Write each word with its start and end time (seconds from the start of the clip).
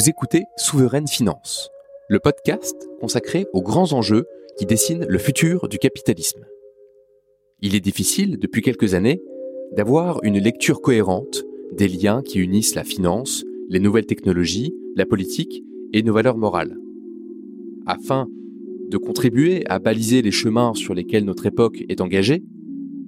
Vous 0.00 0.08
écoutez 0.08 0.44
Souveraine 0.56 1.06
Finance, 1.06 1.68
le 2.08 2.20
podcast 2.20 2.88
consacré 3.02 3.44
aux 3.52 3.60
grands 3.60 3.92
enjeux 3.92 4.24
qui 4.56 4.64
dessinent 4.64 5.04
le 5.06 5.18
futur 5.18 5.68
du 5.68 5.76
capitalisme. 5.76 6.46
Il 7.60 7.74
est 7.74 7.80
difficile, 7.80 8.38
depuis 8.38 8.62
quelques 8.62 8.94
années, 8.94 9.20
d'avoir 9.76 10.24
une 10.24 10.38
lecture 10.38 10.80
cohérente 10.80 11.44
des 11.76 11.86
liens 11.86 12.22
qui 12.22 12.38
unissent 12.38 12.76
la 12.76 12.82
finance, 12.82 13.44
les 13.68 13.78
nouvelles 13.78 14.06
technologies, 14.06 14.74
la 14.96 15.04
politique 15.04 15.62
et 15.92 16.02
nos 16.02 16.14
valeurs 16.14 16.38
morales. 16.38 16.78
Afin 17.84 18.26
de 18.88 18.96
contribuer 18.96 19.66
à 19.66 19.80
baliser 19.80 20.22
les 20.22 20.30
chemins 20.30 20.72
sur 20.72 20.94
lesquels 20.94 21.26
notre 21.26 21.44
époque 21.44 21.84
est 21.90 22.00
engagée, 22.00 22.42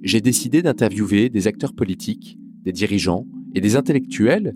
j'ai 0.03 0.21
décidé 0.21 0.61
d'interviewer 0.61 1.29
des 1.29 1.47
acteurs 1.47 1.73
politiques, 1.73 2.37
des 2.63 2.71
dirigeants 2.71 3.25
et 3.55 3.61
des 3.61 3.77
intellectuels 3.77 4.53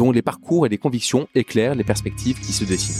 dont 0.00 0.12
les 0.12 0.22
parcours 0.22 0.64
et 0.64 0.70
les 0.70 0.78
convictions 0.78 1.28
éclairent 1.34 1.74
les 1.74 1.84
perspectives 1.84 2.40
qui 2.40 2.54
se 2.54 2.64
dessinent. 2.64 2.94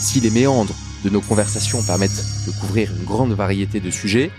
Si 0.00 0.18
les 0.20 0.30
méandres 0.30 0.74
de 1.04 1.10
nos 1.10 1.20
conversations 1.20 1.82
permettent 1.82 2.24
de 2.46 2.52
couvrir 2.52 2.90
une 2.96 3.04
grande 3.04 3.34
variété 3.34 3.78
de 3.78 3.90
sujets, 3.90 4.30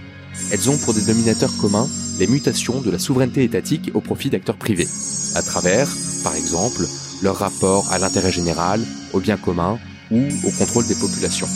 elles 0.52 0.68
ont 0.72 0.78
pour 0.80 0.96
dénominateur 0.96 1.52
commun 1.62 1.88
les 2.18 2.26
mutations 2.26 2.82
de 2.82 2.90
la 2.90 2.98
souveraineté 2.98 3.44
étatique 3.44 3.92
au 3.94 4.02
profit 4.02 4.32
d'acteurs 4.32 4.58
privés, 4.58 4.88
à 5.36 5.44
travers, 5.44 5.88
par 6.24 6.36
exemple, 6.36 6.88
leur 7.22 7.36
rapport 7.36 7.92
à 7.92 8.00
l'intérêt 8.00 8.32
général, 8.32 8.82
au 9.14 9.20
bien 9.20 9.38
commun 9.38 9.78
ou 10.10 10.28
au 10.44 10.52
contrôle 10.58 10.88
des 10.88 10.96
populations. 10.96 11.50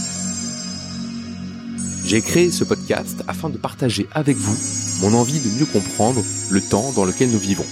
J'ai 2.05 2.22
créé 2.22 2.52
ce 2.52 2.63
podcast 2.63 3.24
afin 3.27 3.49
de 3.49 3.58
partager 3.58 4.05
avec 4.12 4.38
vous 4.38 4.58
mon 5.02 5.18
envie 5.18 5.40
de 5.40 5.49
mieux 5.60 5.66
comprendre 5.66 6.24
le 6.52 6.62
temps 6.62 6.91
dans 6.96 7.04
lequel 7.04 7.32
nous 7.32 7.40
vivons. 7.40 7.66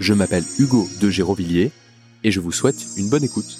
Je 0.00 0.12
m'appelle 0.12 0.44
Hugo 0.58 0.86
de 1.00 1.08
Gérovilliers 1.08 1.70
et 2.24 2.30
je 2.30 2.40
vous 2.40 2.52
souhaite 2.52 2.76
une 2.96 3.08
bonne 3.08 3.24
écoute. 3.24 3.58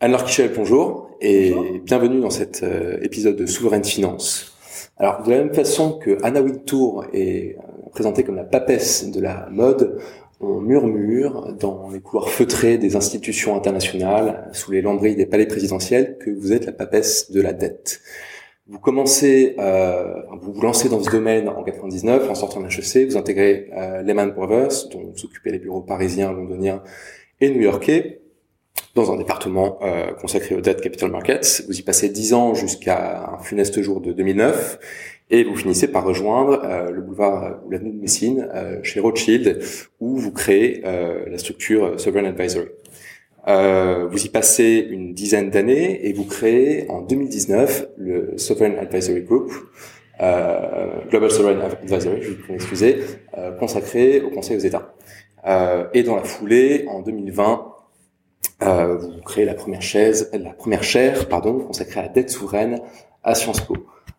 Anne-Laure 0.00 0.24
Kichel, 0.24 0.52
bonjour 0.54 1.10
et 1.20 1.54
bienvenue 1.84 2.20
dans 2.20 2.30
cet 2.30 2.62
euh, 2.62 2.98
épisode 3.02 3.36
de 3.36 3.46
Souveraine 3.46 3.84
Finance. 3.84 4.56
Alors, 4.98 5.22
de 5.22 5.30
la 5.30 5.38
même 5.38 5.54
façon 5.54 5.98
que 5.98 6.18
Anna 6.22 6.40
Wintour 6.40 7.04
est 7.12 7.56
euh, 7.56 7.90
présentée 7.90 8.24
comme 8.24 8.36
la 8.36 8.44
papesse 8.44 9.10
de 9.10 9.20
la 9.20 9.48
mode, 9.50 9.98
on 10.40 10.60
murmure 10.60 11.54
dans 11.54 11.88
les 11.90 12.00
couloirs 12.00 12.28
feutrés 12.28 12.78
des 12.78 12.96
institutions 12.96 13.56
internationales, 13.56 14.48
sous 14.52 14.70
les 14.72 14.82
lambris 14.82 15.16
des 15.16 15.26
palais 15.26 15.46
présidentiels, 15.46 16.18
que 16.18 16.30
vous 16.30 16.52
êtes 16.52 16.66
la 16.66 16.72
papesse 16.72 17.30
de 17.30 17.40
la 17.40 17.52
dette. 17.52 18.00
Vous 18.68 18.80
commencez, 18.80 19.54
euh, 19.60 20.22
vous 20.40 20.52
vous 20.52 20.60
lancez 20.60 20.88
dans 20.88 21.00
ce 21.00 21.08
domaine 21.08 21.48
en 21.48 21.62
99, 21.62 22.28
en 22.28 22.34
sortant 22.34 22.60
de 22.60 22.66
HEC, 22.66 23.08
vous 23.08 23.16
intégrez 23.16 23.70
euh, 23.76 24.02
Lehman 24.02 24.32
Brothers, 24.32 24.88
dont 24.90 25.04
vous 25.04 25.24
occupez 25.24 25.52
les 25.52 25.60
bureaux 25.60 25.82
parisiens, 25.82 26.32
londoniens 26.32 26.82
et 27.40 27.50
new-yorkais, 27.50 28.22
dans 28.96 29.12
un 29.12 29.16
département 29.18 29.78
euh, 29.82 30.12
consacré 30.14 30.56
aux 30.56 30.60
debt 30.60 30.80
capital 30.80 31.12
markets. 31.12 31.62
Vous 31.68 31.78
y 31.78 31.82
passez 31.82 32.08
10 32.08 32.34
ans 32.34 32.54
jusqu'à 32.54 33.30
un 33.34 33.38
funeste 33.38 33.80
jour 33.82 34.00
de 34.00 34.12
2009, 34.12 34.80
et 35.30 35.44
vous 35.44 35.54
finissez 35.54 35.86
par 35.88 36.04
rejoindre 36.04 36.60
euh, 36.64 36.90
le 36.90 37.02
boulevard 37.02 37.60
ou 37.64 37.70
l'avenue 37.70 37.92
de 37.92 38.00
Messine 38.00 38.48
euh, 38.52 38.80
chez 38.82 38.98
Rothschild, 38.98 39.62
où 40.00 40.16
vous 40.16 40.32
créez 40.32 40.82
euh, 40.84 41.24
la 41.28 41.38
structure 41.38 42.00
Sovereign 42.00 42.26
Advisory. 42.26 42.68
Vous 43.46 44.24
y 44.24 44.28
passez 44.28 44.86
une 44.90 45.14
dizaine 45.14 45.50
d'années 45.50 46.06
et 46.06 46.12
vous 46.12 46.24
créez 46.24 46.90
en 46.90 47.00
2019 47.02 47.88
le 47.96 48.38
Sovereign 48.38 48.76
Advisory 48.78 49.22
Group, 49.22 49.52
Global 50.18 51.30
Sovereign 51.30 51.60
Advisory, 51.60 52.22
je 52.22 52.30
vous 52.30 52.54
excusez, 52.54 52.98
consacré 53.58 54.20
au 54.20 54.30
Conseil 54.30 54.56
aux 54.56 54.60
États. 54.60 54.94
et 55.94 56.02
dans 56.02 56.16
la 56.16 56.24
foulée, 56.24 56.86
en 56.88 57.02
2020, 57.02 57.72
vous 58.60 59.22
créez 59.24 59.44
la 59.44 59.54
première 59.54 59.82
chaise, 59.82 60.30
la 60.32 60.52
première 60.52 60.82
chaire, 60.82 61.28
pardon, 61.28 61.60
consacrée 61.60 62.00
à 62.00 62.02
la 62.04 62.08
dette 62.08 62.30
souveraine 62.30 62.80
à 63.22 63.34
Sciences 63.34 63.60
Po. 63.60 63.76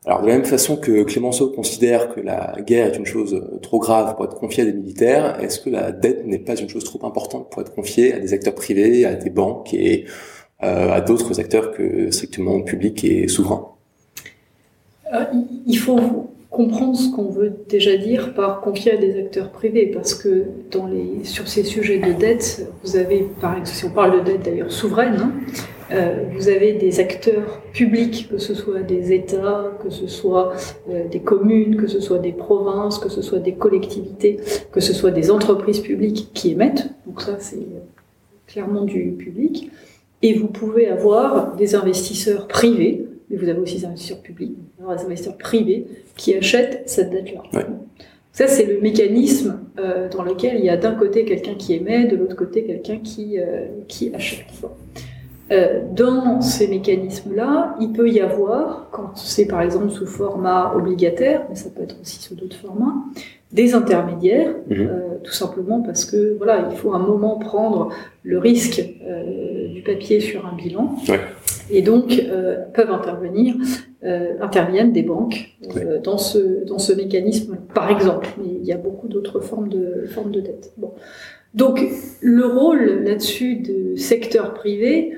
Alors 0.08 0.22
de 0.22 0.28
la 0.28 0.36
même 0.36 0.46
façon 0.46 0.78
que 0.78 1.04
Clémenceau 1.04 1.50
considère 1.50 2.16
que 2.16 2.22
la 2.22 2.56
guerre 2.66 2.88
est 2.88 2.98
une 2.98 3.06
chose 3.06 3.34
euh, 3.34 3.60
trop 3.62 3.78
grave 3.78 4.16
pour 4.16 4.24
être 4.24 4.40
confiée 4.40 4.64
à 4.64 4.66
des 4.66 4.72
militaires, 4.72 5.38
est-ce 5.42 5.60
que 5.60 5.70
la 5.70 5.92
dette 5.92 6.26
n'est 6.26 6.40
pas 6.40 6.56
une 6.56 6.70
chose 6.70 6.86
trop 6.86 7.06
importante 7.06 7.50
pour 7.50 7.62
être 7.62 7.76
confiée 7.76 8.14
à 8.14 8.20
des 8.20 8.32
acteurs 8.32 8.56
privés, 8.56 9.04
à 9.04 9.16
des 9.16 9.30
banques 9.30 9.74
et 9.74 10.06
euh, 10.64 10.94
à 10.94 11.02
d'autres 11.02 11.42
acteurs 11.42 11.74
que 11.74 12.10
strictement 12.12 12.62
publics 12.62 13.04
et 13.04 13.28
souverains? 13.28 13.68
Euh, 15.14 15.26
Il 15.68 15.78
faut 15.78 16.00
comprendre 16.52 16.98
ce 16.98 17.14
qu'on 17.14 17.30
veut 17.30 17.54
déjà 17.68 17.98
dire 17.98 18.34
par 18.34 18.62
confier 18.62 18.94
à 18.94 18.98
des 18.98 19.20
acteurs 19.20 19.52
privés, 19.52 19.88
parce 19.88 20.16
que 20.16 20.46
dans 20.72 20.88
les, 20.88 21.26
sur 21.26 21.50
ces 21.50 21.66
sujets 21.66 22.00
de 22.00 22.14
dette, 22.14 22.66
vous 22.82 22.96
avez, 22.96 23.28
par 23.42 23.58
exemple, 23.58 23.78
si 23.78 23.84
on 23.84 23.90
parle 23.90 24.20
de 24.20 24.32
dette 24.32 24.44
d'ailleurs 24.44 24.72
souveraine, 24.72 25.18
hein, 25.20 25.32
euh, 25.92 26.24
vous 26.34 26.50
avez 26.50 26.74
des 26.74 27.00
acteurs 27.00 27.62
publics, 27.72 28.28
que 28.30 28.38
ce 28.38 28.54
soit 28.54 28.82
des 28.82 29.14
États, 29.14 29.72
que 29.82 29.90
ce 29.90 30.08
soit 30.08 30.54
euh, 30.90 31.08
des 31.08 31.20
communes, 31.20 31.78
que 31.78 31.88
ce 31.88 32.00
soit 32.00 32.20
des 32.20 32.34
provinces, 32.34 33.00
que 33.00 33.10
ce 33.10 33.22
soit 33.22 33.40
des 33.40 33.54
collectivités, 33.54 34.38
que 34.72 34.82
ce 34.82 34.94
soit 34.94 35.12
des 35.12 35.32
entreprises 35.32 35.80
publiques 35.80 36.32
qui 36.34 36.52
émettent. 36.52 36.90
Donc 37.06 37.22
ça, 37.22 37.38
c'est 37.40 37.68
clairement 38.48 38.84
du 38.84 39.12
public. 39.12 39.72
Et 40.22 40.34
vous 40.34 40.48
pouvez 40.48 40.88
avoir 40.88 41.56
des 41.56 41.76
investisseurs 41.76 42.48
privés, 42.48 43.06
mais 43.30 43.38
vous 43.38 43.48
avez 43.48 43.60
aussi 43.60 43.78
des 43.78 43.86
investisseurs 43.86 44.22
publics, 44.22 44.56
des 44.80 45.06
investisseurs 45.06 45.38
privés 45.38 45.86
qui 46.18 46.34
achètent 46.34 46.84
cette 46.86 47.12
dette-là. 47.12 47.44
Ça, 48.34 48.48
c'est 48.48 48.66
le 48.66 48.82
mécanisme 48.82 49.62
euh, 49.80 50.10
dans 50.10 50.24
lequel 50.24 50.60
il 50.60 50.66
y 50.66 50.70
a 50.70 50.78
d'un 50.78 50.94
côté 50.94 51.24
quelqu'un 51.24 51.56
qui 51.56 51.74
émet, 51.74 52.06
de 52.06 52.16
l'autre 52.16 52.36
côté 52.36 52.64
quelqu'un 52.64 52.98
qui, 52.98 53.38
qui 53.88 54.14
achète. 54.14 54.46
Euh, 55.52 55.82
dans 55.94 56.42
ces 56.42 56.68
mécanismes-là, 56.68 57.76
il 57.80 57.94
peut 57.94 58.10
y 58.10 58.20
avoir, 58.20 58.90
quand 58.92 59.16
c'est 59.16 59.46
par 59.46 59.62
exemple 59.62 59.90
sous 59.90 60.06
format 60.06 60.74
obligataire, 60.76 61.44
mais 61.50 61.56
ça 61.56 61.70
peut 61.70 61.84
être 61.84 61.96
aussi 62.02 62.22
sous 62.22 62.36
d'autres 62.36 62.58
formats, 62.58 62.96
des 63.54 63.74
intermédiaires, 63.74 64.54
mhm. 64.70 64.78
euh, 64.78 65.00
tout 65.24 65.32
simplement 65.32 65.82
parce 65.82 66.04
que 66.04 66.36
voilà, 66.36 66.68
il 66.70 66.76
faut 66.76 66.94
un 66.94 67.00
moment 67.00 67.38
prendre 67.38 67.94
le 68.24 68.40
risque 68.40 68.84
euh, 69.08 69.70
du 69.70 69.82
papier 69.84 70.20
sur 70.20 70.46
un 70.46 70.54
bilan, 70.54 70.98
et 71.70 71.82
donc 71.82 72.22
peuvent 72.74 72.92
intervenir, 72.92 73.56
interviennent 74.42 74.94
des 74.94 75.04
banques 75.04 75.58
dans 76.04 76.18
ce 76.18 76.64
dans 76.66 76.80
ce 76.80 76.94
mécanisme, 76.94 77.58
par 77.74 77.90
exemple. 77.90 78.28
Mais 78.38 78.50
il 78.62 78.66
y 78.66 78.72
a 78.72 78.78
beaucoup 78.78 79.10
d'autres 79.10 79.42
formes 79.42 79.68
de 79.68 80.06
formes 80.08 80.32
de 80.32 80.40
dette. 80.40 80.72
Bon. 80.78 80.94
Donc 81.54 81.82
le 82.22 82.46
rôle 82.46 83.04
là-dessus 83.04 83.56
du 83.56 83.98
secteur 83.98 84.54
privé, 84.54 85.14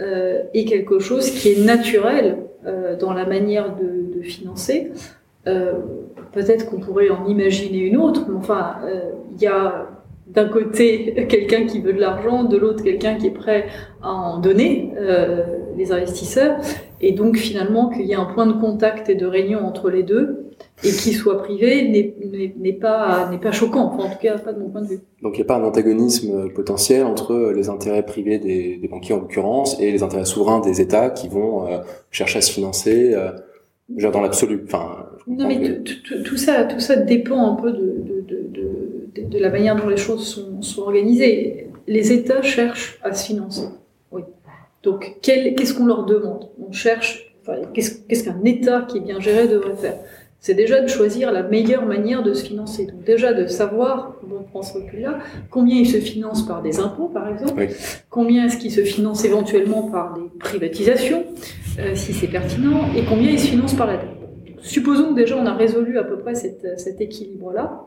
euh, 0.00 0.42
est 0.54 0.64
quelque 0.64 0.98
chose 0.98 1.30
qui 1.30 1.52
est 1.52 1.64
naturel 1.64 2.38
euh, 2.64 2.96
dans 2.96 3.12
la 3.12 3.26
manière 3.26 3.74
de, 3.74 4.22
financer. 4.22 4.92
Euh, 5.48 5.72
Peut-être 6.30 6.70
qu'on 6.70 6.78
pourrait 6.78 7.10
en 7.10 7.26
imaginer 7.26 7.78
une 7.78 7.96
autre, 7.96 8.24
mais 8.28 8.36
enfin, 8.36 8.76
euh, 8.84 9.10
il 9.34 9.42
y 9.42 9.48
a 9.48 9.88
d'un 10.28 10.48
côté 10.48 11.26
quelqu'un 11.28 11.66
qui 11.66 11.80
veut 11.80 11.92
de 11.92 12.00
l'argent, 12.00 12.44
de 12.44 12.56
l'autre 12.56 12.84
quelqu'un 12.84 13.16
qui 13.16 13.26
est 13.26 13.32
prêt 13.32 13.66
à 14.00 14.12
en 14.12 14.38
donner, 14.38 14.94
les 15.76 15.90
investisseurs, 15.92 16.56
et 17.00 17.12
donc 17.12 17.36
finalement 17.36 17.88
qu'il 17.88 18.06
y 18.06 18.12
ait 18.12 18.14
un 18.14 18.26
point 18.26 18.46
de 18.46 18.52
contact 18.52 19.10
et 19.10 19.16
de 19.16 19.26
réunion 19.26 19.66
entre 19.66 19.90
les 19.90 20.04
deux, 20.04 20.52
et 20.84 20.90
qu'il 20.90 21.14
soit 21.14 21.38
privé 21.38 21.88
n'est 21.88 22.72
pas, 22.72 23.30
pas 23.40 23.52
choquant, 23.52 23.92
enfin, 23.92 24.08
en 24.08 24.10
tout 24.10 24.18
cas 24.20 24.38
pas 24.38 24.52
de 24.52 24.60
mon 24.60 24.68
point 24.68 24.82
de 24.82 24.88
vue. 24.88 25.00
Donc 25.22 25.34
il 25.34 25.38
n'y 25.38 25.42
a 25.42 25.46
pas 25.46 25.56
un 25.56 25.64
antagonisme 25.64 26.50
potentiel 26.50 27.04
entre 27.04 27.52
les 27.54 27.68
intérêts 27.68 28.04
privés 28.04 28.38
des, 28.38 28.76
des, 28.76 28.88
banquiers 28.88 29.14
en 29.14 29.20
l'occurrence 29.20 29.80
et 29.80 29.92
les 29.92 30.02
intérêts 30.02 30.24
souverains 30.24 30.60
des 30.60 30.80
États 30.80 31.10
qui 31.10 31.28
vont 31.28 31.66
euh, 31.66 31.78
chercher 32.10 32.38
à 32.38 32.42
se 32.42 32.50
financer 32.50 33.14
euh, 33.14 33.30
dans 34.10 34.20
l'absolu. 34.20 34.62
Enfin, 34.64 35.06
non 35.26 35.46
mais 35.46 35.80
tout 36.24 36.36
ça, 36.36 36.64
tout 36.64 36.80
ça 36.80 36.96
dépend 36.96 37.52
un 37.52 37.54
peu 37.54 37.72
de, 37.72 37.78
de, 37.78 39.22
de, 39.22 39.28
de, 39.28 39.38
la 39.38 39.50
manière 39.50 39.76
dont 39.76 39.88
les 39.88 39.96
choses 39.96 40.26
sont, 40.26 40.62
sont 40.62 40.82
organisées. 40.82 41.68
Les 41.86 42.12
États 42.12 42.42
cherchent 42.42 42.98
à 43.02 43.12
se 43.12 43.26
financer. 43.26 43.66
Oui. 44.10 44.22
Donc 44.82 45.18
qu'est-ce 45.22 45.74
qu'on 45.74 45.86
leur 45.86 46.04
demande? 46.06 46.48
On 46.66 46.72
cherche. 46.72 47.28
Enfin, 47.42 47.58
qu'est-ce 47.74 48.24
qu'un 48.24 48.42
État 48.44 48.82
qui 48.82 48.98
est 48.98 49.00
bien 49.00 49.20
géré 49.20 49.48
devrait 49.48 49.76
faire? 49.76 49.98
C'est 50.42 50.54
déjà 50.54 50.80
de 50.80 50.88
choisir 50.88 51.30
la 51.30 51.44
meilleure 51.44 51.86
manière 51.86 52.24
de 52.24 52.34
se 52.34 52.44
financer. 52.44 52.86
Donc 52.86 53.04
déjà 53.04 53.32
de 53.32 53.46
savoir, 53.46 54.16
on 54.28 54.42
prend 54.42 54.62
ce 54.62 54.74
recul-là, 54.74 55.20
combien 55.50 55.76
il 55.76 55.88
se 55.88 55.98
finance 55.98 56.44
par 56.44 56.62
des 56.62 56.80
impôts, 56.80 57.06
par 57.06 57.28
exemple, 57.28 57.68
combien 58.10 58.46
est-ce 58.46 58.56
qu'il 58.56 58.72
se 58.72 58.82
finance 58.82 59.24
éventuellement 59.24 59.88
par 59.88 60.14
des 60.14 60.28
privatisations, 60.40 61.24
euh, 61.78 61.94
si 61.94 62.12
c'est 62.12 62.26
pertinent, 62.26 62.80
et 62.96 63.04
combien 63.04 63.30
il 63.30 63.38
se 63.38 63.46
finance 63.46 63.74
par 63.74 63.86
la 63.86 63.98
dette. 63.98 64.10
Supposons 64.62 65.10
que 65.10 65.14
déjà 65.14 65.36
on 65.36 65.46
a 65.46 65.54
résolu 65.54 65.96
à 65.96 66.02
peu 66.02 66.18
près 66.18 66.34
cet 66.34 67.00
équilibre-là, 67.00 67.86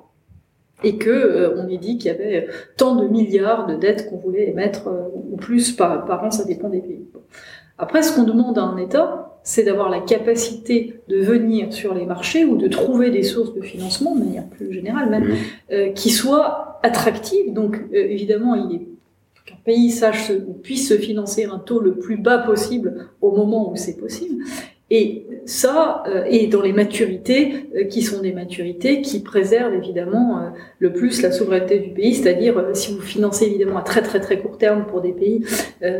et 0.81 0.97
que 0.97 1.09
euh, 1.09 1.55
on 1.57 1.67
ait 1.67 1.77
dit 1.77 1.97
qu'il 1.97 2.09
y 2.09 2.15
avait 2.15 2.47
tant 2.77 2.95
de 2.95 3.05
milliards 3.07 3.65
de 3.65 3.75
dettes 3.75 4.09
qu'on 4.09 4.17
voulait 4.17 4.47
émettre, 4.47 4.87
euh, 4.87 5.09
ou 5.13 5.35
plus 5.35 5.73
par, 5.73 6.05
par 6.05 6.23
an, 6.23 6.31
ça 6.31 6.45
dépend 6.45 6.69
des 6.69 6.79
pays. 6.79 7.05
Après, 7.77 8.01
ce 8.01 8.15
qu'on 8.15 8.23
demande 8.23 8.57
à 8.57 8.61
un 8.61 8.77
État, 8.77 9.24
c'est 9.47 9.63
d'avoir 9.63 9.89
la 9.89 9.99
capacité 10.01 10.95
de 11.07 11.17
venir 11.21 11.71
sur 11.71 11.93
les 11.93 12.05
marchés 12.05 12.43
ou 12.45 12.57
de 12.57 12.67
trouver 12.67 13.11
des 13.11 13.23
sources 13.23 13.53
de 13.53 13.61
financement, 13.61 14.15
de 14.15 14.23
manière 14.25 14.47
plus 14.47 14.73
générale 14.73 15.09
même, 15.09 15.23
Mhm. 15.25 15.35
euh, 15.71 15.89
qui 15.91 16.09
soient 16.09 16.79
attractives. 16.83 17.53
Donc 17.53 17.77
euh, 17.93 17.95
évidemment, 18.15 18.55
il 18.55 18.75
est 18.75 18.81
qu'un 19.45 19.55
pays 19.63 19.91
sache 19.91 20.31
ou 20.47 20.53
puisse 20.53 20.89
se 20.89 20.95
financer 20.95 21.45
un 21.45 21.59
taux 21.59 21.79
le 21.79 21.93
plus 21.93 22.17
bas 22.17 22.39
possible 22.39 23.07
au 23.21 23.31
moment 23.31 23.71
où 23.71 23.75
c'est 23.75 23.97
possible. 23.97 24.43
Et 24.89 25.24
ça, 25.45 26.03
euh, 26.07 26.23
et 26.27 26.47
dans 26.47 26.61
les 26.61 26.73
maturités 26.73 27.69
euh, 27.75 27.83
qui 27.85 28.01
sont 28.01 28.21
des 28.21 28.33
maturités 28.33 29.01
qui 29.01 29.21
préservent 29.21 29.73
évidemment 29.75 30.39
euh, 30.39 30.49
le 30.79 30.91
plus 30.93 31.21
la 31.21 31.31
souveraineté 31.31 31.79
du 31.79 31.91
pays, 31.91 32.13
c'est-à-dire 32.15 32.61
si 32.73 32.93
vous 32.93 33.01
financez 33.01 33.45
évidemment 33.45 33.77
à 33.77 33.83
très 33.83 34.01
très 34.01 34.19
très 34.19 34.39
court 34.39 34.57
terme 34.57 34.85
pour 34.87 35.01
des 35.01 35.13
pays 35.13 35.45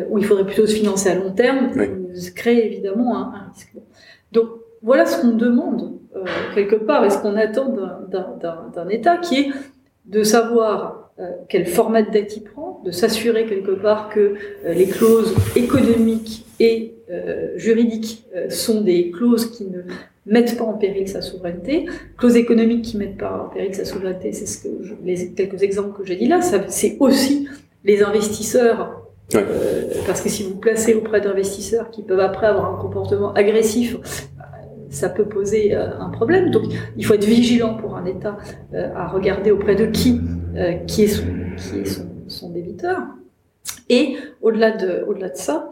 où 0.09 0.17
il 0.17 0.25
faudrait 0.25 0.45
plutôt 0.45 0.65
se 0.65 0.75
financer 0.75 1.09
à 1.09 1.15
long 1.15 1.31
terme, 1.31 1.69
Oui. 1.75 1.85
vous 1.87 2.33
créez 2.35 2.65
évidemment 2.65 3.15
un, 3.17 3.21
un 3.35 3.51
risque. 3.53 3.75
Donc 4.31 4.45
voilà 4.81 5.05
ce 5.05 5.21
qu'on 5.21 5.33
demande 5.35 5.99
euh, 6.15 6.23
quelque 6.55 6.75
part 6.75 7.05
et 7.05 7.09
ce 7.09 7.17
qu'on 7.19 7.35
attend 7.35 7.69
d'un- 7.69 8.89
État 8.89 9.17
qui 9.17 9.39
est 9.41 9.47
de 10.05 10.23
savoir 10.23 11.04
quel 11.49 11.65
format 11.65 12.01
de 12.03 12.11
dette 12.11 12.35
il 12.37 12.43
prend, 12.43 12.81
de 12.85 12.91
s'assurer 12.91 13.45
quelque 13.45 13.71
part 13.71 14.09
que 14.09 14.35
euh, 14.65 14.73
les 14.73 14.85
clauses 14.87 15.33
économiques 15.55 16.45
et 16.59 16.93
euh, 17.11 17.51
juridiques 17.57 18.25
euh, 18.35 18.49
sont 18.49 18.81
des 18.81 19.11
clauses 19.11 19.51
qui 19.51 19.65
ne 19.65 19.81
mettent 20.25 20.57
pas 20.57 20.63
en 20.65 20.73
péril 20.73 21.07
sa 21.07 21.21
souveraineté. 21.21 21.85
Clauses 22.17 22.35
économiques 22.35 22.83
qui 22.83 22.97
mettent 22.97 23.17
pas 23.17 23.47
en 23.49 23.53
péril 23.53 23.73
sa 23.75 23.85
souveraineté, 23.85 24.33
c'est 24.33 24.45
ce 24.45 24.63
que 24.63 24.69
je- 24.83 24.93
les 25.03 25.29
quelques 25.31 25.61
exemples 25.63 25.97
que 25.97 26.05
j'ai 26.05 26.15
dit 26.15 26.27
là. 26.27 26.39
C'est 26.67 26.97
aussi 26.99 27.47
les 27.83 28.01
investisseurs. 28.03 29.01
Ouais. 29.33 29.43
euh, 29.49 29.83
parce 30.05 30.21
que 30.21 30.29
si 30.29 30.43
vous 30.43 30.55
placez 30.55 30.93
auprès 30.93 31.19
d'investisseurs 31.19 31.89
qui 31.89 32.03
peuvent 32.03 32.19
après 32.19 32.45
avoir 32.45 32.71
un 32.71 32.79
comportement 32.79 33.33
agressif, 33.33 33.95
euh, 33.95 34.34
ça 34.89 35.09
peut 35.09 35.25
poser 35.25 35.75
euh, 35.75 35.99
un 35.99 36.09
problème. 36.09 36.51
Donc, 36.51 36.63
il 36.97 37.05
faut 37.05 37.13
être 37.13 37.25
vigilant 37.25 37.75
pour 37.75 37.95
un 37.95 38.05
État 38.05 38.37
euh, 38.73 38.89
à 38.95 39.07
regarder 39.07 39.51
auprès 39.51 39.75
de 39.75 39.85
qui, 39.85 40.21
euh, 40.55 40.73
qui 40.87 41.03
est 41.03 41.21
son, 42.27 42.49
débiteur. 42.49 42.99
Et 43.89 44.15
au-delà 44.41 44.71
de, 44.71 45.05
au-delà 45.07 45.29
de 45.29 45.37
ça, 45.37 45.69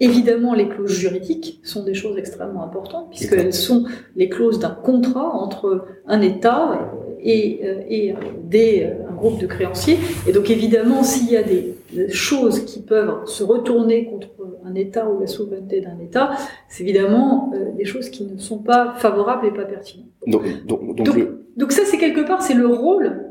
évidemment, 0.00 0.52
les 0.54 0.68
clauses 0.68 0.92
juridiques 0.92 1.60
sont 1.62 1.84
des 1.84 1.94
choses 1.94 2.18
extrêmement 2.18 2.64
importantes 2.64 3.10
puisqu'elles 3.10 3.54
sont 3.54 3.84
les 4.16 4.28
clauses 4.28 4.58
d'un 4.58 4.70
contrat 4.70 5.28
entre 5.32 5.84
un 6.08 6.20
État 6.20 6.90
et, 7.20 7.60
et 7.88 8.14
des, 8.42 8.90
un 9.08 9.14
groupe 9.14 9.40
de 9.40 9.46
créanciers. 9.46 9.98
Et 10.26 10.32
donc, 10.32 10.50
évidemment, 10.50 11.04
s'il 11.04 11.30
y 11.30 11.36
a 11.36 11.44
des 11.44 11.74
choses 12.08 12.64
qui 12.64 12.80
peuvent 12.80 13.26
se 13.26 13.44
retourner 13.44 14.06
contre 14.06 14.28
un 14.64 14.74
État 14.74 15.08
ou 15.08 15.20
la 15.20 15.26
souveraineté 15.26 15.80
d'un 15.80 15.98
État, 16.00 16.30
c'est 16.68 16.82
évidemment 16.84 17.50
euh, 17.54 17.70
des 17.76 17.84
choses 17.84 18.08
qui 18.10 18.24
ne 18.24 18.38
sont 18.38 18.58
pas 18.58 18.94
favorables 18.98 19.46
et 19.46 19.50
pas 19.50 19.64
pertinentes. 19.64 20.06
Donc, 20.26 20.42
donc, 20.66 20.96
donc 20.96 21.06
Donc, 21.06 21.16
le- 21.16 21.46
Donc 21.56 21.72
ça, 21.72 21.82
c'est 21.84 21.98
quelque 21.98 22.22
part, 22.26 22.42
c'est 22.42 22.54
le 22.54 22.66
rôle, 22.66 23.26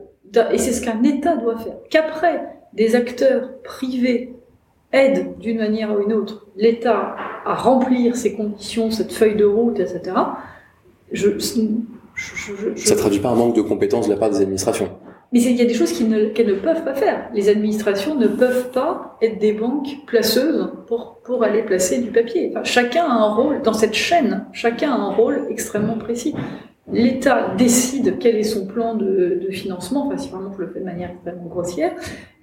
et 0.52 0.58
c'est 0.58 0.72
ce 0.72 0.82
qu'un 0.82 1.02
État 1.04 1.36
doit 1.38 1.58
faire. 1.58 1.76
Qu'après, 1.90 2.44
des 2.74 2.96
acteurs 2.96 3.62
privés 3.64 4.34
aident 4.92 5.38
d'une 5.40 5.58
manière 5.58 5.96
ou 5.96 6.02
une 6.04 6.14
autre 6.14 6.48
l'État 6.56 7.16
à 7.46 7.54
remplir 7.56 8.16
ses 8.16 8.34
conditions, 8.34 8.92
cette 8.92 9.12
feuille 9.12 9.36
de 9.36 9.46
route, 9.46 9.80
etc., 9.80 10.16
je, 11.12 11.30
je, 11.40 11.56
je- 12.16 12.76
je- 12.76 12.88
ça 12.88 12.96
traduit 12.96 13.20
pas 13.20 13.30
un 13.30 13.36
manque 13.36 13.56
de 13.56 13.62
compétences 13.62 14.08
de 14.08 14.14
la 14.14 14.20
part 14.20 14.30
des 14.30 14.42
administrations. 14.42 14.90
Mais 15.34 15.42
il 15.42 15.58
y 15.58 15.62
a 15.62 15.66
des 15.66 15.74
choses 15.74 15.92
qu'elles 15.92 16.48
ne 16.48 16.54
peuvent 16.54 16.84
pas 16.84 16.94
faire. 16.94 17.30
Les 17.34 17.50
administrations 17.50 18.14
ne 18.14 18.28
peuvent 18.28 18.70
pas 18.70 19.18
être 19.20 19.40
des 19.40 19.54
banques 19.54 19.90
placeuses 20.06 20.70
pour, 20.86 21.22
pour 21.24 21.44
aller 21.44 21.64
placer 21.64 22.00
du 22.00 22.12
papier. 22.12 22.54
Chacun 22.64 23.04
a 23.06 23.14
un 23.14 23.34
rôle, 23.34 23.64
dans 23.64 23.74
cette 23.74 23.96
chaîne, 23.96 24.46
chacun 24.54 24.92
a 24.92 24.96
un 24.96 25.10
rôle 25.10 25.48
extrêmement 25.50 25.98
précis. 25.98 26.36
L'État 26.92 27.56
décide 27.58 28.20
quel 28.20 28.36
est 28.36 28.44
son 28.44 28.68
plan 28.68 28.94
de, 28.94 29.40
de 29.44 29.52
financement, 29.52 30.06
enfin 30.06 30.18
si 30.18 30.30
vraiment 30.30 30.52
je 30.56 30.62
le 30.62 30.68
fais 30.68 30.82
de 30.82 30.86
manière 30.86 31.10
extrêmement 31.10 31.48
grossière. 31.48 31.94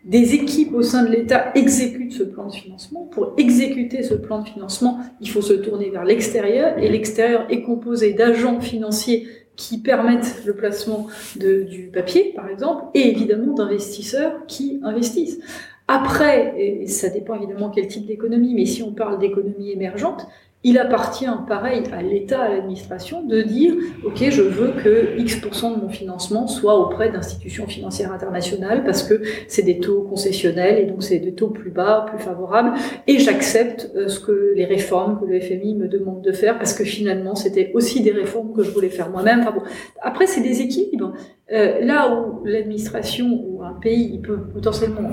Des 0.04 0.34
équipes 0.34 0.72
au 0.72 0.82
sein 0.82 1.04
de 1.04 1.10
l'État 1.10 1.52
exécutent 1.54 2.12
ce 2.12 2.22
plan 2.22 2.46
de 2.46 2.52
financement. 2.52 3.06
Pour 3.12 3.34
exécuter 3.36 4.02
ce 4.02 4.14
plan 4.14 4.40
de 4.40 4.48
financement, 4.48 4.98
il 5.20 5.28
faut 5.28 5.42
se 5.42 5.52
tourner 5.52 5.90
vers 5.90 6.04
l'extérieur, 6.04 6.78
et 6.78 6.88
l'extérieur 6.88 7.46
est 7.50 7.62
composé 7.62 8.14
d'agents 8.14 8.60
financiers 8.60 9.28
qui 9.60 9.76
permettent 9.76 10.42
le 10.46 10.54
placement 10.54 11.08
de, 11.36 11.64
du 11.64 11.88
papier, 11.88 12.32
par 12.34 12.48
exemple, 12.48 12.84
et 12.94 13.10
évidemment 13.10 13.52
d'investisseurs 13.52 14.46
qui 14.46 14.80
investissent. 14.82 15.38
Après, 15.86 16.54
et 16.56 16.86
ça 16.86 17.10
dépend 17.10 17.34
évidemment 17.34 17.68
quel 17.68 17.86
type 17.86 18.06
d'économie, 18.06 18.54
mais 18.54 18.64
si 18.64 18.82
on 18.82 18.92
parle 18.92 19.18
d'économie 19.18 19.70
émergente, 19.70 20.26
il 20.62 20.76
appartient, 20.76 21.24
pareil, 21.48 21.84
à 21.90 22.02
l'État, 22.02 22.42
à 22.42 22.48
l'administration, 22.50 23.22
de 23.24 23.40
dire, 23.40 23.72
OK, 24.04 24.22
je 24.28 24.42
veux 24.42 24.72
que 24.72 25.18
X% 25.18 25.74
de 25.74 25.80
mon 25.80 25.88
financement 25.88 26.46
soit 26.48 26.78
auprès 26.78 27.10
d'institutions 27.10 27.66
financières 27.66 28.12
internationales 28.12 28.84
parce 28.84 29.02
que 29.02 29.22
c'est 29.48 29.62
des 29.62 29.78
taux 29.78 30.02
concessionnels 30.02 30.78
et 30.78 30.84
donc 30.84 31.02
c'est 31.02 31.18
des 31.18 31.32
taux 31.32 31.48
plus 31.48 31.70
bas, 31.70 32.04
plus 32.10 32.22
favorables, 32.22 32.74
et 33.06 33.18
j'accepte 33.18 33.90
euh, 33.96 34.08
ce 34.08 34.20
que 34.20 34.52
les 34.54 34.66
réformes 34.66 35.18
que 35.18 35.24
le 35.24 35.40
FMI 35.40 35.76
me 35.76 35.88
demande 35.88 36.20
de 36.20 36.32
faire 36.32 36.58
parce 36.58 36.74
que 36.74 36.84
finalement 36.84 37.34
c'était 37.34 37.70
aussi 37.72 38.02
des 38.02 38.12
réformes 38.12 38.52
que 38.52 38.62
je 38.62 38.70
voulais 38.70 38.90
faire 38.90 39.08
moi-même. 39.08 39.40
Enfin 39.40 39.52
bon, 39.52 39.62
après 40.02 40.26
c'est 40.26 40.42
des 40.42 40.60
équilibres. 40.60 41.14
Euh, 41.52 41.80
là 41.80 42.14
où 42.14 42.44
l'administration 42.44 43.26
ou 43.44 43.62
un 43.62 43.72
pays 43.72 44.10
il 44.12 44.20
peut 44.20 44.38
potentiellement 44.52 45.10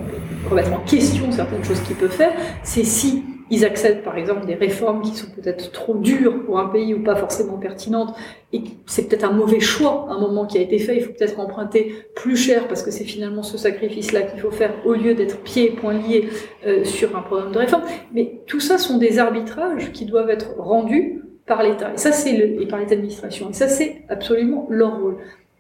remettre 0.50 0.74
en 0.74 0.80
question 0.80 1.32
certaines 1.32 1.64
choses 1.64 1.80
qu'il 1.82 1.96
peut 1.96 2.10
faire, 2.10 2.34
c'est 2.64 2.84
si 2.84 3.24
ils 3.50 3.66
acceptent 3.66 4.04
par 4.04 4.18
exemple 4.18 4.46
des 4.46 4.56
réformes 4.56 5.02
qui 5.02 5.16
sont 5.16 5.30
peut-être 5.32 5.72
trop 5.72 5.96
dures 5.96 6.44
pour 6.46 6.60
un 6.60 6.68
pays 6.68 6.94
ou 6.94 7.04
pas 7.04 7.16
forcément 7.16 7.58
pertinentes, 7.58 8.16
et 8.54 8.62
c'est 8.86 9.08
peut-être 9.08 9.26
un 9.26 9.32
mauvais 9.32 9.60
choix, 9.60 10.08
un 10.10 10.20
moment 10.20 10.46
qui 10.46 10.58
a 10.58 10.62
été 10.62 10.80
fait, 10.80 10.96
il 10.96 11.04
faut 11.04 11.12
peut-être 11.12 11.40
emprunter 11.40 11.94
plus 12.16 12.38
cher 12.38 12.68
parce 12.68 12.84
que 12.84 12.92
c'est 12.92 13.04
finalement 13.04 13.44
ce 13.44 13.58
sacrifice-là 13.58 14.22
qu'il 14.24 14.40
faut 14.40 14.52
faire 14.52 14.74
au 14.86 14.94
lieu 14.94 15.16
d'être 15.16 15.42
pieds 15.44 15.72
et 15.72 15.76
poings 15.76 15.94
liés 15.94 16.30
euh, 16.66 16.84
sur 16.84 17.16
un 17.18 17.22
programme 17.22 17.52
de 17.52 17.58
réforme. 17.58 17.84
Mais 18.14 18.42
tout 18.48 18.60
ça 18.60 18.78
sont 18.78 18.98
des 18.98 19.20
arbitrages 19.20 19.92
qui 19.92 20.06
doivent 20.06 20.30
être 20.30 20.56
rendus 20.58 21.22
par 21.46 21.64
l'État. 21.64 21.94
Et 21.94 21.98
ça, 21.98 22.12
c'est 22.12 22.38
et 22.38 22.68
par 22.68 22.80
les 22.80 22.92
administrations. 22.94 23.50
Et 23.50 23.54
ça, 23.54 23.68
c'est 23.68 24.04
absolument 24.10 24.68
leur 24.70 25.00
rôle. 25.00 25.18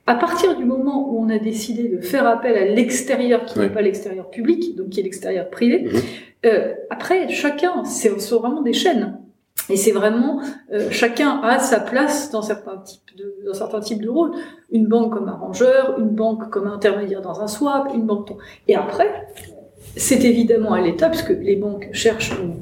À 0.07 0.15
partir 0.15 0.55
du 0.55 0.63
moment 0.65 1.09
où 1.09 1.19
on 1.19 1.29
a 1.29 1.37
décidé 1.37 1.89
de 1.89 1.99
faire 1.99 2.25
appel 2.25 2.55
à 2.57 2.65
l'extérieur, 2.65 3.45
qui 3.45 3.59
n'est 3.59 3.69
pas 3.69 3.81
l'extérieur 3.81 4.29
public, 4.29 4.75
donc 4.77 4.89
qui 4.89 5.01
est 5.01 5.03
l'extérieur 5.03 5.49
privé, 5.49 5.83
Mhm. 5.83 5.99
euh, 6.45 6.73
après, 6.89 7.27
chacun, 7.29 7.83
c'est 7.83 8.09
ce 8.09 8.19
sont 8.19 8.39
vraiment 8.39 8.61
des 8.61 8.73
chaînes. 8.73 9.19
Et 9.69 9.75
c'est 9.75 9.91
vraiment, 9.91 10.39
euh, 10.71 10.87
chacun 10.91 11.41
a 11.43 11.59
sa 11.59 11.81
place 11.81 12.31
dans 12.31 12.41
certains 12.41 12.77
types 12.77 13.01
de, 13.17 13.35
dans 13.45 13.53
certains 13.53 13.81
types 13.81 14.01
de 14.01 14.07
rôles. 14.09 14.31
Une 14.71 14.87
banque 14.87 15.11
comme 15.13 15.27
arrangeur, 15.27 15.99
une 15.99 16.09
banque 16.09 16.49
comme 16.49 16.67
intermédiaire 16.67 17.21
dans 17.21 17.41
un 17.41 17.47
swap, 17.47 17.89
une 17.93 18.03
banque. 18.03 18.29
Et 18.69 18.75
après, 18.75 19.27
c'est 19.97 20.23
évidemment 20.23 20.71
à 20.73 20.79
l'État, 20.79 21.09
puisque 21.09 21.31
les 21.31 21.57
banques 21.57 21.89
cherchent, 21.91 22.31
ou 22.39 22.53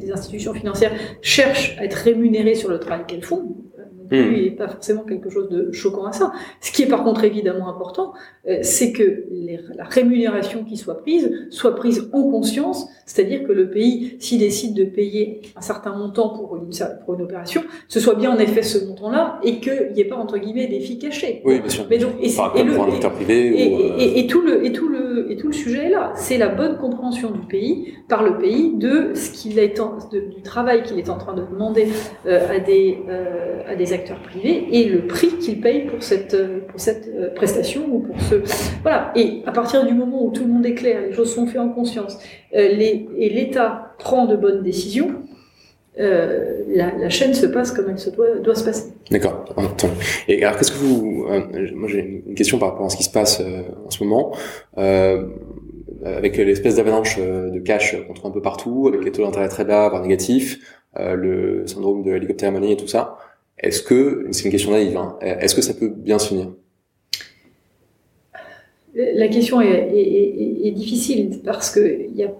des 0.00 0.12
institutions 0.12 0.54
financières 0.54 0.92
cherchent 1.22 1.76
à 1.80 1.84
être 1.86 1.94
rémunérées 1.94 2.54
sur 2.54 2.68
le 2.70 2.78
travail 2.78 3.04
qu'elles 3.08 3.24
font. 3.24 3.56
Il 4.10 4.42
n'y 4.42 4.48
a 4.48 4.52
pas 4.52 4.68
forcément 4.68 5.02
quelque 5.02 5.30
chose 5.30 5.48
de 5.50 5.70
choquant 5.72 6.04
à 6.06 6.12
ça. 6.12 6.32
Ce 6.60 6.72
qui 6.72 6.82
est 6.82 6.86
par 6.86 7.04
contre 7.04 7.24
évidemment 7.24 7.68
important, 7.68 8.12
euh, 8.48 8.58
c'est 8.62 8.92
que 8.92 9.24
les- 9.30 9.60
la 9.76 9.84
rémunération 9.84 10.64
qui 10.64 10.76
soit 10.76 10.98
prise 11.02 11.30
soit 11.50 11.74
prise 11.74 12.08
en 12.12 12.22
conscience, 12.22 12.88
c'est-à-dire 13.06 13.44
que 13.46 13.52
le 13.52 13.70
pays, 13.70 14.16
s'il 14.20 14.38
décide 14.40 14.74
de 14.74 14.84
payer 14.84 15.40
un 15.56 15.60
certain 15.60 15.94
montant 15.96 16.30
pour 16.30 16.56
une, 16.56 16.70
pour 17.04 17.14
une 17.14 17.22
opération, 17.22 17.62
ce 17.88 18.00
soit 18.00 18.14
bien 18.14 18.30
en 18.34 18.38
effet 18.38 18.62
ce 18.62 18.84
montant-là 18.86 19.40
et 19.42 19.60
qu'il 19.60 19.92
n'y 19.94 20.00
ait 20.00 20.04
pas 20.04 20.16
entre 20.16 20.38
guillemets 20.38 20.66
des 20.66 20.80
filles 20.80 20.98
cachées. 20.98 21.42
Oui, 21.44 21.60
bien 21.60 21.68
sûr. 21.68 21.86
Mais 21.90 21.98
donc, 21.98 22.12
et, 22.20 22.28
et 22.60 22.62
le- 22.64 22.72
euh, 23.62 23.96
et- 23.98 24.20
et 24.20 24.26
tout 24.26 24.40
le, 24.40 24.64
et, 24.64 24.72
tout 24.72 24.88
le, 24.88 25.30
et 25.30 25.36
tout 25.36 25.48
le 25.48 25.52
sujet 25.52 25.86
est 25.86 25.90
là. 25.90 26.12
C'est 26.16 26.38
la 26.38 26.48
bonne 26.48 26.76
compréhension 26.78 27.30
du 27.30 27.40
pays, 27.40 27.94
par 28.08 28.22
le 28.22 28.38
pays, 28.38 28.72
de 28.76 29.12
ce 29.14 29.30
qu'il 29.30 29.58
est 29.58 29.80
en, 29.80 29.96
de- 30.12 30.20
du 30.34 30.42
travail 30.42 30.82
qu'il 30.82 30.98
est 30.98 31.10
en 31.10 31.18
train 31.18 31.34
de 31.34 31.42
demander 31.42 31.88
euh, 32.26 32.56
à, 32.56 32.58
des, 32.58 32.98
euh, 33.08 33.60
à 33.68 33.74
des 33.74 33.92
acteurs 33.98 34.18
et 34.44 34.84
le 34.84 35.06
prix 35.06 35.28
qu'il 35.38 35.60
paye 35.60 35.86
pour 35.86 36.02
cette, 36.02 36.34
euh, 36.34 36.60
pour 36.68 36.80
cette 36.80 37.08
euh, 37.08 37.30
prestation 37.34 37.84
ou 37.90 38.00
pour 38.00 38.20
ce. 38.20 38.36
Voilà. 38.82 39.12
Et 39.16 39.42
à 39.46 39.52
partir 39.52 39.86
du 39.86 39.94
moment 39.94 40.24
où 40.24 40.30
tout 40.30 40.44
le 40.44 40.52
monde 40.52 40.66
est 40.66 40.74
clair, 40.74 41.00
les 41.06 41.12
choses 41.12 41.34
sont 41.34 41.46
faites 41.46 41.60
en 41.60 41.68
conscience, 41.68 42.18
euh, 42.54 42.68
les, 42.68 43.08
et 43.16 43.28
l'État 43.28 43.94
prend 43.98 44.26
de 44.26 44.36
bonnes 44.36 44.62
décisions, 44.62 45.10
la, 45.96 47.08
chaîne 47.08 47.34
se 47.34 47.46
passe 47.46 47.72
comme 47.72 47.90
elle 47.90 47.98
se 47.98 48.10
doit, 48.10 48.36
doit 48.36 48.54
se 48.54 48.64
passer. 48.64 48.92
D'accord. 49.10 49.44
Entendu. 49.56 49.94
Et 50.28 50.44
alors, 50.44 50.56
qu'est-ce 50.56 50.70
que 50.70 50.76
vous, 50.76 51.26
moi 51.74 51.88
j'ai 51.88 52.22
une 52.24 52.36
question 52.36 52.58
par 52.58 52.70
rapport 52.70 52.86
à 52.86 52.88
ce 52.88 52.96
qui 52.96 53.02
se 53.02 53.10
passe 53.10 53.42
en 53.84 53.90
ce 53.90 54.04
moment, 54.04 54.32
avec 54.76 56.36
l'espèce 56.36 56.76
d'avalanche 56.76 57.18
de 57.18 57.58
cash 57.58 57.96
qu'on 58.06 58.14
trouve 58.14 58.30
un 58.30 58.34
peu 58.34 58.42
partout, 58.42 58.86
avec 58.86 59.04
les 59.04 59.10
taux 59.10 59.24
d'intérêt 59.24 59.48
très 59.48 59.64
bas, 59.64 59.88
voire 59.88 60.00
négatifs, 60.00 60.60
le 60.96 61.66
syndrome 61.66 62.04
de 62.04 62.12
l'hélicoptère 62.12 62.52
money 62.52 62.70
et 62.70 62.76
tout 62.76 62.86
ça. 62.86 63.18
Est-ce 63.60 63.82
que, 63.82 64.28
c'est 64.30 64.44
une 64.44 64.50
question 64.50 64.70
naïve, 64.70 64.96
hein, 64.96 65.16
est-ce 65.20 65.54
que 65.54 65.62
ça 65.62 65.74
peut 65.74 65.88
bien 65.88 66.18
se 66.18 66.28
finir? 66.28 66.52
La 68.94 69.28
question 69.28 69.60
est, 69.60 70.70
difficile 70.74 71.40
parce 71.44 71.70
que 71.70 72.08
y 72.14 72.24
a, 72.24 72.32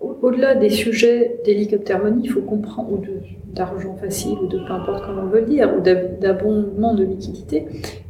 au-delà 0.00 0.54
des 0.54 0.70
sujets 0.70 1.40
d'hélicoptérmonie, 1.44 2.22
il 2.24 2.30
faut 2.30 2.40
comprendre, 2.40 2.92
ou 2.92 3.02
d'argent 3.52 3.96
facile, 3.96 4.38
ou 4.42 4.46
de 4.46 4.58
peu 4.58 4.72
importe 4.72 5.04
comment 5.04 5.22
on 5.22 5.26
veut 5.26 5.40
le 5.40 5.46
dire, 5.46 5.72
ou 5.76 5.80
d'abondement 5.80 6.94
de 6.94 7.04
liquidité, 7.04 7.66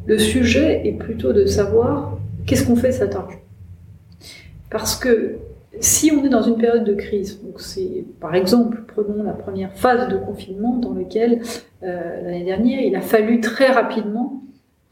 le 0.06 0.18
sujet 0.18 0.87
est 0.87 0.92
plutôt 0.92 1.32
de 1.32 1.46
savoir 1.46 2.18
qu'est-ce 2.46 2.66
qu'on 2.66 2.76
fait 2.76 2.92
cet 2.92 3.14
argent. 3.14 3.38
Parce 4.70 4.96
que 4.96 5.37
si 5.80 6.12
on 6.12 6.25
est 6.25 6.28
dans 6.28 6.42
une 6.42 6.56
période 6.56 6.84
de 6.84 6.94
crise, 6.94 7.40
donc 7.42 7.61
c'est 7.61 8.04
par 8.20 8.34
exemple, 8.34 8.82
prenons 8.87 9.22
la 9.22 9.32
première 9.32 9.72
phase 9.75 10.08
de 10.08 10.16
confinement 10.16 10.76
dans 10.76 10.94
laquelle 10.94 11.40
euh, 11.40 11.44
l'année 11.82 12.44
dernière 12.44 12.80
il 12.80 12.94
a 12.96 13.00
fallu 13.00 13.40
très 13.40 13.68
rapidement 13.68 14.42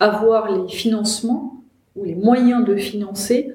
avoir 0.00 0.50
les 0.50 0.68
financements 0.68 1.62
ou 1.96 2.04
les 2.04 2.14
moyens 2.14 2.64
de 2.64 2.76
financer 2.76 3.52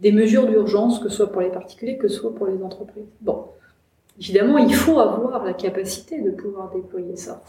des 0.00 0.12
mesures 0.12 0.46
d'urgence, 0.46 0.98
que 0.98 1.08
ce 1.08 1.16
soit 1.16 1.32
pour 1.32 1.40
les 1.40 1.48
particuliers, 1.48 1.96
que 1.96 2.08
ce 2.08 2.20
soit 2.20 2.34
pour 2.34 2.46
les 2.46 2.62
entreprises. 2.62 3.06
Bon, 3.22 3.46
évidemment, 4.20 4.58
il 4.58 4.74
faut 4.74 4.98
avoir 4.98 5.44
la 5.44 5.54
capacité 5.54 6.20
de 6.20 6.30
pouvoir 6.30 6.70
déployer 6.74 7.16
ça. 7.16 7.42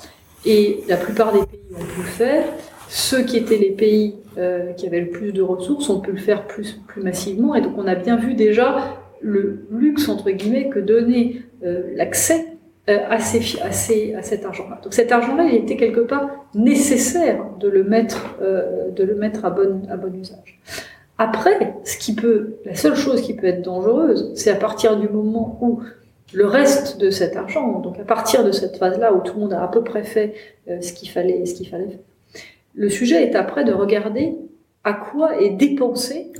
Et 0.45 0.83
la 0.87 0.97
plupart 0.97 1.33
des 1.33 1.45
pays 1.45 1.59
ont 1.75 1.83
pu 1.83 2.01
le 2.01 2.07
faire. 2.07 2.45
Ceux 2.89 3.23
qui 3.23 3.35
étaient 3.35 3.57
les 3.57 3.71
pays 3.71 4.15
euh, 4.37 4.71
qui 4.73 4.87
avaient 4.87 5.01
le 5.01 5.09
plus 5.09 5.33
de 5.33 5.41
ressources 5.41 5.89
ont 5.89 5.99
pu 5.99 6.11
le 6.11 6.17
faire 6.17 6.47
plus, 6.47 6.79
plus 6.87 7.01
massivement. 7.01 7.53
Et 7.53 7.61
donc 7.61 7.73
on 7.77 7.85
a 7.87 7.95
bien 7.95 8.15
vu 8.15 8.33
déjà 8.33 8.95
le 9.19 9.67
luxe, 9.71 10.07
entre 10.07 10.29
guillemets, 10.29 10.69
que 10.69 10.79
donnait 10.79 11.41
euh, 11.65 11.91
l'accès 11.95 12.45
euh, 12.45 12.56
à, 12.87 13.19
ces, 13.19 13.59
à, 13.61 13.71
ces, 13.71 14.15
à, 14.15 14.21
cet 14.21 14.45
argent-là. 14.45 14.79
Donc 14.83 14.93
cet 14.93 15.11
argent-là, 15.11 15.43
il 15.45 15.55
était 15.55 15.75
quelque 15.75 15.99
part 16.01 16.29
nécessaire 16.55 17.43
de 17.59 17.67
le 17.67 17.83
mettre, 17.83 18.37
de 18.39 19.03
le 19.03 19.15
mettre 19.15 19.43
à, 19.45 19.49
bon, 19.49 19.81
à 19.89 19.97
bon 19.97 20.13
usage. 20.13 20.59
Après, 21.17 21.75
ce 21.83 21.97
qui 21.97 22.13
peut, 22.13 22.57
la 22.63 22.75
seule 22.75 22.95
chose 22.95 23.21
qui 23.21 23.33
peut 23.33 23.47
être 23.47 23.61
dangereuse, 23.61 24.31
c'est 24.35 24.51
à 24.51 24.55
partir 24.55 24.97
du 24.97 25.09
moment 25.09 25.57
où 25.61 25.81
le 26.33 26.45
reste 26.45 26.99
de 26.99 27.09
cet 27.09 27.35
argent, 27.35 27.79
donc 27.79 27.99
à 27.99 28.03
partir 28.03 28.43
de 28.43 28.51
cette 28.51 28.77
phase-là 28.77 29.13
où 29.13 29.21
tout 29.21 29.33
le 29.35 29.41
monde 29.41 29.53
a 29.53 29.63
à 29.63 29.67
peu 29.67 29.83
près 29.83 30.03
fait 30.03 30.33
euh, 30.69 30.81
ce 30.81 30.93
qu'il 30.93 31.09
fallait, 31.09 31.45
ce 31.45 31.55
qu'il 31.55 31.67
fallait 31.67 31.87
faire. 31.87 32.43
Le 32.75 32.89
sujet 32.89 33.23
est 33.23 33.35
après 33.35 33.63
de 33.63 33.73
regarder 33.73 34.35
à 34.83 34.93
quoi 34.93 35.41
est 35.41 35.51
dépensé 35.51 36.31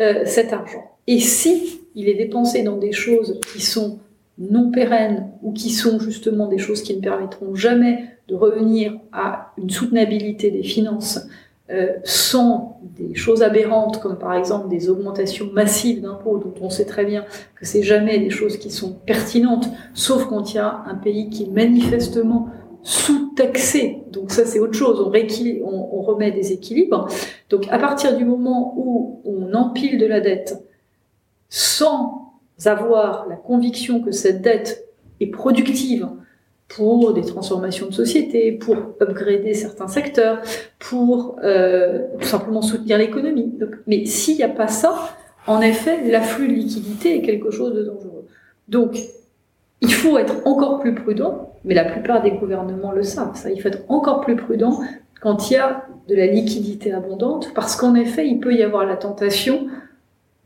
euh, 0.00 0.22
cet 0.24 0.52
argent. 0.52 0.84
Et 1.06 1.18
si 1.18 1.80
il 1.94 2.08
est 2.08 2.14
dépensé 2.14 2.62
dans 2.62 2.76
des 2.76 2.92
choses 2.92 3.40
qui 3.52 3.60
sont 3.60 3.98
non 4.38 4.70
pérennes 4.70 5.30
ou 5.42 5.52
qui 5.52 5.70
sont 5.70 5.98
justement 5.98 6.46
des 6.48 6.58
choses 6.58 6.82
qui 6.82 6.96
ne 6.96 7.00
permettront 7.00 7.54
jamais 7.54 8.04
de 8.28 8.34
revenir 8.34 8.98
à 9.12 9.52
une 9.58 9.70
soutenabilité 9.70 10.50
des 10.50 10.62
finances 10.62 11.26
euh, 11.70 11.92
sont 12.04 12.72
des 12.98 13.14
choses 13.14 13.42
aberrantes, 13.42 14.00
comme 14.00 14.18
par 14.18 14.34
exemple 14.34 14.68
des 14.68 14.90
augmentations 14.90 15.48
massives 15.52 16.02
d'impôts, 16.02 16.38
dont 16.38 16.52
on 16.60 16.68
sait 16.68 16.84
très 16.84 17.04
bien 17.04 17.24
que 17.54 17.64
c'est 17.64 17.82
jamais 17.82 18.18
des 18.18 18.30
choses 18.30 18.58
qui 18.58 18.70
sont 18.70 18.92
pertinentes, 18.92 19.68
sauf 19.94 20.26
quand 20.26 20.52
il 20.52 20.56
y 20.56 20.58
a 20.58 20.82
un 20.86 20.96
pays 20.96 21.30
qui 21.30 21.44
est 21.44 21.50
manifestement 21.50 22.48
sous-taxé. 22.82 24.02
Donc 24.10 24.32
ça, 24.32 24.44
c'est 24.44 24.58
autre 24.58 24.74
chose. 24.74 25.00
On, 25.00 25.10
on, 25.10 25.88
on, 25.98 26.02
remet 26.02 26.32
des 26.32 26.52
équilibres. 26.52 27.08
Donc 27.48 27.66
à 27.70 27.78
partir 27.78 28.16
du 28.16 28.24
moment 28.24 28.74
où 28.76 29.20
on 29.24 29.54
empile 29.54 29.98
de 29.98 30.06
la 30.06 30.20
dette 30.20 30.62
sans 31.48 32.21
avoir 32.66 33.26
la 33.28 33.36
conviction 33.36 34.00
que 34.00 34.12
cette 34.12 34.42
dette 34.42 34.88
est 35.20 35.26
productive 35.26 36.08
pour 36.68 37.12
des 37.12 37.22
transformations 37.22 37.86
de 37.86 37.92
société, 37.92 38.52
pour 38.52 38.76
upgrader 39.00 39.54
certains 39.54 39.88
secteurs, 39.88 40.40
pour 40.78 41.36
euh, 41.44 42.06
tout 42.18 42.26
simplement 42.26 42.62
soutenir 42.62 42.98
l'économie. 42.98 43.52
Mais 43.86 44.06
s'il 44.06 44.36
n'y 44.36 44.42
a 44.42 44.48
pas 44.48 44.68
ça, 44.68 44.94
en 45.46 45.60
effet, 45.60 46.08
l'afflux 46.10 46.48
de 46.48 46.54
liquidité 46.54 47.16
est 47.16 47.22
quelque 47.22 47.50
chose 47.50 47.74
de 47.74 47.82
dangereux. 47.82 48.26
Donc, 48.68 48.98
il 49.80 49.92
faut 49.92 50.16
être 50.16 50.46
encore 50.46 50.78
plus 50.78 50.94
prudent, 50.94 51.52
mais 51.64 51.74
la 51.74 51.84
plupart 51.84 52.22
des 52.22 52.30
gouvernements 52.30 52.92
le 52.92 53.02
savent. 53.02 53.36
Il 53.52 53.60
faut 53.60 53.68
être 53.68 53.82
encore 53.88 54.20
plus 54.20 54.36
prudent 54.36 54.80
quand 55.20 55.50
il 55.50 55.54
y 55.54 55.56
a 55.56 55.84
de 56.08 56.14
la 56.14 56.26
liquidité 56.26 56.92
abondante, 56.92 57.52
parce 57.54 57.76
qu'en 57.76 57.94
effet, 57.94 58.26
il 58.26 58.40
peut 58.40 58.54
y 58.54 58.62
avoir 58.62 58.86
la 58.86 58.96
tentation 58.96 59.66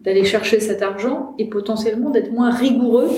d'aller 0.01 0.25
chercher 0.25 0.61
cet 0.61 0.83
argent 0.83 1.35
et 1.39 1.47
potentiellement 1.47 2.11
d'être 2.11 2.33
moins 2.33 2.51
rigoureux 2.51 3.11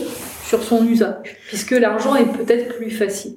sur 0.44 0.62
son 0.62 0.86
usage, 0.86 1.36
puisque 1.48 1.72
l'argent 1.72 2.14
est 2.14 2.32
peut-être 2.32 2.76
plus 2.76 2.90
facile. 2.90 3.34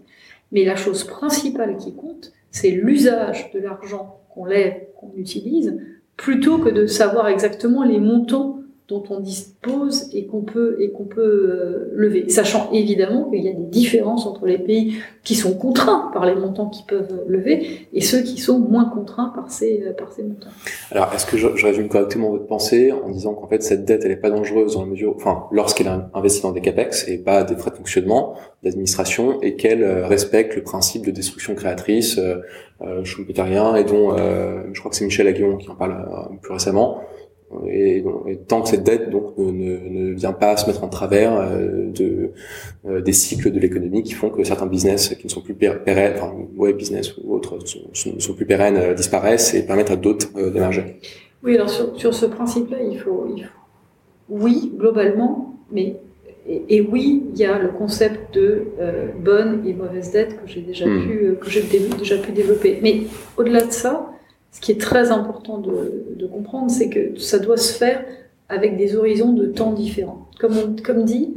Mais 0.51 0.63
la 0.65 0.75
chose 0.75 1.03
principale 1.03 1.77
qui 1.77 1.93
compte, 1.93 2.31
c'est 2.51 2.71
l'usage 2.71 3.51
de 3.53 3.59
l'argent 3.59 4.21
qu'on 4.29 4.45
lève, 4.45 4.75
qu'on 4.97 5.11
utilise, 5.17 5.77
plutôt 6.17 6.59
que 6.59 6.69
de 6.69 6.85
savoir 6.85 7.27
exactement 7.27 7.83
les 7.83 7.99
montants 7.99 8.60
dont 8.87 9.03
on 9.09 9.19
dispose 9.21 10.09
et 10.13 10.25
qu'on 10.25 10.41
peut 10.41 10.75
et 10.79 10.91
qu'on 10.91 11.05
peut 11.05 11.21
euh, 11.21 11.91
lever, 11.93 12.27
sachant 12.29 12.69
évidemment 12.73 13.29
qu'il 13.29 13.41
y 13.41 13.47
a 13.47 13.53
des 13.53 13.63
différences 13.63 14.25
entre 14.25 14.45
les 14.45 14.57
pays 14.57 14.97
qui 15.23 15.35
sont 15.35 15.53
contraints 15.53 16.09
par 16.13 16.25
les 16.25 16.35
montants 16.35 16.67
qu'ils 16.67 16.85
peuvent 16.85 17.23
lever 17.27 17.87
et 17.93 18.01
ceux 18.01 18.21
qui 18.21 18.37
sont 18.37 18.59
moins 18.59 18.85
contraints 18.85 19.31
par 19.33 19.49
ces 19.49 19.83
euh, 19.83 19.93
par 19.93 20.11
ces 20.11 20.23
montants. 20.23 20.49
Alors, 20.91 21.09
est-ce 21.13 21.25
que 21.25 21.37
je, 21.37 21.55
je, 21.55 21.65
résume 21.65 21.87
correctement 21.87 22.31
votre 22.31 22.47
pensée 22.47 22.91
en 22.91 23.09
disant 23.09 23.33
qu'en 23.33 23.47
fait 23.47 23.63
cette 23.63 23.85
dette 23.85 24.03
elle 24.03 24.11
est 24.11 24.17
pas 24.17 24.29
dangereuse 24.29 24.73
dans 24.73 24.81
la 24.81 24.87
mesure, 24.87 25.13
enfin, 25.15 25.45
lorsqu'elle 25.51 25.87
est 25.87 25.99
investie 26.13 26.41
dans 26.41 26.51
des 26.51 26.61
capex 26.61 27.07
et 27.07 27.17
pas 27.17 27.43
des 27.43 27.55
frais 27.55 27.71
de 27.71 27.77
fonctionnement, 27.77 28.35
d'administration 28.63 29.41
et 29.41 29.55
qu'elle 29.55 29.83
euh, 29.83 30.05
respecte 30.05 30.55
le 30.55 30.63
principe 30.63 31.05
de 31.05 31.11
destruction 31.11 31.55
créatrice 31.55 32.19
euh, 32.19 32.41
schumpeterien 33.05 33.75
et 33.75 33.83
dont 33.83 34.17
je 34.17 34.79
crois 34.79 34.89
que 34.89 34.97
c'est 34.97 35.05
Michel 35.05 35.27
Aguillon 35.27 35.57
qui 35.57 35.69
en 35.69 35.75
parle 35.75 35.95
plus 36.41 36.51
récemment 36.51 37.03
et, 37.67 38.03
tant 38.47 38.61
que 38.61 38.69
cette 38.69 38.83
dette 38.83 39.09
donc 39.09 39.37
ne, 39.37 39.51
ne, 39.51 40.13
vient 40.13 40.33
pas 40.33 40.57
se 40.57 40.67
mettre 40.67 40.83
en 40.83 40.87
travers 40.87 41.35
euh, 41.35 41.91
de 41.91 42.31
euh, 42.85 43.01
des 43.01 43.13
cycles 43.13 43.51
de 43.51 43.59
l'économie 43.59 44.03
qui 44.03 44.13
font 44.13 44.29
que 44.29 44.43
certains 44.43 44.65
business 44.65 45.09
qui 45.15 45.27
ne 45.27 45.31
sont 45.31 45.41
plus 45.41 45.53
pérennes, 45.53 46.13
enfin 46.15 46.33
ouais 46.55 46.73
business 46.73 47.15
ou 47.17 47.33
autres 47.33 47.59
sont, 47.65 48.17
sont, 48.19 48.33
plus 48.33 48.45
pérennes 48.45 48.77
euh, 48.77 48.93
disparaissent 48.93 49.53
et 49.53 49.65
permettent 49.65 49.91
à 49.91 49.95
d'autres 49.95 50.29
d'émerger. 50.49 50.97
Oui, 51.43 51.55
alors 51.55 51.69
sur, 51.69 51.99
sur 51.99 52.13
ce 52.13 52.25
principe-là, 52.25 52.77
il 52.81 52.99
faut, 52.99 53.27
il 53.35 53.43
faut, 53.43 53.49
oui 54.29 54.71
globalement, 54.77 55.55
mais 55.71 55.97
et, 56.47 56.81
oui, 56.81 57.23
il 57.33 57.39
y 57.39 57.45
a 57.45 57.59
le 57.59 57.69
concept 57.69 58.33
de 58.33 58.63
bonne 59.19 59.61
et 59.65 59.73
mauvaise 59.73 60.11
dette 60.11 60.41
que 60.41 60.47
j'ai 60.47 60.61
déjà 60.61 60.87
hmm. 60.87 61.07
pu 61.07 61.35
que 61.39 61.49
j'ai 61.51 61.63
déjà 61.99 62.17
pu 62.17 62.31
développer. 62.31 62.79
Mais 62.81 63.01
au-delà 63.37 63.63
de 63.63 63.71
ça, 63.71 64.11
ce 64.51 64.59
qui 64.59 64.71
est 64.71 64.79
très 64.79 65.11
important 65.11 65.59
de, 65.59 66.27
comprendre, 66.27 66.69
c'est 66.69 66.89
que 66.89 67.17
ça 67.19 67.39
doit 67.39 67.57
se 67.57 67.73
faire 67.73 68.05
avec 68.49 68.77
des 68.77 68.95
horizons 68.95 69.33
de 69.33 69.47
temps 69.47 69.71
différents. 69.71 70.27
Comme, 70.39 71.03
dit, 71.03 71.33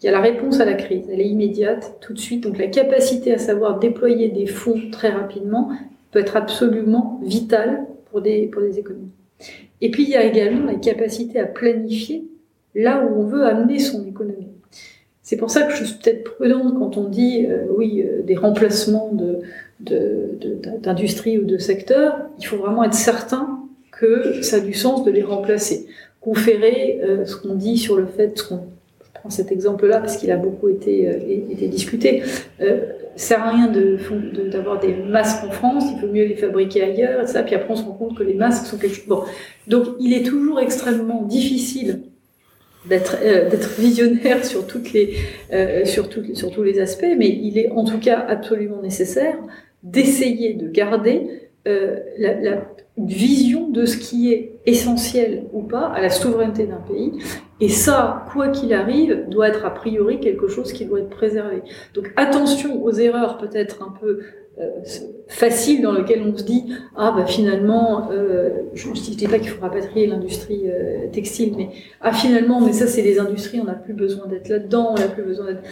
il 0.00 0.06
y 0.06 0.08
a 0.08 0.12
la 0.12 0.20
réponse 0.20 0.60
à 0.60 0.64
la 0.64 0.74
crise, 0.74 1.04
elle 1.10 1.20
est 1.20 1.28
immédiate, 1.28 1.96
tout 2.00 2.12
de 2.12 2.18
suite. 2.18 2.42
Donc 2.42 2.58
la 2.58 2.66
capacité 2.66 3.32
à 3.32 3.38
savoir 3.38 3.78
déployer 3.78 4.28
des 4.28 4.46
fonds 4.46 4.80
très 4.90 5.10
rapidement 5.10 5.70
peut 6.10 6.18
être 6.18 6.36
absolument 6.36 7.20
vitale 7.22 7.86
pour 8.10 8.20
des, 8.20 8.46
pour 8.48 8.62
des 8.62 8.78
économies. 8.78 9.10
Et 9.80 9.90
puis 9.90 10.04
il 10.04 10.10
y 10.10 10.16
a 10.16 10.24
également 10.24 10.66
la 10.66 10.74
capacité 10.74 11.40
à 11.40 11.46
planifier 11.46 12.24
là 12.74 13.04
où 13.04 13.20
on 13.20 13.26
veut 13.26 13.44
amener 13.44 13.78
son 13.78 14.06
économie. 14.06 14.48
C'est 15.22 15.36
pour 15.36 15.50
ça 15.50 15.62
que 15.62 15.74
je 15.74 15.84
suis 15.84 15.98
peut-être 15.98 16.24
prudente 16.24 16.78
quand 16.78 16.96
on 16.96 17.08
dit, 17.08 17.46
euh, 17.46 17.64
oui, 17.76 18.02
euh, 18.02 18.22
des 18.22 18.34
remplacements 18.34 19.12
de, 19.12 19.40
d'industrie 19.82 21.38
ou 21.38 21.44
de 21.44 21.58
secteur, 21.58 22.16
il 22.38 22.46
faut 22.46 22.56
vraiment 22.56 22.84
être 22.84 22.94
certain 22.94 23.60
que 23.90 24.42
ça 24.42 24.56
a 24.56 24.60
du 24.60 24.72
sens 24.72 25.04
de 25.04 25.10
les 25.10 25.22
remplacer. 25.22 25.86
Conférer 26.20 27.00
euh, 27.02 27.24
ce 27.24 27.36
qu'on 27.36 27.54
dit 27.54 27.78
sur 27.78 27.96
le 27.96 28.06
fait, 28.06 28.36
ce 28.38 28.44
je 28.44 29.20
prends 29.20 29.30
cet 29.30 29.52
exemple-là 29.52 30.00
parce 30.00 30.16
qu'il 30.16 30.30
a 30.30 30.36
beaucoup 30.36 30.68
été, 30.68 31.08
euh, 31.08 31.50
été 31.50 31.68
discuté, 31.68 32.22
euh, 32.60 32.80
sert 33.16 33.42
à 33.42 33.50
rien 33.50 33.68
d'avoir 34.50 34.80
de, 34.80 34.86
des 34.86 34.94
masques 34.94 35.44
en 35.44 35.50
France, 35.50 35.84
il 35.94 36.00
faut 36.00 36.12
mieux 36.12 36.24
les 36.24 36.36
fabriquer 36.36 36.82
ailleurs, 36.82 37.22
et 37.22 37.26
ça, 37.26 37.42
puis 37.42 37.54
après 37.54 37.72
on 37.72 37.76
se 37.76 37.82
rend 37.82 37.92
compte 37.92 38.18
que 38.18 38.22
les 38.22 38.34
masques 38.34 38.66
sont 38.66 38.78
quelque 38.78 38.96
chose. 38.96 39.24
Donc 39.68 39.86
il 40.00 40.12
est 40.14 40.24
toujours 40.24 40.60
extrêmement 40.60 41.22
difficile 41.22 42.02
d'être 42.86 43.18
euh, 43.22 43.48
visionnaire 43.78 44.44
sur 44.44 44.66
tous 44.66 46.62
les 46.62 46.80
aspects, 46.80 47.14
mais 47.16 47.28
il 47.28 47.58
est 47.58 47.70
en 47.70 47.84
tout 47.84 47.98
cas 47.98 48.24
absolument 48.28 48.80
nécessaire 48.82 49.36
d'essayer 49.82 50.54
de 50.54 50.68
garder 50.68 51.50
euh, 51.66 52.00
la, 52.18 52.40
la, 52.40 52.68
vision 52.98 53.70
de 53.70 53.86
ce 53.86 53.96
qui 53.96 54.32
est 54.32 54.60
essentiel 54.66 55.46
ou 55.54 55.62
pas 55.62 55.86
à 55.86 56.02
la 56.02 56.10
souveraineté 56.10 56.66
d'un 56.66 56.76
pays. 56.76 57.12
Et 57.58 57.70
ça, 57.70 58.26
quoi 58.30 58.48
qu'il 58.48 58.74
arrive, 58.74 59.28
doit 59.28 59.48
être 59.48 59.64
a 59.64 59.70
priori 59.70 60.20
quelque 60.20 60.46
chose 60.46 60.74
qui 60.74 60.84
doit 60.84 61.00
être 61.00 61.08
préservé. 61.08 61.62
Donc 61.94 62.12
attention 62.16 62.84
aux 62.84 62.92
erreurs 62.92 63.38
peut-être 63.38 63.82
un 63.82 63.94
peu 63.98 64.20
facile 65.28 65.80
dans 65.80 65.92
lequel 65.92 66.22
on 66.26 66.36
se 66.36 66.44
dit 66.44 66.74
ah 66.94 67.12
bah 67.16 67.24
finalement 67.24 68.10
euh, 68.12 68.50
je 68.74 68.88
ne 68.88 68.92
dis 68.94 69.26
pas 69.26 69.38
qu'il 69.38 69.48
faut 69.48 69.62
rapatrier 69.62 70.06
l'industrie 70.06 70.64
euh, 70.66 71.08
textile 71.10 71.54
mais 71.56 71.70
ah 72.02 72.12
finalement 72.12 72.60
mais 72.60 72.72
ça 72.72 72.86
c'est 72.86 73.00
les 73.00 73.18
industries 73.18 73.60
on 73.60 73.64
n'a 73.64 73.74
plus 73.74 73.94
besoin 73.94 74.26
d'être 74.26 74.50
là-dedans 74.50 74.90
on 74.92 75.00
n'a 75.00 75.08
plus 75.08 75.22
besoin 75.22 75.46
d'être 75.46 75.62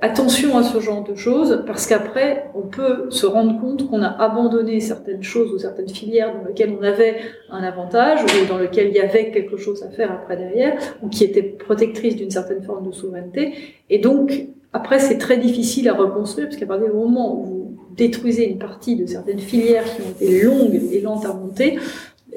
attention 0.00 0.58
à 0.58 0.64
ce 0.64 0.80
genre 0.80 1.04
de 1.04 1.14
choses 1.14 1.62
parce 1.64 1.86
qu'après 1.86 2.46
on 2.56 2.62
peut 2.62 3.08
se 3.10 3.24
rendre 3.24 3.60
compte 3.60 3.88
qu'on 3.88 4.02
a 4.02 4.08
abandonné 4.08 4.80
certaines 4.80 5.22
choses 5.22 5.52
ou 5.52 5.58
certaines 5.58 5.88
filières 5.88 6.34
dans 6.34 6.48
lesquelles 6.48 6.74
on 6.78 6.82
avait 6.82 7.16
un 7.50 7.62
avantage 7.62 8.24
ou 8.24 8.48
dans 8.48 8.58
lesquelles 8.58 8.88
il 8.88 8.96
y 8.96 9.00
avait 9.00 9.30
quelque 9.30 9.56
chose 9.56 9.84
à 9.84 9.90
faire 9.90 10.10
après 10.10 10.36
derrière 10.36 10.76
ou 11.02 11.08
qui 11.08 11.22
étaient 11.22 11.42
protectrices 11.42 12.16
d'une 12.16 12.30
certaine 12.30 12.62
forme 12.62 12.86
de 12.88 12.92
souveraineté. 12.92 13.54
Et 13.90 13.98
donc 13.98 14.48
après, 14.74 14.98
c'est 14.98 15.18
très 15.18 15.38
difficile 15.38 15.88
à 15.88 15.94
reconstruire, 15.94 16.48
parce 16.48 16.58
qu'à 16.58 16.66
partir 16.66 16.88
du 16.88 16.92
moment 16.92 17.32
où 17.38 17.53
détruisez 17.96 18.48
une 18.48 18.58
partie 18.58 18.96
de 18.96 19.06
certaines 19.06 19.38
filières 19.38 19.84
qui 19.84 20.02
ont 20.02 20.10
été 20.10 20.42
longues 20.42 20.80
et 20.92 21.00
lentes 21.00 21.24
à 21.24 21.32
monter, 21.32 21.78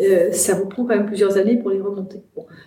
euh, 0.02 0.32
ça 0.32 0.54
vous 0.56 0.68
prend 0.68 0.84
quand 0.84 0.96
même 0.96 1.06
plusieurs 1.06 1.38
années 1.38 1.58
pour 1.58 1.72
les 1.72 1.82
remonter. 1.82 2.22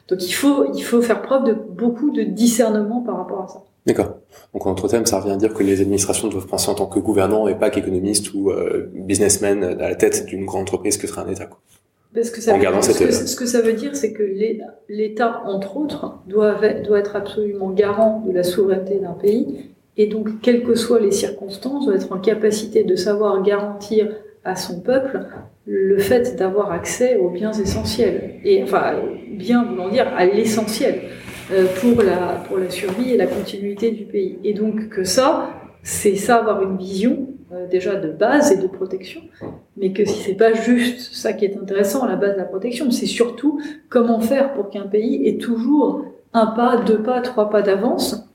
Donc 0.09 0.27
il 0.27 0.33
faut, 0.33 0.73
il 0.75 0.83
faut 0.83 1.01
faire 1.01 1.23
preuve 1.23 1.45
de 1.45 1.53
beaucoup 1.53 2.11
de 2.11 2.23
discernement 2.23 3.03
par 3.03 3.17
rapport 3.19 3.45
à 3.45 3.49
ça. 3.49 3.63
D'accord. 3.87 4.19
Donc 4.53 4.67
en 4.67 4.73
autre 4.73 4.89
termes, 4.89 5.07
ça 5.07 5.21
revient 5.21 5.33
à 5.33 5.37
dire 5.37 5.55
que 5.55 5.63
les 5.63 5.81
administrations 5.81 6.29
doivent 6.29 6.47
penser 6.47 6.69
en 6.71 6.75
tant 6.75 6.87
que 6.87 6.99
gouvernants 6.99 7.49
et 7.49 7.55
pas 7.55 7.71
qu'économistes 7.71 8.35
ou 8.35 8.51
euh, 8.51 8.91
businessmen 8.93 9.63
à 9.65 9.89
la 9.89 9.95
tête 9.95 10.27
d'une 10.27 10.45
grande 10.45 10.63
entreprise 10.63 10.97
que 10.99 11.07
serait 11.07 11.23
un 11.23 11.29
État. 11.29 11.47
Quoi. 11.47 11.61
Parce 12.13 12.31
que 12.31 12.41
ça 12.41 12.57
veut, 12.57 12.83
ce, 12.83 13.37
que, 13.37 13.47
ça 13.47 13.61
veut 13.61 13.73
dire, 13.73 13.95
c'est 13.95 14.13
que 14.13 14.25
l'État, 14.89 15.43
entre 15.47 15.77
autres, 15.77 16.19
doit, 16.27 16.59
doit 16.81 16.99
être 16.99 17.15
absolument 17.15 17.71
garant 17.71 18.25
de 18.27 18.33
la 18.33 18.43
souveraineté 18.43 18.99
d'un 18.99 19.13
pays, 19.13 19.71
et 19.97 20.07
donc, 20.07 20.41
quelles 20.41 20.63
que 20.63 20.75
soient 20.75 21.01
les 21.01 21.11
circonstances, 21.11 21.87
doit 21.87 21.97
être 21.97 22.13
en 22.13 22.19
capacité 22.19 22.85
de 22.85 22.97
savoir 22.97 23.43
garantir 23.43 24.09
à 24.45 24.57
son 24.57 24.81
peuple 24.81 25.27
le 25.67 25.99
fait 25.99 26.37
d'avoir 26.37 26.73
accès 26.73 27.17
aux 27.17 27.29
biens 27.29 27.53
essentiels, 27.53 28.37
et 28.45 28.63
enfin, 28.63 28.95
bien 29.33 29.65
voulant 29.65 29.89
dire 29.89 30.09
à 30.17 30.25
l'essentiel 30.25 31.03
euh, 31.53 31.67
pour 31.81 32.03
la, 32.03 32.43
pour 32.49 32.59
la 32.59 32.71
survie 32.71 33.13
et 33.13 33.17
la 33.17 33.27
continuité 33.27 33.91
du 33.91 34.05
pays. 34.05 34.39
Et 34.45 34.55
donc 34.55 34.89
que 34.89 35.05
ça, 35.05 35.51
c'est 35.83 36.17
ça 36.17 36.37
avoir 36.37 36.63
une 36.63 36.77
vision 36.77 37.29
euh, 37.53 37.67
déjà 37.69 37.97
de 37.97 38.11
base 38.11 38.53
et 38.53 38.57
de 38.57 38.67
protection, 38.67 39.21
mais 39.77 39.93
que 39.93 40.05
si 40.05 40.23
c'est 40.23 40.35
pas 40.35 40.55
juste 40.55 41.15
ça 41.15 41.33
qui 41.33 41.45
est 41.45 41.57
intéressant 41.57 42.07
la 42.07 42.17
base 42.17 42.35
de 42.35 42.39
la 42.39 42.45
protection, 42.45 42.91
c'est 42.91 43.07
surtout 43.07 43.61
comment 43.89 44.21
faire 44.21 44.55
pour 44.55 44.71
qu'un 44.71 44.87
pays 44.87 45.27
ait 45.27 45.39
toujours 45.39 46.05
un 46.33 46.47
pas, 46.47 46.77
deux 46.87 47.03
pas, 47.03 47.21
trois 47.21 47.51
pas 47.51 47.63
d'avance, 47.63 48.30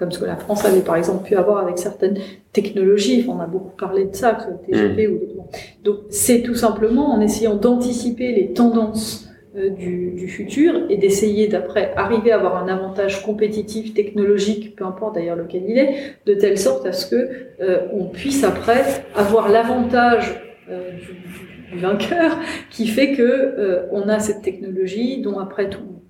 comme 0.00 0.10
ce 0.10 0.18
que 0.18 0.24
la 0.24 0.36
France 0.36 0.64
avait 0.64 0.80
par 0.80 0.96
exemple 0.96 1.28
pu 1.28 1.36
avoir 1.36 1.58
avec 1.58 1.78
certaines 1.78 2.16
technologies. 2.54 3.26
on 3.28 3.38
a 3.38 3.46
beaucoup 3.46 3.76
parlé 3.76 4.06
de 4.06 4.16
ça, 4.16 4.32
que 4.32 4.40
ce 4.40 4.48
soit 4.48 4.56
le 4.66 4.94
TGP 4.94 5.08
mmh. 5.08 5.12
ou 5.12 5.18
d'autres. 5.18 5.58
Donc 5.84 5.96
c'est 6.08 6.40
tout 6.40 6.54
simplement 6.54 7.12
en 7.12 7.20
essayant 7.20 7.54
d'anticiper 7.54 8.32
les 8.32 8.54
tendances 8.54 9.28
euh, 9.56 9.68
du, 9.68 10.12
du, 10.12 10.26
futur 10.26 10.86
et 10.88 10.96
d'essayer 10.96 11.48
d'après 11.48 11.92
arriver 11.96 12.32
à 12.32 12.36
avoir 12.36 12.56
un 12.64 12.68
avantage 12.68 13.22
compétitif, 13.22 13.92
technologique, 13.92 14.74
peu 14.74 14.86
importe 14.86 15.16
d'ailleurs 15.16 15.36
lequel 15.36 15.64
il 15.68 15.76
est, 15.76 16.14
de 16.24 16.32
telle 16.32 16.56
sorte 16.56 16.86
à 16.86 16.92
ce 16.92 17.06
que 17.06 17.30
euh, 17.60 17.80
on 17.92 18.06
puisse 18.06 18.42
après 18.42 19.04
avoir 19.14 19.50
l'avantage 19.50 20.40
euh, 20.70 20.92
du, 20.92 21.74
du, 21.74 21.78
vainqueur 21.78 22.38
qui 22.70 22.86
fait 22.88 23.12
que 23.12 23.86
on 23.92 24.08
a 24.08 24.18
cette 24.18 24.42
technologie 24.42 25.20
dont 25.20 25.38
après 25.38 25.68
tout 25.68 26.00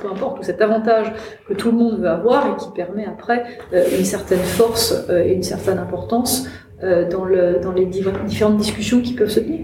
peu 0.00 0.08
importe, 0.08 0.40
ou 0.40 0.42
cet 0.42 0.60
avantage 0.60 1.12
que 1.46 1.54
tout 1.54 1.70
le 1.70 1.78
monde 1.78 2.00
veut 2.00 2.08
avoir 2.08 2.46
et 2.46 2.56
qui 2.56 2.70
permet 2.74 3.04
après 3.04 3.44
une 3.72 4.04
certaine 4.04 4.38
force 4.38 4.94
et 5.10 5.32
une 5.32 5.42
certaine 5.42 5.78
importance 5.78 6.48
dans, 6.82 7.24
le, 7.24 7.60
dans 7.62 7.72
les 7.72 7.86
différentes 7.86 8.56
discussions 8.56 9.00
qui 9.00 9.14
peuvent 9.14 9.28
se 9.28 9.40
tenir. 9.40 9.60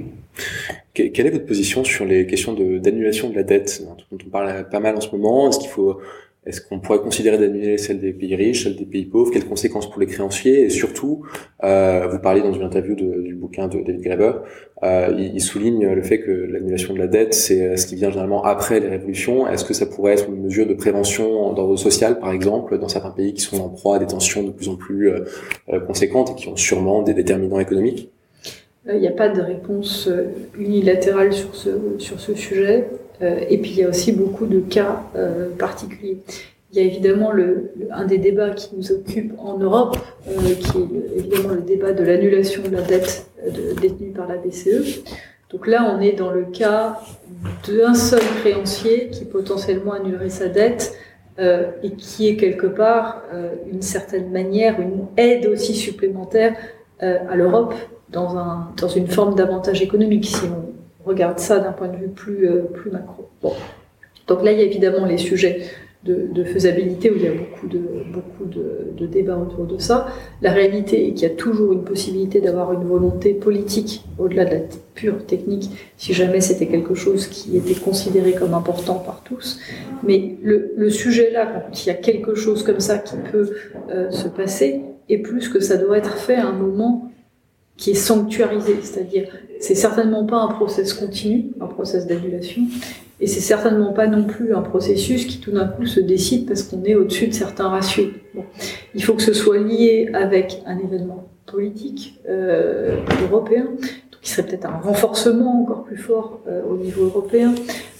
Quelle 0.94 1.26
est 1.26 1.30
votre 1.30 1.46
position 1.46 1.84
sur 1.84 2.04
les 2.04 2.26
questions 2.26 2.54
d'annulation 2.54 3.28
de, 3.28 3.34
la 3.34 3.42
dette, 3.42 3.82
dont 4.10 4.18
on 4.26 4.30
parle 4.30 4.68
pas 4.70 4.80
mal 4.80 4.96
en 4.96 5.00
ce 5.00 5.10
moment? 5.10 5.48
Est-ce 5.48 5.58
qu'il 5.58 5.68
faut, 5.68 6.00
est-ce 6.46 6.60
qu'on 6.60 6.78
pourrait 6.78 7.00
considérer 7.00 7.38
d'annuler 7.38 7.76
celle 7.76 8.00
des 8.00 8.12
pays 8.12 8.36
riches, 8.36 8.64
celle 8.64 8.76
des 8.76 8.84
pays 8.84 9.04
pauvres? 9.04 9.32
Quelles 9.32 9.46
conséquences 9.46 9.90
pour 9.90 10.00
les 10.00 10.06
créanciers? 10.06 10.62
Et 10.62 10.70
surtout, 10.70 11.22
euh, 11.64 12.06
vous 12.06 12.20
parlez 12.20 12.40
dans 12.40 12.52
une 12.52 12.62
interview 12.62 12.94
du 12.94 13.34
bouquin 13.34 13.66
de 13.66 13.80
David 13.80 14.00
Graeber, 14.00 14.32
euh, 14.84 15.12
il, 15.18 15.40
souligne 15.40 15.88
le 15.88 16.02
fait 16.02 16.20
que 16.20 16.30
l'annulation 16.30 16.92
de 16.92 16.98
la 16.98 17.06
dette, 17.06 17.34
c'est 17.34 17.62
euh, 17.62 17.76
ce 17.76 17.86
qui 17.86 17.96
vient 17.96 18.10
généralement 18.10 18.44
après 18.44 18.78
les 18.78 18.88
révolutions. 18.88 19.48
Est-ce 19.48 19.64
que 19.64 19.74
ça 19.74 19.86
pourrait 19.86 20.12
être 20.12 20.28
une 20.28 20.42
mesure 20.42 20.66
de 20.66 20.74
prévention 20.74 21.52
d'ordre 21.54 21.76
social, 21.76 22.20
par 22.20 22.30
exemple, 22.30 22.78
dans 22.78 22.88
certains 22.88 23.10
pays 23.10 23.32
qui 23.32 23.40
sont 23.40 23.58
en 23.60 23.70
proie 23.70 23.96
à 23.96 23.98
des 23.98 24.06
tensions 24.06 24.42
de 24.42 24.50
plus 24.50 24.68
en 24.68 24.76
plus 24.76 25.10
euh, 25.10 25.24
euh 25.70 25.80
conséquentes 25.80 26.30
et 26.30 26.34
qui 26.34 26.48
ont 26.48 26.56
sûrement 26.56 27.02
des 27.02 27.14
déterminants 27.14 27.58
économiques? 27.58 28.10
Il 28.88 29.00
n'y 29.00 29.08
a 29.08 29.12
pas 29.12 29.30
de 29.30 29.40
réponse 29.40 30.08
unilatérale 30.56 31.32
sur 31.32 31.56
ce, 31.56 31.70
sur 31.98 32.20
ce 32.20 32.34
sujet. 32.34 32.86
Euh, 33.22 33.40
et 33.48 33.58
puis 33.58 33.70
il 33.70 33.78
y 33.78 33.84
a 33.84 33.88
aussi 33.88 34.12
beaucoup 34.12 34.46
de 34.46 34.60
cas 34.60 35.02
euh, 35.16 35.48
particuliers. 35.56 36.18
Il 36.72 36.78
y 36.78 36.82
a 36.82 36.84
évidemment 36.84 37.32
le, 37.32 37.72
un 37.90 38.04
des 38.04 38.18
débats 38.18 38.50
qui 38.50 38.76
nous 38.76 38.92
occupe 38.92 39.32
en 39.38 39.56
Europe, 39.56 39.96
qui 40.26 40.78
est 40.78 41.18
évidemment 41.18 41.54
le 41.54 41.62
débat 41.62 41.92
de 41.92 42.04
l'annulation 42.04 42.62
de 42.62 42.68
la 42.68 42.82
dette 42.82 43.26
détenue 43.80 44.10
par 44.10 44.26
la 44.26 44.36
BCE. 44.36 45.02
Donc 45.50 45.68
là, 45.68 45.94
on 45.96 46.00
est 46.00 46.12
dans 46.12 46.30
le 46.30 46.44
cas 46.44 47.00
d'un 47.68 47.94
seul 47.94 48.20
créancier 48.40 49.08
qui 49.10 49.24
potentiellement 49.24 49.92
annulerait 49.92 50.28
sa 50.28 50.48
dette 50.48 50.94
euh, 51.38 51.70
et 51.82 51.90
qui 51.90 52.28
est 52.28 52.36
quelque 52.36 52.66
part 52.66 53.22
euh, 53.32 53.54
une 53.70 53.82
certaine 53.82 54.30
manière 54.30 54.80
une 54.80 55.06
aide 55.18 55.46
aussi 55.46 55.74
supplémentaire 55.74 56.56
euh, 57.02 57.18
à 57.28 57.36
l'Europe 57.36 57.74
dans, 58.08 58.38
un, 58.38 58.70
dans 58.80 58.88
une 58.88 59.06
forme 59.06 59.34
d'avantage 59.34 59.82
économique, 59.82 60.24
si 60.24 60.46
on 60.46 60.72
regarde 61.06 61.38
ça 61.38 61.58
d'un 61.58 61.72
point 61.72 61.88
de 61.88 61.96
vue 61.96 62.08
plus, 62.08 62.48
euh, 62.48 62.62
plus 62.62 62.90
macro. 62.90 63.28
Bon. 63.42 63.52
Donc 64.26 64.42
là, 64.42 64.52
il 64.52 64.58
y 64.58 64.62
a 64.62 64.64
évidemment 64.64 65.06
les 65.06 65.18
sujets 65.18 65.60
de, 66.04 66.44
faisabilité 66.44 67.10
où 67.10 67.16
il 67.16 67.22
y 67.22 67.26
a 67.26 67.32
beaucoup, 67.32 67.66
de, 67.66 67.80
beaucoup 68.12 68.44
de, 68.44 69.06
débats 69.06 69.36
autour 69.36 69.66
de 69.66 69.78
ça. 69.78 70.06
La 70.40 70.52
réalité 70.52 71.08
est 71.08 71.12
qu'il 71.12 71.28
y 71.28 71.30
a 71.30 71.34
toujours 71.34 71.72
une 71.72 71.82
possibilité 71.82 72.40
d'avoir 72.40 72.72
une 72.72 72.84
volonté 72.84 73.34
politique 73.34 74.04
au-delà 74.18 74.44
de 74.44 74.50
la 74.50 74.60
pure 74.94 75.26
technique, 75.26 75.70
si 75.96 76.12
jamais 76.12 76.40
c'était 76.40 76.66
quelque 76.66 76.94
chose 76.94 77.26
qui 77.26 77.56
était 77.56 77.74
considéré 77.74 78.32
comme 78.32 78.54
important 78.54 78.94
par 78.94 79.22
tous. 79.24 79.58
Mais 80.04 80.36
le, 80.42 80.72
le 80.76 80.90
sujet 80.90 81.30
là, 81.32 81.46
quand 81.46 81.84
il 81.84 81.88
y 81.88 81.90
a 81.90 81.94
quelque 81.94 82.34
chose 82.36 82.62
comme 82.62 82.80
ça 82.80 82.98
qui 82.98 83.16
peut 83.32 83.50
euh, 83.90 84.10
se 84.10 84.28
passer, 84.28 84.82
est 85.08 85.18
plus 85.18 85.48
que 85.48 85.60
ça 85.60 85.76
doit 85.76 85.98
être 85.98 86.18
fait 86.18 86.34
à 86.34 86.46
un 86.46 86.52
moment 86.52 87.10
qui 87.76 87.90
est 87.90 87.94
sanctuarisé, 87.94 88.76
c'est-à-dire 88.82 89.28
c'est 89.60 89.74
certainement 89.74 90.24
pas 90.24 90.38
un 90.38 90.48
process 90.48 90.94
continu, 90.94 91.50
un 91.60 91.66
process 91.66 92.06
d'annulation, 92.06 92.62
et 93.20 93.26
c'est 93.26 93.40
certainement 93.40 93.92
pas 93.92 94.06
non 94.06 94.24
plus 94.24 94.54
un 94.54 94.62
processus 94.62 95.26
qui 95.26 95.38
tout 95.38 95.52
d'un 95.52 95.66
coup 95.66 95.86
se 95.86 96.00
décide 96.00 96.46
parce 96.46 96.62
qu'on 96.62 96.84
est 96.84 96.94
au-dessus 96.94 97.28
de 97.28 97.32
certains 97.32 97.68
ratios. 97.68 98.08
Bon. 98.34 98.44
Il 98.94 99.02
faut 99.02 99.14
que 99.14 99.22
ce 99.22 99.32
soit 99.32 99.58
lié 99.58 100.10
avec 100.12 100.62
un 100.66 100.78
événement 100.78 101.28
politique 101.46 102.20
euh, 102.28 102.98
européen, 103.22 103.68
qui 104.20 104.32
serait 104.32 104.46
peut-être 104.46 104.66
un 104.66 104.78
renforcement 104.78 105.62
encore 105.62 105.84
plus 105.84 105.96
fort 105.96 106.40
euh, 106.48 106.62
au 106.68 106.76
niveau 106.76 107.04
européen. 107.04 107.54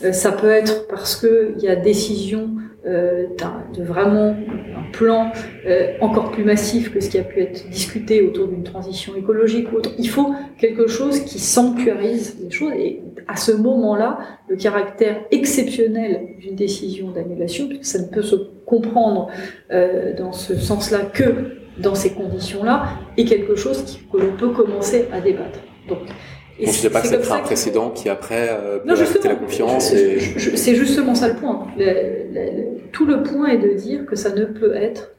Euh, 0.05 0.13
ça 0.13 0.33
peut 0.33 0.51
être 0.51 0.89
parce 0.89 1.17
qu'il 1.17 1.63
y 1.63 1.69
a 1.69 1.77
décision 1.77 2.51
de 2.87 3.83
vraiment 3.83 4.31
un 4.31 4.91
plan 4.93 5.33
euh, 5.67 5.95
encore 6.01 6.31
plus 6.31 6.45
massif 6.45 6.93
que 6.93 7.01
ce 7.01 7.11
qui 7.11 7.19
a 7.19 7.25
pu 7.25 7.41
être 7.41 7.69
discuté 7.69 8.23
autour 8.23 8.49
d'une 8.49 8.63
transition 8.63 9.17
écologique 9.17 9.73
ou 9.73 9.77
autre. 9.77 9.91
Il 9.99 10.09
faut 10.09 10.35
quelque 10.59 10.87
chose 10.87 11.21
qui 11.21 11.39
sanctuarise 11.39 12.37
les 12.43 12.51
choses 12.51 12.73
et 12.73 13.03
à 13.29 13.37
ce 13.37 13.53
moment-là, 13.53 14.19
le 14.49 14.57
caractère 14.57 15.23
exceptionnel 15.31 16.37
d'une 16.39 16.55
décision 16.55 17.11
d'annulation, 17.11 17.67
puisque 17.67 17.85
ça 17.87 17.99
ne 17.99 18.07
peut 18.07 18.23
se 18.23 18.37
comprendre 18.65 19.29
euh, 19.73 20.15
dans 20.17 20.33
ce 20.33 20.55
sens-là 20.55 21.01
que 21.13 21.57
dans 21.79 21.95
ces 21.95 22.13
conditions-là, 22.13 22.87
est 23.17 23.25
quelque 23.25 23.57
chose 23.57 23.99
que 24.11 24.19
l'on 24.19 24.37
peut 24.37 24.51
commencer 24.51 25.09
à 25.13 25.21
débattre. 25.21 25.59
Et 26.59 26.67
ne 26.67 26.89
pas 26.89 27.01
que 27.01 27.09
c'est 27.09 27.31
un 27.31 27.41
précédent 27.41 27.91
qui 27.91 28.09
après 28.09 28.49
euh, 28.51 28.79
peut 28.79 28.93
affecter 28.93 29.29
la 29.29 29.37
confiance. 29.37 29.93
Et... 29.93 30.19
C'est 30.39 30.75
justement 30.75 31.15
ça 31.15 31.29
le 31.29 31.35
point. 31.35 31.67
tout 32.93 33.07
le 33.07 33.23
point 33.23 33.49
est 33.49 33.59
de 33.59 33.73
dire 33.75 34.07
que 34.07 34.17
ça 34.17 34.31
ne 34.31 34.45
peut 34.45 34.75
être 34.75 35.15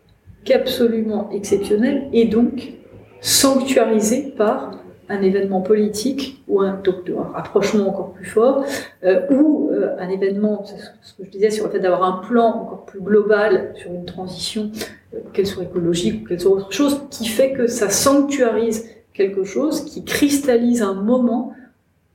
qu'absolument 0.45 1.30
exceptionnel 1.32 2.08
et 2.13 2.26
donc 2.26 2.73
sanctuarisé 3.21 4.34
par 4.38 4.71
un 5.10 5.21
événement 5.21 5.62
politique 5.62 6.43
ou 6.47 6.62
un, 6.62 6.82
un 6.84 7.32
rapprochement 7.34 7.89
encore 7.89 8.13
plus 8.13 8.26
fort, 8.26 8.65
euh, 9.04 9.21
ou 9.30 9.69
euh, 9.71 9.95
un 10.00 10.10
événement, 10.10 10.65
c'est 10.65 10.78
ce 11.02 11.13
que 11.13 11.23
je 11.23 11.30
disais 11.30 11.50
sur 11.50 11.65
le 11.65 11.71
fait 11.71 11.80
d'avoir 11.80 12.04
un 12.04 12.28
plan 12.28 12.47
encore 12.47 12.86
plus 12.86 13.00
global 13.00 13.73
sur 13.76 13.91
une 13.93 14.06
transition, 14.06 14.71
euh, 15.13 15.19
qu'elle 15.34 15.47
soit 15.47 15.63
écologique 15.63 16.23
ou 16.23 16.28
qu'elle 16.28 16.39
soit 16.39 16.52
autre 16.52 16.71
chose, 16.73 17.02
qui 17.10 17.26
fait 17.26 17.54
que 17.54 17.67
ça 17.67 17.89
sanctuarise 17.89 18.86
quelque 19.17 19.43
chose 19.43 19.84
qui 19.84 20.03
cristallise 20.03 20.82
un 20.84 20.93
moment, 20.93 21.53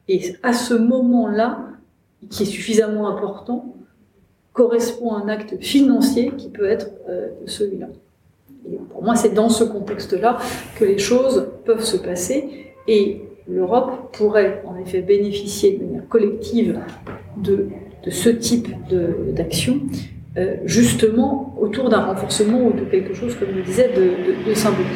et 0.09 0.37
à 0.43 0.53
ce 0.53 0.75
moment-là, 0.75 1.67
qui 2.31 2.45
est 2.45 2.47
suffisamment 2.47 3.09
important, 3.09 3.75
correspond 4.53 5.15
un 5.15 5.29
acte 5.29 5.61
financier 5.61 6.33
qui 6.39 6.49
peut 6.49 6.67
être 6.67 6.91
euh, 7.09 7.29
celui-là. 7.47 7.89
Et 8.71 8.77
pour 8.91 9.03
moi, 9.03 9.17
c'est 9.17 9.35
dans 9.35 9.49
ce 9.49 9.65
contexte-là 9.65 10.39
que 10.79 10.85
les 10.85 10.99
choses 10.99 11.49
peuvent 11.65 11.85
se 11.85 11.97
passer. 11.97 12.67
Et 12.87 13.23
l'Europe 13.49 14.17
pourrait 14.17 14.63
en 14.67 14.77
effet 14.79 15.01
bénéficier 15.01 15.79
de 15.79 15.85
manière 15.85 16.09
collective 16.09 16.79
de, 17.37 17.69
ce 18.09 18.29
type 18.29 18.69
d'action, 19.35 19.81
euh, 20.37 20.57
justement 20.65 21.55
autour 21.61 21.89
d'un 21.89 22.03
renforcement 22.03 22.67
ou 22.67 22.73
de 22.73 22.85
quelque 22.85 23.15
chose, 23.15 23.35
comme 23.35 23.49
je 23.51 23.57
le 23.57 23.63
disais, 23.63 23.91
de, 23.93 24.55
symbolique. 24.55 24.89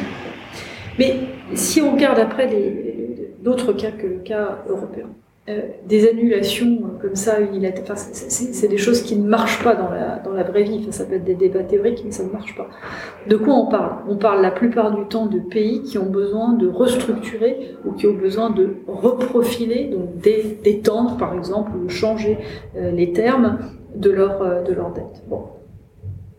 Mais 0.99 1.15
si 1.53 1.81
on 1.81 1.93
regarde 1.93 2.19
après 2.19 2.49
d'autres 3.41 3.73
cas 3.73 3.91
que 3.91 4.07
le 4.07 4.19
cas 4.19 4.59
européen, 4.67 5.07
euh, 5.49 5.61
des 5.85 6.09
annulations 6.09 6.81
comme 7.01 7.15
ça 7.15 7.37
c'est 8.11 8.67
des 8.67 8.77
choses 8.77 9.01
qui 9.01 9.15
ne 9.15 9.25
marchent 9.25 9.63
pas 9.63 9.75
dans 9.75 9.89
la, 10.33 10.43
vraie 10.43 10.63
vie. 10.63 10.85
ça 10.91 11.05
peut 11.05 11.15
être 11.15 11.23
des 11.23 11.35
débats 11.35 11.63
théoriques, 11.63 12.01
mais 12.03 12.11
ça 12.11 12.23
ne 12.23 12.29
marche 12.31 12.53
pas. 12.57 12.67
De 13.27 13.37
quoi 13.37 13.53
on 13.53 13.67
parle? 13.67 13.91
On 14.09 14.17
parle 14.17 14.41
la 14.41 14.51
plupart 14.51 14.93
du 14.93 15.05
temps 15.05 15.27
de 15.27 15.39
pays 15.39 15.83
qui 15.83 15.97
ont 15.97 16.09
besoin 16.09 16.51
de 16.51 16.67
restructurer 16.67 17.77
ou 17.85 17.93
qui 17.93 18.07
ont 18.07 18.13
besoin 18.13 18.49
de 18.49 18.75
reprofiler, 18.87 19.85
donc 19.85 20.17
d'étendre 20.17 21.15
par 21.15 21.33
exemple 21.33 21.71
ou 21.77 21.87
changer 21.87 22.39
euh, 22.75 22.91
les 22.91 23.13
termes 23.13 23.59
de 23.95 24.09
leur, 24.09 24.41
euh, 24.41 24.63
de 24.63 24.73
leur 24.73 24.91
dette. 24.91 25.23
Bon. 25.29 25.43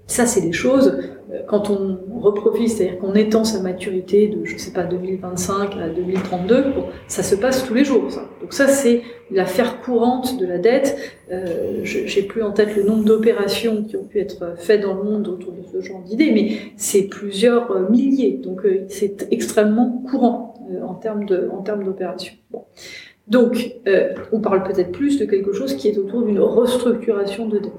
Ça, 0.08 0.24
c'est 0.24 0.40
des 0.40 0.52
choses, 0.52 0.98
euh, 1.30 1.40
quand 1.46 1.68
on 1.68 1.98
reprofile, 2.18 2.68
c'est-à-dire 2.70 2.98
qu'on 2.98 3.14
étend 3.14 3.44
sa 3.44 3.60
maturité 3.60 4.26
de, 4.28 4.42
je 4.46 4.56
sais 4.56 4.72
pas, 4.72 4.84
2025 4.84 5.76
à 5.76 5.88
2032, 5.90 6.62
bon, 6.74 6.86
ça 7.08 7.22
se 7.22 7.34
passe 7.34 7.62
tous 7.64 7.74
les 7.74 7.84
jours, 7.84 8.10
ça. 8.10 8.22
Donc 8.40 8.54
ça, 8.54 8.68
c'est 8.68 9.02
l'affaire 9.30 9.82
courante 9.82 10.38
de 10.40 10.46
la 10.46 10.56
dette. 10.56 10.96
Euh, 11.30 11.80
J'ai 11.84 12.22
plus 12.22 12.42
en 12.42 12.52
tête 12.52 12.74
le 12.74 12.84
nombre 12.84 13.04
d'opérations 13.04 13.84
qui 13.84 13.96
ont 13.98 14.04
pu 14.04 14.18
être 14.18 14.54
faites 14.56 14.80
dans 14.80 14.94
le 14.94 15.02
monde 15.02 15.28
autour 15.28 15.52
de 15.52 15.62
ce 15.70 15.82
genre 15.82 16.00
d'idées, 16.00 16.32
mais 16.32 16.56
c'est 16.78 17.02
plusieurs 17.02 17.70
euh, 17.70 17.90
milliers. 17.90 18.40
Donc 18.42 18.62
c'est 18.88 19.28
extrêmement 19.30 20.02
courant 20.10 20.54
en 20.86 20.94
termes 20.94 21.26
de, 21.26 21.50
en 21.52 21.62
termes 21.62 21.84
d'opérations. 21.84 22.34
Bon. 22.50 22.64
Donc, 23.28 23.76
euh, 23.86 24.14
on 24.32 24.40
parle 24.40 24.62
peut-être 24.62 24.92
plus 24.92 25.18
de 25.18 25.24
quelque 25.26 25.52
chose 25.52 25.74
qui 25.76 25.88
est 25.88 25.98
autour 25.98 26.22
d'une 26.22 26.40
restructuration 26.40 27.46
de 27.46 27.58
dette. 27.58 27.72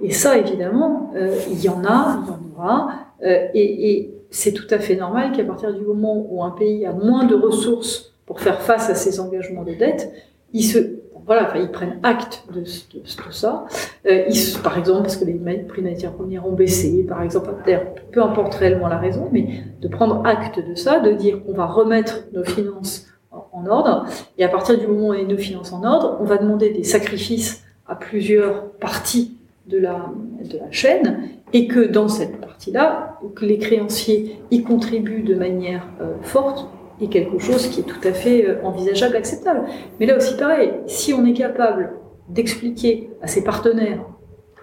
Et 0.00 0.10
ça, 0.10 0.36
évidemment, 0.38 1.12
euh, 1.16 1.34
il 1.50 1.62
y 1.62 1.68
en 1.68 1.84
a, 1.84 2.22
il 2.22 2.28
y 2.28 2.30
en 2.30 2.40
aura, 2.54 2.88
euh, 3.24 3.48
et, 3.54 3.90
et 3.90 4.14
c'est 4.30 4.52
tout 4.52 4.66
à 4.70 4.78
fait 4.78 4.96
normal 4.96 5.32
qu'à 5.32 5.44
partir 5.44 5.74
du 5.74 5.80
moment 5.80 6.26
où 6.30 6.44
un 6.44 6.50
pays 6.50 6.86
a 6.86 6.92
moins 6.92 7.24
de 7.24 7.34
ressources 7.34 8.14
pour 8.26 8.40
faire 8.40 8.60
face 8.60 8.88
à 8.90 8.94
ses 8.94 9.18
engagements 9.18 9.64
de 9.64 9.72
dette, 9.72 10.12
il 10.52 10.62
se 10.62 10.78
voilà, 11.26 11.44
enfin, 11.46 11.60
ils 11.60 11.70
prennent 11.70 12.00
acte 12.02 12.44
de, 12.52 12.60
de, 12.60 13.00
de 13.00 13.32
ça. 13.32 13.66
Euh, 14.06 14.24
ils, 14.28 14.58
par 14.64 14.76
exemple, 14.78 15.02
parce 15.02 15.16
que 15.16 15.24
les 15.24 15.34
prix 15.68 15.82
matières 15.82 16.12
premières 16.12 16.46
ont 16.46 16.52
baissé, 16.52 17.04
par 17.08 17.22
exemple, 17.22 17.50
peu 18.10 18.22
importe 18.22 18.54
réellement 18.54 18.88
la 18.88 18.98
raison, 18.98 19.28
mais 19.30 19.46
de 19.80 19.86
prendre 19.86 20.26
acte 20.26 20.58
de 20.58 20.74
ça, 20.74 20.98
de 20.98 21.12
dire 21.12 21.44
qu'on 21.44 21.52
va 21.52 21.66
remettre 21.66 22.24
nos 22.32 22.42
finances 22.42 23.06
en 23.32 23.66
ordre. 23.66 24.06
Et 24.38 24.44
à 24.44 24.48
partir 24.48 24.78
du 24.78 24.86
moment 24.86 25.08
où 25.08 25.10
on 25.10 25.18
a 25.18 25.22
nos 25.22 25.74
en 25.74 25.84
ordre, 25.84 26.18
on 26.20 26.24
va 26.24 26.38
demander 26.38 26.70
des 26.70 26.84
sacrifices 26.84 27.64
à 27.86 27.94
plusieurs 27.94 28.70
parties 28.72 29.36
de 29.66 29.78
la, 29.78 30.06
de 30.44 30.58
la 30.58 30.70
chaîne 30.70 31.28
et 31.52 31.66
que 31.66 31.80
dans 31.80 32.08
cette 32.08 32.40
partie-là, 32.40 33.18
que 33.34 33.44
les 33.44 33.58
créanciers 33.58 34.40
y 34.50 34.62
contribuent 34.62 35.22
de 35.22 35.34
manière 35.34 35.86
euh, 36.00 36.14
forte 36.22 36.68
est 37.00 37.08
quelque 37.08 37.38
chose 37.38 37.68
qui 37.68 37.80
est 37.80 37.84
tout 37.84 38.06
à 38.06 38.12
fait 38.12 38.46
euh, 38.46 38.62
envisageable, 38.64 39.16
acceptable. 39.16 39.62
Mais 39.98 40.06
là 40.06 40.16
aussi 40.16 40.36
pareil, 40.36 40.72
si 40.86 41.12
on 41.12 41.24
est 41.24 41.32
capable 41.32 41.92
d'expliquer 42.28 43.10
à 43.22 43.26
ses 43.26 43.42
partenaires, 43.42 44.04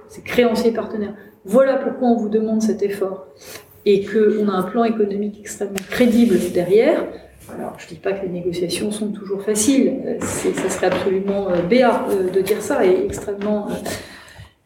ses 0.08 0.22
créanciers 0.22 0.72
partenaires, 0.72 1.14
voilà 1.46 1.76
pourquoi 1.76 2.10
on 2.10 2.16
vous 2.16 2.30
demande 2.30 2.62
cet 2.62 2.82
effort, 2.84 3.28
et 3.86 4.06
qu'on 4.06 4.50
a 4.50 4.52
un 4.52 4.64
plan 4.64 4.84
économique 4.84 5.40
extrêmement 5.40 5.76
crédible 5.90 6.38
derrière, 6.54 7.06
alors, 7.56 7.76
je 7.78 7.86
ne 7.86 7.90
dis 7.92 8.00
pas 8.00 8.12
que 8.12 8.26
les 8.26 8.32
négociations 8.32 8.92
sont 8.92 9.12
toujours 9.12 9.42
faciles, 9.42 10.02
euh, 10.06 10.20
ça 10.20 10.70
serait 10.70 10.88
absolument 10.88 11.50
euh, 11.50 11.62
béat 11.62 12.06
euh, 12.10 12.30
de 12.30 12.42
dire 12.42 12.62
ça 12.62 12.86
et 12.86 13.06
extrêmement, 13.06 13.68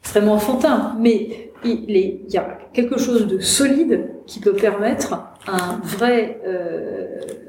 extrêmement 0.01 0.33
enfantin, 0.33 0.95
mais 0.99 1.51
il, 1.63 2.25
y 2.27 2.37
a 2.37 2.57
quelque 2.73 2.97
chose 2.97 3.27
de 3.27 3.39
solide 3.39 4.09
qui 4.25 4.39
peut 4.39 4.53
permettre 4.53 5.13
un 5.47 5.79
vrai, 5.83 6.41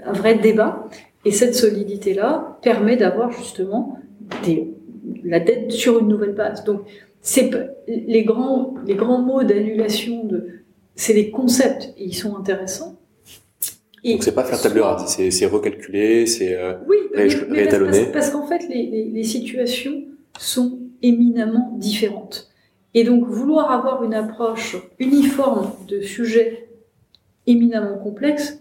un 0.05 0.12
vrai 0.12 0.35
débat, 0.35 0.87
et 1.25 1.31
cette 1.31 1.55
solidité-là 1.55 2.59
permet 2.61 2.97
d'avoir 2.97 3.33
justement 3.33 3.97
des, 4.45 4.71
la 5.25 5.40
dette 5.40 5.73
sur 5.73 5.99
une 6.01 6.09
nouvelle 6.09 6.35
base. 6.35 6.62
Donc, 6.64 6.83
c'est 7.23 7.51
les 7.87 8.25
grands, 8.25 8.75
les 8.87 8.97
grands 8.97 9.23
mots 9.23 9.45
d'annulation, 9.45 10.25
de, 10.25 10.47
c'est 10.95 11.14
des 11.14 11.31
concepts, 11.31 11.95
et 11.97 12.05
ils 12.05 12.14
sont 12.14 12.37
intéressants, 12.37 12.99
donc 14.05 14.23
c'est 14.25 14.35
pas 14.35 14.45
faire 14.45 14.61
table 14.61 14.81
rase, 14.81 15.17
c'est 15.31 15.47
recalculer, 15.47 16.27
c'est 16.27 16.57
euh, 16.57 16.75
oui, 16.88 16.97
réétalonner. 17.15 18.07
Parce, 18.12 18.31
qu'en 18.31 18.47
fait, 18.47 18.69
les, 18.69 18.87
les, 18.87 19.05
les, 19.05 19.23
situations 19.23 20.03
sont 20.38 20.81
éminemment 21.03 21.77
différentes. 21.79 22.51
Et 22.95 23.05
donc 23.05 23.27
vouloir 23.27 23.71
avoir 23.71 24.03
une 24.05 24.15
approche 24.15 24.77
uniforme 24.99 25.73
de 25.88 26.01
sujets 26.01 26.69
éminemment 27.47 27.99
complexes 27.99 28.61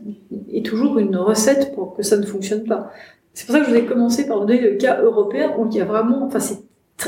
est 0.52 0.66
toujours 0.66 1.00
une 1.00 1.16
recette 1.18 1.74
pour 1.76 1.96
que 1.96 2.04
ça 2.04 2.18
ne 2.18 2.26
fonctionne 2.26 2.64
pas. 2.64 2.92
C'est 3.34 3.46
pour 3.46 3.56
ça 3.56 3.62
que 3.62 3.66
je 3.66 3.72
vous 3.72 3.78
ai 3.78 3.86
commencé 3.86 4.28
par 4.28 4.40
donner 4.42 4.60
le 4.60 4.76
cas 4.76 5.02
européen 5.02 5.54
où 5.58 5.68
il 5.70 5.78
y 5.78 5.82
a 5.82 5.86
vraiment, 5.86 6.26
enfin 6.26 6.40
c'est 6.40 6.60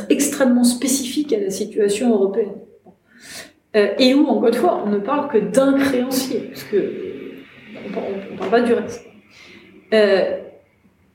extrêmement 0.09 0.63
spécifique 0.63 1.33
à 1.33 1.39
la 1.39 1.49
situation 1.49 2.11
européenne. 2.11 2.53
Euh, 3.75 3.87
et 3.97 4.13
où, 4.13 4.25
encore 4.27 4.47
une 4.47 4.53
fois, 4.53 4.83
on 4.85 4.89
ne 4.89 4.99
parle 4.99 5.29
que 5.29 5.37
d'un 5.39 5.73
créancier, 5.73 6.41
parce 6.51 6.63
que 6.63 7.12
on 7.85 8.33
ne 8.33 8.37
parle 8.37 8.49
pas 8.49 8.61
du 8.61 8.73
reste. 8.73 9.05
Euh, 9.93 10.39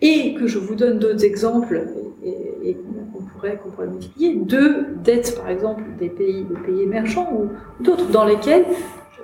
et 0.01 0.35
que 0.35 0.47
je 0.47 0.59
vous 0.59 0.75
donne 0.75 0.99
d'autres 0.99 1.25
exemples, 1.25 1.89
et, 2.25 2.77
qu'on 3.13 3.23
pourrait, 3.23 3.59
pourrait 3.59 3.89
multiplier, 3.89 4.35
de 4.35 4.87
dettes, 5.03 5.37
par 5.37 5.49
exemple, 5.49 5.83
des 5.99 6.09
pays, 6.09 6.45
des 6.45 6.61
pays 6.61 6.83
émergents 6.83 7.33
ou 7.33 7.83
d'autres, 7.83 8.09
dans 8.11 8.25
lesquels 8.25 8.65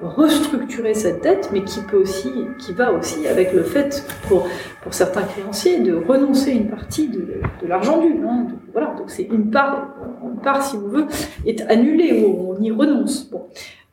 restructurer 0.03 0.95
cette 0.95 1.23
dette, 1.23 1.51
mais 1.53 1.63
qui 1.63 1.81
peut 1.81 1.97
aussi, 1.97 2.31
qui 2.59 2.73
va 2.73 2.93
aussi 2.93 3.27
avec 3.29 3.53
le 3.53 3.63
fait 3.63 4.05
pour, 4.29 4.47
pour 4.83 4.93
certains 4.93 5.23
créanciers 5.23 5.81
de 5.81 5.95
renoncer 5.95 6.51
une 6.53 6.69
partie 6.69 7.09
de, 7.09 7.41
de 7.63 7.67
l'argent 7.67 8.01
dû. 8.01 8.13
Hein, 8.27 8.49
voilà, 8.73 8.95
donc 8.99 9.11
c'est 9.11 9.23
une 9.23 9.51
part, 9.51 9.95
une 10.23 10.41
part, 10.41 10.63
si 10.63 10.77
on 10.77 10.89
veut, 10.89 11.07
est 11.47 11.63
annulée 11.71 12.25
ou 12.25 12.55
on 12.57 12.63
y 12.63 12.71
renonce. 12.71 13.31
Bon. 13.31 13.47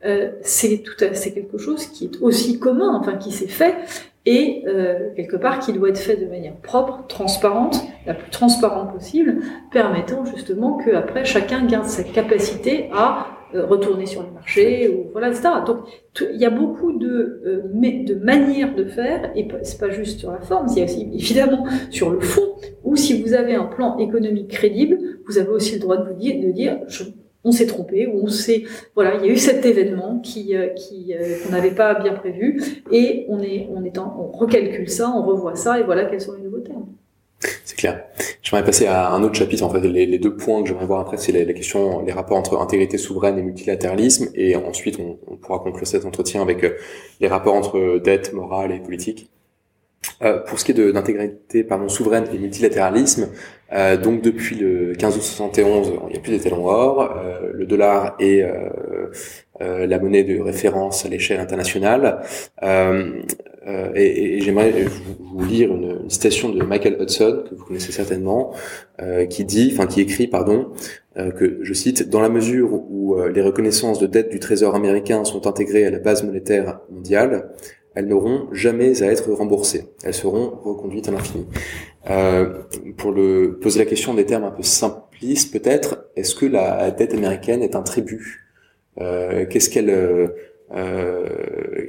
Euh, 0.04 0.32
c'est 0.42 0.78
tout 0.78 0.92
c'est 1.12 1.32
quelque 1.32 1.58
chose 1.58 1.86
qui 1.86 2.06
est 2.06 2.20
aussi 2.20 2.58
commun, 2.58 2.98
enfin 2.98 3.16
qui 3.16 3.30
s'est 3.30 3.46
fait 3.46 3.76
et 4.26 4.64
euh, 4.66 5.10
quelque 5.14 5.36
part 5.36 5.60
qui 5.60 5.72
doit 5.72 5.90
être 5.90 5.98
fait 5.98 6.16
de 6.16 6.26
manière 6.26 6.56
propre, 6.56 7.06
transparente, 7.08 7.80
la 8.06 8.14
plus 8.14 8.30
transparente 8.30 8.92
possible, 8.92 9.42
permettant 9.70 10.24
justement 10.24 10.76
que 10.76 10.90
après 10.90 11.24
chacun 11.24 11.64
garde 11.66 11.86
sa 11.86 12.02
capacité 12.02 12.88
à 12.92 13.28
euh, 13.54 13.64
retourner 13.64 14.06
sur 14.06 14.24
le 14.24 14.30
marché 14.32 14.88
ou 14.88 15.12
voilà 15.12 15.28
etc. 15.28 15.48
Donc 15.66 15.78
il 16.20 16.40
y 16.40 16.46
a 16.46 16.50
beaucoup 16.50 16.92
de 16.98 17.40
de 17.44 18.14
manières 18.16 18.74
de 18.74 18.84
faire 18.84 19.30
et 19.36 19.46
c'est 19.62 19.78
pas 19.78 19.90
juste 19.90 20.18
sur 20.18 20.32
la 20.32 20.40
forme, 20.40 20.66
a 20.66 20.82
aussi 20.82 21.10
évidemment 21.12 21.64
sur 21.90 22.10
le 22.10 22.18
fond 22.18 22.56
où 22.82 22.96
si 22.96 23.22
vous 23.22 23.34
avez 23.34 23.54
un 23.54 23.66
plan 23.66 23.98
économique 23.98 24.48
crédible, 24.48 24.98
vous 25.26 25.38
avez 25.38 25.50
aussi 25.50 25.74
le 25.74 25.80
droit 25.80 25.96
de 25.96 26.08
vous 26.08 26.18
dire 26.18 26.40
de 26.44 26.50
dire 26.50 26.78
je 26.88 27.04
on 27.44 27.52
s'est 27.52 27.66
trompé, 27.66 28.06
ou 28.06 28.24
on 28.24 28.28
s'est, 28.28 28.64
voilà, 28.94 29.16
il 29.16 29.26
y 29.26 29.30
a 29.30 29.32
eu 29.32 29.36
cet 29.36 29.66
événement 29.66 30.20
qui, 30.20 30.56
euh, 30.56 30.68
qui 30.68 31.14
euh, 31.14 31.38
qu'on 31.42 31.52
n'avait 31.52 31.72
pas 31.72 31.94
bien 31.94 32.14
prévu, 32.14 32.60
et 32.90 33.26
on 33.28 33.40
est, 33.40 33.68
on 33.74 33.84
est 33.84 33.98
en, 33.98 34.16
on 34.18 34.36
recalcule 34.36 34.88
ça, 34.88 35.10
on 35.10 35.22
revoit 35.24 35.56
ça, 35.56 35.80
et 35.80 35.82
voilà 35.82 36.04
quels 36.04 36.20
sont 36.20 36.34
les 36.34 36.42
nouveaux 36.42 36.60
termes. 36.60 36.86
C'est 37.64 37.76
clair. 37.76 38.04
J'aimerais 38.42 38.64
passer 38.64 38.86
à 38.86 39.10
un 39.10 39.22
autre 39.24 39.34
chapitre. 39.34 39.64
En 39.64 39.70
fait, 39.70 39.80
les, 39.80 40.18
deux 40.18 40.36
points 40.36 40.62
que 40.62 40.68
j'aimerais 40.68 40.86
voir 40.86 41.00
après, 41.00 41.16
c'est 41.16 41.32
la, 41.32 41.52
question, 41.52 42.00
les 42.00 42.12
rapports 42.12 42.36
entre 42.36 42.60
intégrité 42.60 42.98
souveraine 42.98 43.36
et 43.36 43.42
multilatéralisme, 43.42 44.28
et 44.34 44.54
ensuite 44.54 45.00
on, 45.00 45.36
pourra 45.36 45.58
conclure 45.58 45.86
cet 45.86 46.04
entretien 46.04 46.40
avec 46.42 46.62
euh, 46.62 46.76
les 47.20 47.26
rapports 47.26 47.54
entre 47.54 47.98
dette 47.98 48.32
morale 48.32 48.72
et 48.72 48.78
politique. 48.78 49.28
Euh, 50.22 50.38
pour 50.40 50.58
ce 50.58 50.64
qui 50.64 50.72
est 50.72 50.92
d'intégrité 50.92 51.64
pardon 51.64 51.88
souveraine 51.88 52.24
et 52.32 52.38
multilatéralisme, 52.38 53.28
euh, 53.72 53.96
donc 53.96 54.22
depuis 54.22 54.56
le 54.56 54.94
15 54.94 55.16
août 55.16 55.22
71, 55.22 55.92
il 56.08 56.12
n'y 56.12 56.18
a 56.18 56.20
plus 56.20 56.32
d'étalon 56.32 56.66
or, 56.66 57.16
euh, 57.16 57.50
le 57.52 57.66
dollar 57.66 58.14
est 58.18 58.42
euh, 58.42 58.68
euh, 59.60 59.86
la 59.86 59.98
monnaie 59.98 60.24
de 60.24 60.38
référence 60.40 61.06
à 61.06 61.08
l'échelle 61.08 61.40
internationale. 61.40 62.20
et, 63.94 64.36
et 64.36 64.40
j'aimerais 64.40 64.72
vous, 65.20 65.44
lire 65.44 65.74
une, 65.74 66.00
une, 66.02 66.10
citation 66.10 66.50
de 66.50 66.62
Michael 66.62 66.96
Hudson 67.00 67.44
que 67.48 67.54
vous 67.54 67.64
connaissez 67.64 67.92
certainement, 67.92 68.52
qui 69.30 69.44
dit, 69.44 69.70
enfin 69.72 69.86
qui 69.86 70.00
écrit, 70.00 70.26
pardon, 70.26 70.72
que 71.14 71.58
je 71.62 71.72
cite, 71.72 72.08
dans 72.08 72.20
la 72.20 72.28
mesure 72.28 72.72
où 72.72 73.16
les 73.32 73.40
reconnaissances 73.40 73.98
de 74.00 74.06
dette 74.06 74.30
du 74.30 74.40
Trésor 74.40 74.74
américain 74.74 75.24
sont 75.24 75.46
intégrées 75.46 75.86
à 75.86 75.90
la 75.90 76.00
base 76.00 76.24
monétaire 76.24 76.80
mondiale, 76.90 77.50
elles 77.94 78.06
n'auront 78.06 78.48
jamais 78.52 79.02
à 79.02 79.06
être 79.06 79.32
remboursées. 79.32 79.86
Elles 80.04 80.14
seront 80.14 80.50
reconduites 80.62 81.08
à 81.08 81.12
l'infini. 81.12 81.46
Euh, 82.10 82.62
pour 82.96 83.12
le 83.12 83.58
poser 83.60 83.78
la 83.78 83.86
question 83.86 84.14
des 84.14 84.26
termes 84.26 84.44
un 84.44 84.50
peu 84.50 84.62
simplistes, 84.62 85.52
peut-être, 85.52 86.06
est-ce 86.16 86.34
que 86.34 86.46
la 86.46 86.90
dette 86.90 87.14
américaine 87.14 87.62
est 87.62 87.76
un 87.76 87.82
tribut? 87.82 88.48
Euh, 89.00 89.46
Qu'est-ce 89.48 89.70
qu'elle 89.70 89.90
euh, 89.90 90.28
euh, 90.74 91.26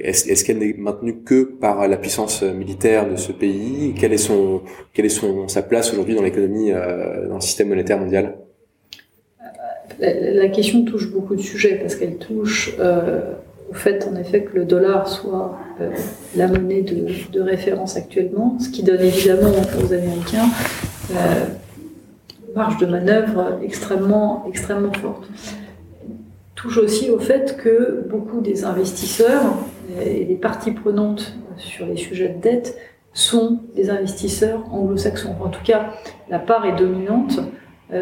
est-ce, 0.00 0.44
qu'elle 0.44 0.58
n'est 0.58 0.74
maintenue 0.74 1.22
que 1.22 1.44
par 1.44 1.88
la 1.88 1.96
puissance 1.96 2.42
militaire 2.42 3.08
de 3.08 3.16
ce 3.16 3.32
pays? 3.32 3.94
Quelle 3.98 4.12
est 4.12 4.18
son, 4.18 4.62
quelle 4.92 5.06
est 5.06 5.10
son, 5.10 5.48
sa 5.48 5.62
place 5.62 5.92
aujourd'hui 5.92 6.14
dans 6.14 6.22
l'économie, 6.22 6.72
euh, 6.72 7.28
dans 7.28 7.36
le 7.36 7.40
système 7.40 7.68
monétaire 7.68 7.98
mondial? 7.98 8.36
La, 9.98 10.48
question 10.48 10.84
touche 10.84 11.10
beaucoup 11.10 11.36
de 11.36 11.40
sujets 11.40 11.76
parce 11.76 11.94
qu'elle 11.94 12.16
touche 12.16 12.74
euh, 12.78 13.34
au 13.70 13.74
fait, 13.74 14.08
en 14.10 14.16
effet, 14.16 14.42
que 14.42 14.56
le 14.56 14.64
dollar 14.64 15.08
soit 15.08 15.58
euh, 15.80 15.90
la 16.36 16.48
monnaie 16.48 16.82
de, 16.82 17.40
référence 17.40 17.96
actuellement, 17.96 18.58
ce 18.58 18.68
qui 18.68 18.82
donne 18.82 19.00
évidemment 19.00 19.52
aux 19.82 19.92
Américains 19.92 20.48
euh, 21.12 21.44
marge 22.54 22.78
de 22.78 22.86
manœuvre 22.86 23.58
extrêmement, 23.62 24.44
extrêmement 24.48 24.92
forte 24.92 25.28
touche 26.64 26.78
aussi 26.78 27.10
au 27.10 27.18
fait 27.18 27.58
que 27.58 28.06
beaucoup 28.08 28.40
des 28.40 28.64
investisseurs 28.64 29.42
et 30.02 30.24
des 30.24 30.34
parties 30.34 30.70
prenantes 30.70 31.34
sur 31.58 31.84
les 31.84 31.96
sujets 31.96 32.30
de 32.30 32.40
dette 32.40 32.78
sont 33.12 33.60
des 33.76 33.90
investisseurs 33.90 34.64
anglo-saxons. 34.72 35.36
En 35.44 35.48
tout 35.48 35.62
cas, 35.62 35.90
la 36.30 36.38
part 36.38 36.64
est 36.64 36.74
dominante, 36.76 37.38
euh, 37.38 37.42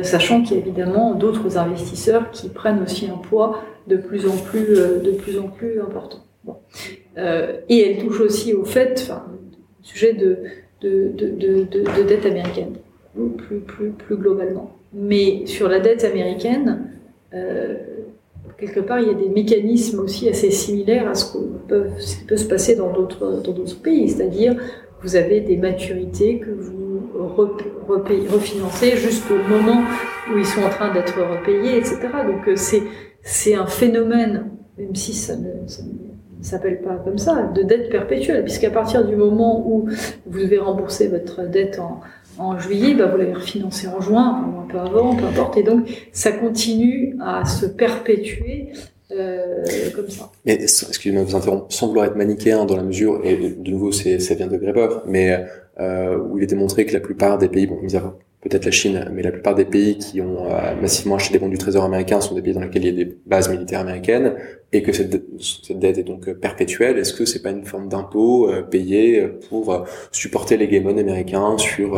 sachant 0.03 0.43
qu'il 0.43 0.57
y 0.57 0.61
a 0.61 0.63
évidemment 0.63 1.15
d'autres 1.15 1.59
investisseurs 1.59 2.31
qui 2.31 2.49
prennent 2.49 2.83
aussi 2.83 3.07
un 3.07 3.19
poids 3.19 3.63
de 3.89 3.97
plus 3.97 4.27
en 4.27 4.37
plus, 4.37 4.79
euh, 4.79 5.83
important. 5.83 6.19
Euh, 7.19 7.59
et 7.69 7.91
elle 7.91 8.05
touche 8.05 8.21
aussi 8.21 8.55
au 8.55 8.65
fait, 8.65 9.13
sujet 9.83 10.13
de, 10.13 10.39
de, 10.81 11.13
de, 11.15 11.65
de, 11.65 12.03
dette 12.07 12.27
américaine, 12.27 12.75
plus, 13.15 14.17
globalement. 14.17 14.71
Mais 14.95 15.47
sur 15.47 15.69
la 15.69 15.81
dette 15.81 16.05
américaine, 16.05 16.91
quelque 18.59 18.81
part, 18.81 19.01
il 19.01 19.09
y 19.09 19.11
a 19.11 19.15
des 19.15 19.29
mécanismes 19.29 20.01
aussi 20.01 20.29
assez 20.29 20.51
similaires 20.51 21.09
à 21.09 21.15
ce, 21.15 21.33
qui 21.33 22.25
peut 22.27 22.37
se 22.37 22.47
passer 22.47 22.77
dans 22.77 22.93
d'autres 22.93 23.83
pays. 23.83 24.09
C'est-à-dire, 24.09 24.57
vous 25.03 25.17
avez 25.17 25.41
des 25.41 25.57
maturités 25.57 26.39
que 26.39 26.51
vous 26.51 27.03
refinancez 27.89 28.97
juste 28.97 29.25
au 29.31 29.49
moment 29.49 29.83
où 30.33 30.39
ils 30.39 30.47
sont 30.47 30.63
en 30.63 30.71
train 30.71 30.93
d'être 30.93 31.19
repayés, 31.21 31.79
etc. 31.79 31.99
Donc 32.27 32.49
euh, 32.49 32.57
c'est 33.23 33.55
un 33.55 33.67
phénomène, 33.67 34.51
même 34.79 34.95
si 34.95 35.15
ça 35.15 35.37
ne, 35.37 35.51
s'appelle 36.41 36.83
pas 36.83 36.97
comme 37.05 37.19
ça, 37.19 37.51
de 37.55 37.63
dette 37.63 37.91
perpétuelle, 37.91 38.43
puisqu'à 38.43 38.71
partir 38.71 39.07
du 39.07 39.17
moment 39.17 39.67
où 39.67 39.89
vous 40.27 40.39
devez 40.39 40.59
rembourser 40.59 41.09
votre 41.09 41.43
dette 41.43 41.79
en, 41.79 42.01
en 42.39 42.59
juillet, 42.59 42.95
bah 42.95 43.07
vous 43.07 43.19
l'avez 43.19 43.35
refinancé 43.35 43.87
en 43.87 44.01
juin, 44.01 44.65
un 44.65 44.67
peu 44.71 44.79
avant, 44.79 45.15
peu 45.15 45.25
importe. 45.25 45.57
Et 45.57 45.63
donc, 45.63 45.89
ça 46.13 46.33
continue 46.33 47.17
à 47.21 47.45
se 47.45 47.67
perpétuer 47.67 48.73
euh, 49.13 49.65
comme 49.95 50.09
ça. 50.09 50.31
Mais 50.45 50.55
excusez-moi 50.55 51.23
de 51.23 51.29
vous 51.29 51.37
interrompre, 51.37 51.67
sans 51.69 51.89
vouloir 51.89 52.07
être 52.07 52.17
manichéen 52.17 52.65
dans 52.65 52.77
la 52.77 52.83
mesure, 52.83 53.21
et 53.25 53.37
de 53.37 53.71
nouveau, 53.71 53.93
c'est, 53.93 54.19
ça 54.19 54.35
vient 54.35 54.47
de 54.47 54.57
Grébov, 54.57 55.03
mais 55.07 55.33
euh, 55.33 55.39
où 55.79 56.39
il 56.39 56.45
était 56.45 56.57
montré 56.57 56.87
que 56.87 56.93
la 56.93 57.01
plupart 57.01 57.39
des 57.39 57.49
pays, 57.49 57.67
bon, 57.67 57.79
peut-être 58.43 58.65
la 58.65 58.71
Chine, 58.71 59.09
mais 59.13 59.23
la 59.23 59.31
plupart 59.31 59.55
des 59.55 59.65
pays 59.65 59.97
qui 59.97 60.21
ont 60.21 60.47
euh, 60.47 60.75
massivement 60.81 61.15
acheté 61.15 61.33
des 61.33 61.39
bons 61.39 61.49
du 61.49 61.59
Trésor 61.59 61.85
américain 61.85 62.21
sont 62.21 62.35
des 62.35 62.43
pays 62.43 62.53
dans 62.53 62.61
lesquels 62.61 62.85
il 62.85 62.99
y 62.99 63.01
a 63.01 63.05
des 63.05 63.17
bases 63.25 63.49
militaires 63.49 63.81
américaines, 63.81 64.35
et 64.73 64.83
que 64.83 64.93
cette, 64.93 65.23
cette 65.41 65.79
dette 65.79 65.99
est 65.99 66.03
donc 66.03 66.31
perpétuelle. 66.33 66.99
Est-ce 66.99 67.15
que 67.15 67.25
c'est 67.25 67.41
pas 67.41 67.51
une 67.51 67.65
forme 67.65 67.89
d'impôt 67.89 68.51
euh, 68.51 68.63
payé 68.63 69.29
pour 69.49 69.87
supporter 70.11 70.57
l'hégémon 70.57 70.97
américain 70.97 71.57
sur 71.57 71.97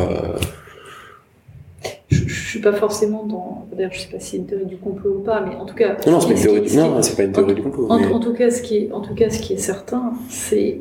je, 2.08 2.28
je 2.28 2.48
suis 2.48 2.60
pas 2.60 2.72
forcément 2.72 3.24
dans. 3.24 3.66
D'ailleurs, 3.74 3.92
je 3.92 4.00
sais 4.00 4.08
pas 4.08 4.20
si 4.20 4.32
c'est 4.32 4.36
une 4.36 4.46
théorie 4.46 4.66
du 4.66 4.76
complot 4.76 5.16
ou 5.18 5.22
pas, 5.22 5.40
mais 5.40 5.54
en 5.56 5.66
tout 5.66 5.74
cas. 5.74 5.96
Non, 6.06 6.12
non, 6.12 6.20
c'est 6.20 6.28
pas, 6.28 6.34
une 6.34 6.42
théorie, 6.42 6.60
du... 6.62 6.76
non, 6.76 7.02
c'est 7.02 7.16
pas 7.16 7.22
une 7.24 7.32
théorie 7.32 7.54
du 7.54 7.62
complot. 7.62 7.86
En, 7.90 8.02
en, 8.02 8.20
tout 8.20 8.32
cas, 8.32 8.50
ce 8.50 8.62
qui 8.62 8.76
est, 8.76 8.92
en 8.92 9.00
tout 9.00 9.14
cas, 9.14 9.30
ce 9.30 9.38
qui 9.38 9.54
est 9.54 9.58
certain, 9.58 10.12
c'est, 10.28 10.78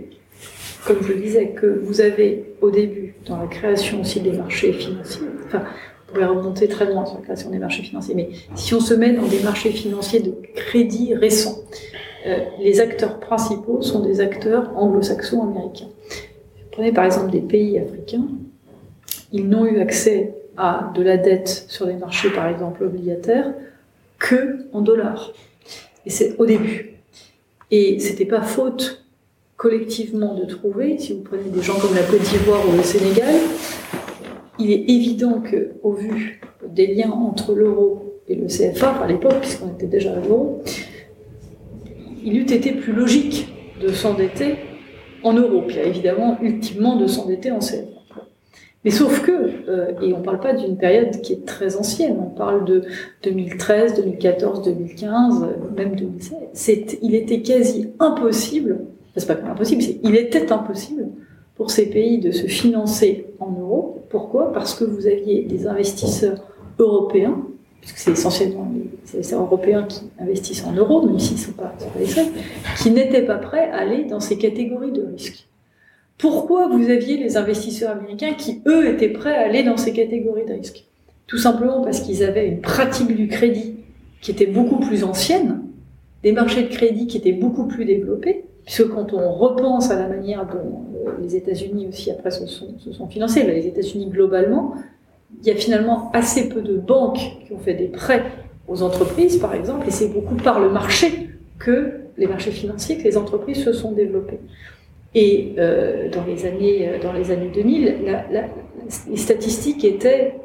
comme 0.86 0.98
je 1.02 1.14
le 1.14 1.20
disais, 1.20 1.50
que 1.50 1.82
vous 1.84 2.02
avez 2.02 2.56
au 2.62 2.70
début, 2.70 3.16
dans 3.26 3.38
la 3.38 3.48
création 3.48 4.02
aussi 4.02 4.20
des 4.20 4.34
marchés 4.34 4.74
financiers, 4.74 5.28
enfin, 5.46 5.60
vous 5.60 6.14
pouvez 6.14 6.26
remonter 6.26 6.68
très 6.68 6.86
loin 6.86 7.06
sur 7.06 7.16
la 7.16 7.22
création 7.22 7.50
des 7.50 7.60
marchés 7.60 7.84
financiers, 7.84 8.16
mais 8.16 8.30
si 8.56 8.74
on 8.74 8.80
se 8.80 8.94
met 8.94 9.14
dans 9.14 9.26
des 9.26 9.40
marchés 9.42 9.72
financiers 9.72 10.20
de 10.20 10.34
crédit 10.56 11.16
récents, 11.16 11.58
euh, 12.26 12.38
les 12.60 12.80
acteurs 12.80 13.20
principaux 13.20 13.82
sont 13.82 14.02
des 14.02 14.22
acteurs 14.22 14.72
anglo-saxons 14.76 15.44
américains. 15.44 15.90
Prenez 16.72 16.92
par 16.92 17.06
exemple 17.06 17.32
des 17.32 17.42
pays 17.42 17.78
africains, 17.78 18.26
ils 19.32 19.48
n'ont 19.48 19.66
eu 19.66 19.80
accès 19.80 20.36
à 20.56 20.92
de 20.94 21.02
la 21.02 21.18
dette 21.18 21.66
sur 21.68 21.86
les 21.86 21.96
marchés, 21.96 22.30
par 22.30 22.48
exemple 22.48 22.84
obligataires, 22.84 23.54
que 24.20 24.68
en 24.72 24.82
dollars. 24.82 25.34
Et 26.06 26.10
c'est 26.10 26.36
au 26.38 26.46
début. 26.46 26.94
Et 27.72 28.00
c'était 28.00 28.26
pas 28.26 28.42
faute 28.42 29.03
collectivement 29.58 30.34
de 30.36 30.46
trouver, 30.46 30.98
si 30.98 31.14
vous 31.14 31.22
prenez 31.22 31.50
des 31.50 31.62
gens 31.62 31.80
comme 31.80 31.96
la 31.96 32.04
Côte 32.04 32.22
d'Ivoire 32.22 32.62
ou 32.68 32.76
le 32.76 32.84
Sénégal, 32.84 33.36
il 34.60 34.72
est 34.72 34.90
évident 34.90 35.42
que, 35.42 35.72
au 35.84 35.94
vu 35.94 36.42
des 36.68 36.88
liens 36.88 37.12
entre 37.12 37.54
l'euro 37.54 38.20
et 38.28 38.36
le 38.36 38.48
CFA, 38.48 38.92
à 39.02 39.08
l'époque, 39.08 39.40
puisqu'on 39.42 39.70
était 39.70 39.88
déjà 39.88 40.14
à 40.14 40.16
l'euro, 40.16 40.62
il 42.24 42.38
eût 42.38 42.42
été 42.44 42.72
plus 42.72 42.94
logique 42.94 43.54
de 43.82 43.90
s'endetter 43.90 44.56
en 45.24 45.34
euros, 45.34 45.64
puis 45.68 45.78
évidemment, 45.78 46.38
ultimement, 46.42 46.96
de 46.96 47.08
s'endetter 47.08 47.52
en 47.52 47.60
CFA. 47.60 47.94
Mais 48.84 48.92
sauf 48.92 49.22
que, 49.22 49.32
euh, 49.32 49.92
et 50.02 50.14
on 50.14 50.20
ne 50.20 50.24
parle 50.24 50.42
pas 50.42 50.54
d'une 50.54 50.78
période 50.78 51.22
qui 51.22 51.34
est 51.34 51.46
très 51.46 51.78
ancienne, 51.78 52.18
on 52.20 52.30
parle 52.30 52.66
de 52.66 52.84
2013, 53.24 53.96
2014, 53.96 54.64
2015, 54.64 55.48
même 55.78 55.96
2016. 55.96 56.98
il 57.02 57.16
était 57.16 57.42
quasi 57.42 57.92
impossible, 58.00 58.82
c'est 59.16 59.28
pas 59.28 59.50
impossible, 59.50 59.84
il 60.04 60.16
était 60.16 60.52
impossible 60.52 61.10
pour 61.56 61.72
ces 61.72 61.90
pays 61.90 62.18
de 62.20 62.32
se 62.32 62.48
financer 62.48 63.28
en 63.40 63.52
euros. 63.52 64.06
Pourquoi? 64.10 64.52
Parce 64.52 64.74
que 64.76 64.84
vous 64.84 65.08
aviez 65.08 65.44
des 65.44 65.68
investisseurs 65.68 66.44
européens, 66.80 67.38
puisque 67.82 67.98
c'est 67.98 68.12
essentiellement 68.12 68.72
les 69.14 69.34
Européens 69.34 69.84
qui 69.84 70.02
investissent 70.20 70.66
en 70.66 70.74
euros, 70.74 71.06
même 71.06 71.20
s'ils 71.20 71.38
ne 71.38 71.42
sont 71.42 71.52
pas, 71.52 71.74
sont 71.78 71.90
pas 71.90 72.00
les 72.00 72.06
seuls, 72.08 72.28
qui 72.82 72.90
n'étaient 72.90 73.24
pas 73.24 73.38
prêts 73.38 73.70
à 73.70 73.78
aller 73.78 74.06
dans 74.06 74.20
ces 74.20 74.38
catégories 74.38 74.92
de 74.92 75.04
risques. 75.04 75.48
Pourquoi 76.18 76.68
vous 76.68 76.90
aviez 76.90 77.18
les 77.18 77.38
investisseurs 77.38 77.92
américains 77.92 78.34
qui, 78.34 78.62
eux, 78.66 78.88
étaient 78.88 79.10
prêts 79.10 79.36
à 79.36 79.42
aller 79.42 79.64
dans 79.64 79.78
ces 79.78 79.94
catégories 79.94 80.46
de 80.46 80.54
risques? 80.54 80.86
Tout 81.28 81.38
simplement 81.38 81.82
parce 81.82 82.00
qu'ils 82.02 82.24
avaient 82.24 82.48
une 82.48 82.62
pratique 82.62 83.14
du 83.16 83.28
crédit 83.28 83.76
qui 84.22 84.32
était 84.32 84.46
beaucoup 84.46 84.78
plus 84.78 85.04
ancienne, 85.04 85.62
des 86.24 86.32
marchés 86.32 86.64
de 86.64 86.70
crédit 86.70 87.08
qui 87.08 87.18
étaient 87.18 87.34
beaucoup 87.34 87.66
plus 87.66 87.86
développés, 87.86 88.46
puisque 88.66 88.90
quand 88.90 89.14
on 89.14 89.32
repense 89.34 89.92
à 89.92 90.00
la 90.00 90.08
manière 90.08 90.46
dont 90.46 90.86
euh, 91.08 91.12
les 91.22 91.36
États-Unis 91.36 91.88
aussi 91.88 92.12
après 92.12 92.32
se 92.32 92.46
sont, 92.46 93.08
financés, 93.08 93.44
les 93.44 93.68
États-Unis 93.68 94.08
globalement, 94.08 94.76
il 95.42 95.48
y 95.48 95.52
a 95.52 95.56
finalement 95.56 96.12
assez 96.14 96.50
peu 96.50 96.62
de 96.62 96.78
banques 96.78 97.20
qui 97.46 97.54
ont 97.54 97.60
fait 97.60 97.74
des 97.74 97.88
prêts 97.88 98.24
aux 98.68 98.82
entreprises, 98.82 99.38
par 99.38 99.54
exemple, 99.54 99.88
et 99.88 99.92
c'est 99.92 100.08
beaucoup 100.08 100.36
par 100.36 100.60
le 100.60 100.70
marché 100.70 101.30
que 101.60 102.02
les 102.18 102.28
marchés 102.28 102.52
financiers 102.52 102.98
que 102.98 103.04
les 103.04 103.18
entreprises 103.18 103.64
se 103.64 103.74
sont 103.74 103.92
développées. 103.92 104.40
Et 105.16 105.54
euh, 105.58 106.10
dans, 106.10 106.24
les 106.24 106.46
années, 106.46 106.88
euh, 106.88 107.00
dans 107.02 107.14
les 107.14 107.32
années 107.32 107.52
2000, 107.54 107.98
la, 108.06 108.26
la, 108.32 108.48
les 109.10 109.18
statistiques 109.18 109.84
étaient 109.84 110.36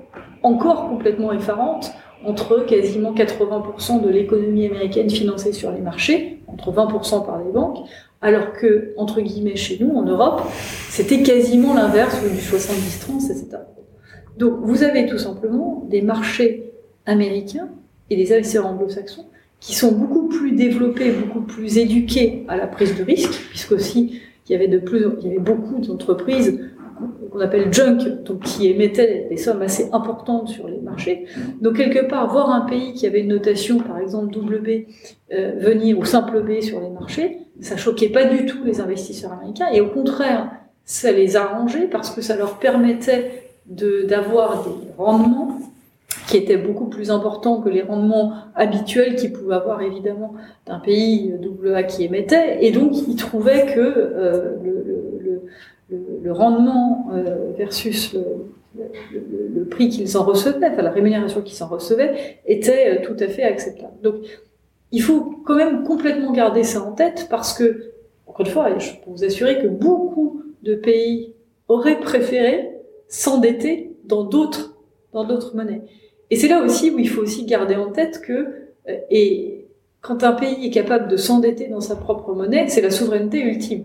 encore 0.42 0.88
complètement 0.88 1.32
effarantes 1.32 1.92
entre 2.24 2.64
quasiment 2.66 3.14
80% 3.14 4.02
de 4.02 4.08
l'économie 4.08 4.66
américaine 4.66 5.08
financée 5.08 5.52
sur 5.52 5.70
les 5.70 5.80
marchés, 5.80 6.40
entre 6.48 6.72
20% 6.72 7.24
par 7.24 7.38
les 7.38 7.52
banques, 7.52 7.78
alors 8.20 8.52
que, 8.52 8.92
entre 8.96 9.20
guillemets, 9.20 9.56
chez 9.56 9.78
nous, 9.80 9.94
en 9.94 10.02
Europe, 10.02 10.42
c'était 10.88 11.22
quasiment 11.22 11.74
l'inverse 11.74 12.20
du 12.22 12.38
70-30, 12.38 13.30
etc. 13.30 13.58
Donc, 14.36 14.58
vous 14.62 14.82
avez 14.82 15.06
tout 15.06 15.18
simplement 15.18 15.86
des 15.88 16.02
marchés 16.02 16.72
américains 17.06 17.68
et 18.10 18.16
des 18.16 18.32
investisseurs 18.32 18.66
anglo-saxons 18.66 19.26
qui 19.60 19.74
sont 19.74 19.92
beaucoup 19.92 20.28
plus 20.28 20.52
développés, 20.52 21.10
beaucoup 21.12 21.40
plus 21.40 21.78
éduqués 21.78 22.44
à 22.48 22.56
la 22.56 22.66
prise 22.66 22.96
de 22.96 23.02
risque, 23.02 23.40
puisqu'aussi 23.50 24.20
il 24.48 24.52
y 24.52 24.54
avait 24.54 24.66
il 24.66 25.26
y 25.26 25.28
avait 25.28 25.38
beaucoup 25.38 25.78
d'entreprises 25.80 26.60
qu'on 27.30 27.40
appelle 27.40 27.72
junk, 27.72 27.98
donc 28.24 28.40
qui 28.40 28.68
émettaient 28.68 29.26
des 29.28 29.36
sommes 29.36 29.62
assez 29.62 29.88
importantes 29.92 30.48
sur 30.48 30.68
les 30.68 30.80
marchés. 30.80 31.26
Donc 31.60 31.76
quelque 31.76 32.08
part, 32.08 32.30
voir 32.30 32.50
un 32.50 32.62
pays 32.62 32.92
qui 32.94 33.06
avait 33.06 33.20
une 33.20 33.28
notation, 33.28 33.78
par 33.78 33.98
exemple 33.98 34.36
WB, 34.36 34.86
euh, 35.32 35.52
venir 35.58 35.98
ou 35.98 36.04
simple 36.04 36.40
B 36.42 36.60
sur 36.60 36.80
les 36.80 36.90
marchés, 36.90 37.38
ça 37.60 37.76
choquait 37.76 38.08
pas 38.08 38.24
du 38.24 38.46
tout 38.46 38.58
les 38.64 38.80
investisseurs 38.80 39.32
américains, 39.32 39.68
et 39.72 39.80
au 39.80 39.88
contraire, 39.88 40.50
ça 40.84 41.12
les 41.12 41.36
arrangeait 41.36 41.86
parce 41.86 42.10
que 42.10 42.22
ça 42.22 42.36
leur 42.36 42.58
permettait 42.58 43.42
d'avoir 43.66 44.64
des 44.64 44.70
rendements 44.96 45.58
qui 46.28 46.36
était 46.36 46.56
beaucoup 46.56 46.86
plus 46.86 47.10
important 47.10 47.60
que 47.60 47.68
les 47.68 47.82
rendements 47.82 48.34
habituels 48.54 49.16
qu'ils 49.16 49.32
pouvaient 49.32 49.54
avoir 49.54 49.82
évidemment 49.82 50.34
d'un 50.66 50.78
pays 50.78 51.34
AA 51.64 51.82
qui 51.84 52.04
émettait. 52.04 52.58
Et 52.64 52.70
donc, 52.70 52.92
ils 53.08 53.16
trouvaient 53.16 53.66
que 53.74 53.80
euh, 53.80 54.54
le, 54.62 55.42
le, 55.90 56.32
rendement 56.32 57.08
euh, 57.12 57.52
versus 57.56 58.14
le, 58.14 59.64
prix 59.64 59.88
qu'ils 59.88 60.16
en 60.16 60.24
recevaient, 60.24 60.68
enfin 60.70 60.82
la 60.82 60.90
rémunération 60.90 61.42
qu'ils 61.42 61.62
en 61.62 61.68
recevaient, 61.68 62.38
était 62.46 62.98
euh, 62.98 63.04
tout 63.04 63.16
à 63.18 63.28
fait 63.28 63.42
acceptable. 63.42 63.94
Donc, 64.02 64.16
il 64.92 65.02
faut 65.02 65.42
quand 65.44 65.56
même 65.56 65.82
complètement 65.84 66.32
garder 66.32 66.62
ça 66.62 66.82
en 66.82 66.92
tête 66.92 67.26
parce 67.30 67.52
que, 67.52 67.92
encore 68.26 68.46
une 68.46 68.52
fois, 68.52 68.78
je 68.78 68.92
peux 68.92 69.10
vous 69.10 69.24
assurer 69.24 69.60
que 69.60 69.66
beaucoup 69.66 70.42
de 70.62 70.74
pays 70.74 71.34
auraient 71.68 72.00
préféré 72.00 72.70
s'endetter 73.08 73.96
dans 74.04 74.24
d'autres, 74.24 74.76
dans 75.12 75.24
d'autres 75.24 75.54
monnaies. 75.56 75.82
Et 76.30 76.36
c'est 76.36 76.48
là 76.48 76.62
aussi 76.62 76.90
où 76.90 76.98
il 76.98 77.08
faut 77.08 77.22
aussi 77.22 77.44
garder 77.44 77.76
en 77.76 77.90
tête 77.90 78.20
que, 78.20 78.32
euh, 78.88 78.96
et 79.10 79.66
quand 80.00 80.22
un 80.22 80.32
pays 80.32 80.66
est 80.66 80.70
capable 80.70 81.08
de 81.08 81.16
s'endetter 81.16 81.68
dans 81.68 81.80
sa 81.80 81.96
propre 81.96 82.32
monnaie, 82.32 82.68
c'est 82.68 82.80
la 82.80 82.90
souveraineté 82.90 83.40
ultime. 83.40 83.84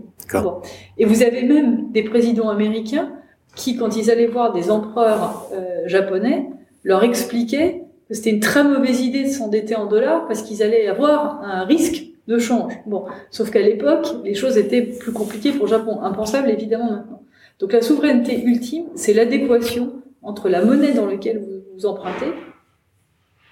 Et 0.97 1.05
vous 1.05 1.23
avez 1.23 1.43
même 1.43 1.91
des 1.91 2.03
présidents 2.03 2.49
américains 2.49 3.11
qui, 3.55 3.77
quand 3.77 3.95
ils 3.95 4.09
allaient 4.09 4.27
voir 4.27 4.53
des 4.53 4.71
empereurs 4.71 5.47
euh, 5.53 5.87
japonais, 5.87 6.49
leur 6.83 7.03
expliquaient 7.03 7.83
que 8.07 8.13
c'était 8.13 8.31
une 8.31 8.39
très 8.39 8.63
mauvaise 8.63 9.01
idée 9.01 9.23
de 9.23 9.29
s'endetter 9.29 9.75
en 9.75 9.85
dollars 9.85 10.27
parce 10.27 10.41
qu'ils 10.41 10.63
allaient 10.63 10.87
avoir 10.87 11.41
un 11.43 11.63
risque 11.65 12.05
de 12.27 12.37
change. 12.37 12.73
Bon, 12.85 13.05
sauf 13.31 13.51
qu'à 13.51 13.61
l'époque, 13.61 14.07
les 14.23 14.33
choses 14.33 14.57
étaient 14.57 14.81
plus 14.81 15.11
compliquées 15.11 15.51
pour 15.51 15.65
le 15.65 15.71
Japon, 15.71 16.01
impensable 16.01 16.49
évidemment 16.49 16.91
maintenant. 16.91 17.23
Donc 17.59 17.73
la 17.73 17.81
souveraineté 17.81 18.43
ultime, 18.43 18.85
c'est 18.95 19.13
l'adéquation 19.13 19.93
entre 20.21 20.49
la 20.49 20.63
monnaie 20.63 20.93
dans 20.93 21.05
laquelle 21.05 21.39
vous, 21.39 21.63
vous 21.75 21.85
empruntez, 21.85 22.31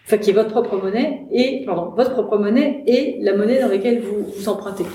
enfin 0.05 0.17
qui 0.17 0.31
est 0.31 0.33
votre 0.33 0.49
propre 0.49 0.77
monnaie, 0.77 1.25
et 1.31 1.63
pardon, 1.65 1.93
votre 1.95 2.13
propre 2.13 2.37
monnaie 2.37 2.83
et 2.87 3.17
la 3.21 3.35
monnaie 3.35 3.59
dans 3.59 3.67
laquelle 3.67 4.01
vous, 4.01 4.25
vous 4.35 4.49
empruntez. 4.49 4.85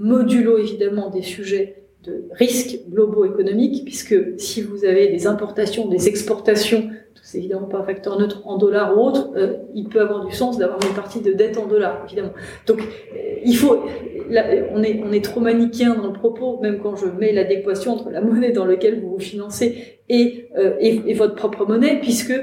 Modulo 0.00 0.56
évidemment 0.56 1.10
des 1.10 1.22
sujets 1.22 1.84
de 2.04 2.24
risques 2.32 2.80
globaux 2.88 3.26
économiques, 3.26 3.84
puisque 3.84 4.16
si 4.38 4.62
vous 4.62 4.86
avez 4.86 5.08
des 5.08 5.26
importations, 5.26 5.86
des 5.88 6.08
exportations, 6.08 6.88
c'est 7.22 7.38
évidemment 7.38 7.66
pas 7.66 7.82
facteur 7.84 8.18
neutre 8.18 8.42
en 8.46 8.56
dollars 8.56 8.96
ou 8.96 9.02
autre, 9.02 9.30
euh, 9.36 9.58
il 9.74 9.88
peut 9.88 10.00
avoir 10.00 10.24
du 10.24 10.34
sens 10.34 10.58
d'avoir 10.58 10.80
une 10.82 10.94
partie 10.94 11.20
de 11.20 11.32
dette 11.32 11.58
en 11.58 11.66
dollars, 11.66 12.02
évidemment. 12.06 12.32
Donc, 12.66 12.80
euh, 12.80 13.34
il 13.44 13.54
faut, 13.54 13.84
là, 14.28 14.46
on 14.72 14.82
est, 14.82 15.00
on 15.04 15.12
est 15.12 15.22
trop 15.22 15.40
manichéen 15.40 15.94
dans 15.94 16.08
le 16.08 16.12
propos, 16.14 16.58
même 16.60 16.80
quand 16.80 16.96
je 16.96 17.06
mets 17.06 17.32
l'adéquation 17.32 17.92
entre 17.92 18.10
la 18.10 18.20
monnaie 18.20 18.52
dans 18.52 18.64
laquelle 18.64 19.00
vous 19.00 19.10
vous 19.10 19.20
financez 19.20 20.00
et, 20.08 20.48
euh, 20.56 20.76
et, 20.80 21.02
et, 21.06 21.14
votre 21.14 21.34
propre 21.34 21.66
monnaie, 21.66 22.00
puisque 22.00 22.34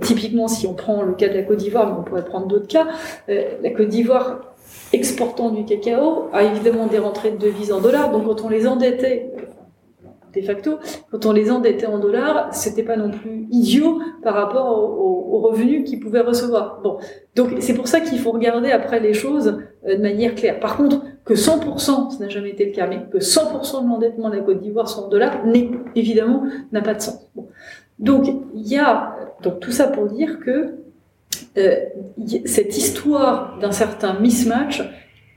typiquement, 0.00 0.48
si 0.48 0.66
on 0.66 0.72
prend 0.72 1.02
le 1.02 1.12
cas 1.12 1.28
de 1.28 1.34
la 1.34 1.42
Côte 1.42 1.58
d'Ivoire, 1.58 1.92
mais 1.92 2.00
on 2.00 2.02
pourrait 2.02 2.24
prendre 2.24 2.46
d'autres 2.46 2.66
cas, 2.66 2.88
la 3.28 3.70
Côte 3.76 3.88
d'Ivoire 3.88 4.53
exportant 4.94 5.50
du 5.50 5.64
cacao 5.64 6.28
a 6.32 6.44
évidemment 6.44 6.86
des 6.86 6.98
rentrées 6.98 7.32
de 7.32 7.36
devises 7.36 7.72
en 7.72 7.80
dollars. 7.80 8.10
Donc 8.10 8.24
quand 8.24 8.44
on 8.44 8.48
les 8.48 8.66
endettait, 8.66 9.32
de 10.34 10.46
facto, 10.46 10.78
quand 11.10 11.26
on 11.26 11.32
les 11.32 11.50
endettait 11.50 11.86
en 11.86 11.98
dollars, 11.98 12.52
c'était 12.52 12.82
pas 12.82 12.96
non 12.96 13.10
plus 13.10 13.46
idiot 13.50 14.00
par 14.22 14.34
rapport 14.34 14.78
aux, 14.78 15.14
revenus 15.34 15.84
qu'ils 15.84 16.00
pouvaient 16.00 16.20
recevoir. 16.20 16.80
Bon, 16.82 16.96
donc 17.34 17.56
c'est 17.58 17.74
pour 17.74 17.88
ça 17.88 18.00
qu'il 18.00 18.18
faut 18.18 18.30
regarder 18.30 18.70
après 18.70 18.98
les 19.00 19.12
choses 19.12 19.58
euh, 19.86 19.96
de 19.96 20.00
manière 20.00 20.34
claire. 20.34 20.58
Par 20.58 20.76
contre, 20.76 21.02
que 21.24 21.34
100%, 21.34 22.12
ce 22.12 22.22
n'a 22.22 22.28
jamais 22.28 22.50
été 22.50 22.64
le 22.66 22.72
cas, 22.72 22.86
mais 22.86 23.00
que 23.12 23.18
100% 23.18 23.82
de 23.82 23.88
l'endettement 23.88 24.30
de 24.30 24.36
la 24.36 24.42
Côte 24.42 24.60
d'Ivoire 24.60 24.88
soit 24.88 25.04
en 25.04 25.08
dollars, 25.08 25.42
évidemment, 25.96 26.44
n'a 26.72 26.80
pas 26.80 26.94
de 26.94 27.02
sens. 27.02 27.28
Donc 27.98 28.26
il 28.54 28.66
y 28.66 28.78
a 28.78 29.16
donc 29.42 29.60
tout 29.60 29.70
ça 29.70 29.88
pour 29.88 30.06
dire 30.06 30.38
que 30.40 30.83
euh, 31.56 31.76
cette 32.46 32.76
histoire 32.76 33.58
d'un 33.60 33.72
certain 33.72 34.18
mismatch 34.18 34.82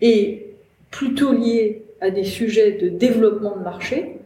est 0.01 0.47
plutôt 0.89 1.31
liée 1.31 1.85
à 2.01 2.09
des 2.09 2.23
sujets 2.23 2.71
de 2.73 2.89
développement 2.89 3.55
de 3.55 3.63
marché 3.63 4.19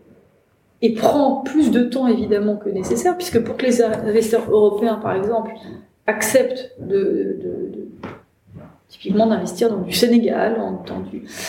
et 0.81 0.93
prend 0.93 1.41
plus 1.41 1.71
de 1.71 1.83
temps 1.83 2.07
évidemment 2.07 2.55
que 2.57 2.69
nécessaire, 2.69 3.17
puisque 3.17 3.39
pour 3.43 3.57
que 3.57 3.65
les 3.65 3.81
investisseurs 3.81 4.49
européens, 4.49 4.95
par 4.95 5.15
exemple, 5.15 5.51
acceptent 6.07 6.71
de, 6.79 7.37
typiquement 8.89 9.27
d'investir 9.27 9.69
dans 9.69 9.81
du 9.81 9.91
Sénégal, 9.91 10.59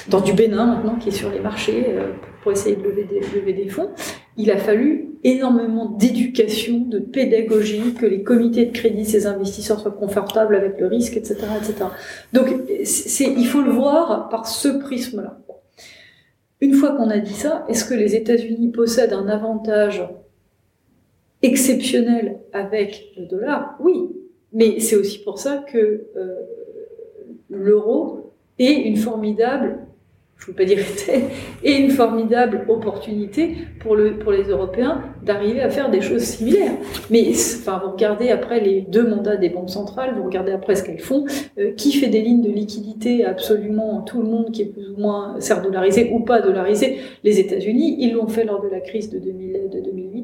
dans 0.09 0.21
du, 0.21 0.33
Bénin 0.33 0.67
maintenant, 0.67 0.97
qui 0.97 1.09
est 1.09 1.13
sur 1.13 1.31
les 1.31 1.41
marchés, 1.41 1.87
euh, 1.89 2.13
pour 2.43 2.53
essayer 2.53 2.77
de 2.77 2.83
lever 2.83 3.53
des 3.53 3.69
fonds, 3.69 3.91
il 4.37 4.51
a 4.51 4.57
fallu 4.57 5.09
énormément 5.25 5.87
d'éducation, 5.87 6.81
de 6.81 6.99
pédagogie, 6.99 7.95
que 7.95 8.07
les 8.07 8.23
comités 8.23 8.67
de 8.67 8.73
crédit, 8.73 9.05
ces 9.05 9.27
investisseurs 9.27 9.79
soient 9.79 9.93
confortables 9.93 10.57
avec 10.57 10.81
le 10.81 10.87
risque, 10.87 11.17
etc., 11.17 11.37
etc. 11.59 11.85
Donc, 12.33 12.49
il 12.69 13.47
faut 13.47 13.61
le 13.61 13.71
voir 13.71 14.29
par 14.29 14.47
ce 14.47 14.69
prisme-là. 14.69 15.39
Une 16.61 16.75
fois 16.75 16.93
qu'on 16.97 17.11
a 17.11 17.19
dit 17.19 17.35
ça, 17.35 17.65
est-ce 17.69 17.85
que 17.85 17.95
les 17.95 18.15
États-Unis 18.15 18.71
possèdent 18.71 19.13
un 19.13 19.29
avantage 19.29 20.03
exceptionnel 21.43 22.39
avec 22.53 23.13
le 23.17 23.27
dollar? 23.27 23.77
Oui, 23.81 24.11
mais 24.53 24.81
c'est 24.81 24.97
aussi 24.97 25.19
pour 25.19 25.39
ça 25.39 25.59
que 25.59 26.07
euh, 26.17 26.37
l'euro 27.51 28.33
est 28.59 28.73
une 28.73 28.97
formidable 28.97 29.79
je 30.43 30.51
ne 30.51 30.57
veux 30.57 30.57
pas 30.57 30.65
dire 30.65 30.81
était, 30.81 31.27
et 31.63 31.73
une 31.73 31.91
formidable 31.91 32.65
opportunité 32.69 33.59
pour, 33.79 33.95
le, 33.95 34.19
pour 34.19 34.33
les 34.33 34.45
Européens 34.45 35.01
d'arriver 35.23 35.61
à 35.61 35.71
faire 35.71 35.89
des 35.89 36.01
choses 36.01 36.23
similaires. 36.23 36.73
Mais 37.11 37.31
enfin, 37.31 37.81
vous 37.85 37.93
regardez 37.93 38.31
après 38.31 38.59
les 38.59 38.81
deux 38.81 39.09
mandats 39.09 39.37
des 39.37 39.51
banques 39.51 39.71
centrales, 39.71 40.15
vous 40.17 40.25
regardez 40.25 40.51
après 40.51 40.75
ce 40.75 40.83
qu'elles 40.83 40.99
font, 40.99 41.27
euh, 41.59 41.71
qui 41.75 41.93
fait 41.93 42.09
des 42.09 42.23
lignes 42.23 42.43
de 42.43 42.51
liquidité 42.51 43.25
absolument 43.25 44.03
tout 44.03 44.21
le 44.21 44.29
monde 44.29 44.51
qui 44.51 44.63
est 44.63 44.73
plus 44.73 44.91
ou 44.91 45.01
moins 45.01 45.37
certes 45.39 45.63
dollarisé 45.63 46.11
ou 46.13 46.21
pas 46.21 46.41
dollarisé, 46.41 46.99
les 47.23 47.39
États-Unis, 47.39 47.99
ils 48.01 48.13
l'ont 48.15 48.27
fait 48.27 48.45
lors 48.45 48.61
de 48.61 48.69
la 48.69 48.81
crise 48.81 49.11
de, 49.11 49.21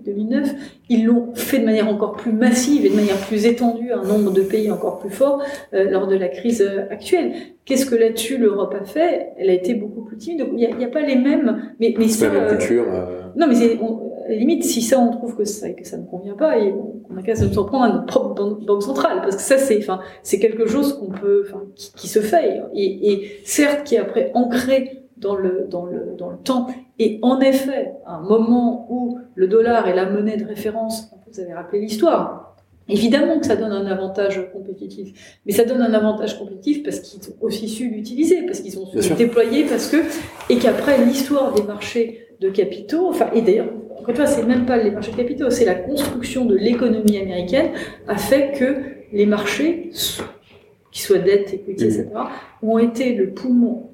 2008-2009, 0.07 0.55
ils 0.89 1.05
l'ont 1.05 1.35
fait 1.35 1.59
de 1.59 1.65
manière 1.65 1.89
encore 1.89 2.13
plus 2.13 2.33
massive 2.33 2.85
et 2.87 2.91
de 2.91 2.97
manière 2.97 3.17
plus 3.17 3.47
étendue 3.47 3.93
à 3.93 3.99
un 3.99 4.05
nombre 4.05 4.33
de 4.33 4.43
pays 4.43 4.71
encore 4.71 4.99
plus 4.99 5.11
fort 5.11 5.43
euh, 5.75 5.91
lors 5.91 6.07
de 6.07 6.17
la 6.17 6.29
crise 6.29 6.63
euh, 6.63 6.91
actuelle. 6.91 7.33
Qu'est-ce 7.65 7.87
que 7.87 7.95
là-dessus 7.95 8.39
l'Europe 8.39 8.75
a 8.81 8.85
fait? 8.85 9.33
Elle 9.37 9.51
a 9.51 9.53
été 9.53 9.75
beaucoup 9.75 10.03
plus 10.03 10.17
timide. 10.17 10.47
il 10.57 10.77
n'y 10.77 10.85
a, 10.85 10.89
pas 10.89 11.03
les 11.03 11.17
mêmes. 11.17 11.75
Mais, 11.81 11.95
mais 11.99 12.07
la 12.21 12.31
même 12.31 12.49
culture. 12.49 12.87
Euh... 12.91 13.23
Non, 13.37 13.47
mais 13.47 13.57
à 13.63 14.31
la 14.31 14.35
limite, 14.35 14.65
si 14.65 14.83
ça, 14.83 14.99
on 14.99 15.11
trouve 15.11 15.37
que 15.37 15.45
ça, 15.45 15.71
que 15.71 15.87
ça 15.87 15.97
ne 15.99 16.05
convient 16.05 16.35
pas, 16.35 16.59
et 16.59 16.75
on 17.11 17.17
a 17.17 17.23
qu'à 17.23 17.35
se 17.35 17.49
surprendre 17.49 17.85
à 17.85 17.93
notre 17.93 18.07
propre 18.07 18.35
banque 18.65 18.83
centrale, 18.83 19.21
parce 19.23 19.37
que 19.37 19.43
ça, 19.43 19.59
c'est, 19.59 19.79
enfin, 19.79 20.01
c'est 20.23 20.39
quelque 20.39 20.67
chose 20.67 20.99
qu'on 20.99 21.11
peut, 21.11 21.45
enfin, 21.47 21.63
qui, 21.75 21.93
qui, 21.95 22.09
se 22.09 22.21
fait, 22.21 22.61
et, 22.75 23.13
et 23.13 23.41
certes, 23.45 23.85
qui 23.85 23.95
est 23.95 23.99
après 23.99 24.31
ancré 24.35 25.08
dans 25.21 25.35
le, 25.35 25.67
dans 25.69 25.87
le, 25.87 26.15
dans 26.17 26.31
le 26.31 26.39
temps. 26.39 26.69
Et 26.99 27.19
en 27.23 27.41
effet, 27.41 27.93
à 28.07 28.15
un 28.17 28.23
moment 28.23 28.87
où 28.91 29.19
le 29.35 29.47
dollar 29.47 29.87
est 29.89 29.95
la 29.95 30.09
monnaie 30.09 30.37
de 30.37 30.45
référence, 30.45 31.11
vous 31.31 31.41
avez 31.41 31.53
rappelé 31.53 31.81
l'histoire, 31.81 32.49
Évidemment 32.91 33.39
que 33.39 33.47
ça 33.47 33.57
donne 33.57 33.73
un 33.73 33.87
avantage 33.87 34.51
compétitif, 34.51 35.41
mais 35.45 35.53
ça 35.53 35.65
donne 35.65 35.83
un 35.83 35.93
avantage 35.93 36.39
compétitif 36.39 36.83
parce 36.83 37.01
qu'ils 37.01 37.21
ont 37.31 37.35
aussi 37.43 37.69
su 37.69 37.91
l'utiliser, 37.91 38.47
parce 38.47 38.61
qu'ils 38.61 38.79
ont 38.79 38.87
su 38.87 39.11
le 39.11 39.15
déployer, 39.15 39.65
parce 39.65 39.89
que 39.89 39.99
et 40.49 40.57
qu'après 40.57 41.05
l'histoire 41.05 41.53
des 41.53 41.65
marchés 41.65 42.29
de 42.41 42.49
capitaux, 42.49 43.09
enfin 43.09 43.29
et 43.35 43.43
d'ailleurs 43.43 43.69
encore 43.93 44.09
une 44.09 44.17
fois 44.17 44.27
c'est 44.27 44.47
même 44.47 44.65
pas 44.65 44.79
les 44.79 44.91
marchés 44.91 45.13
de 45.13 45.17
capitaux, 45.17 45.51
c'est 45.51 45.67
la 45.67 45.75
construction 45.75 46.47
de 46.47 46.57
l'économie 46.57 47.19
américaine 47.19 47.73
a 48.07 48.17
fait 48.17 48.53
que 48.59 48.77
les 49.13 49.27
marchés, 49.27 49.91
qui 50.91 51.03
soient 51.03 51.19
dette, 51.19 51.53
equity, 51.53 51.85
etc., 51.85 52.09
ont 52.63 52.79
été 52.79 53.15
le 53.15 53.31
poumon 53.35 53.88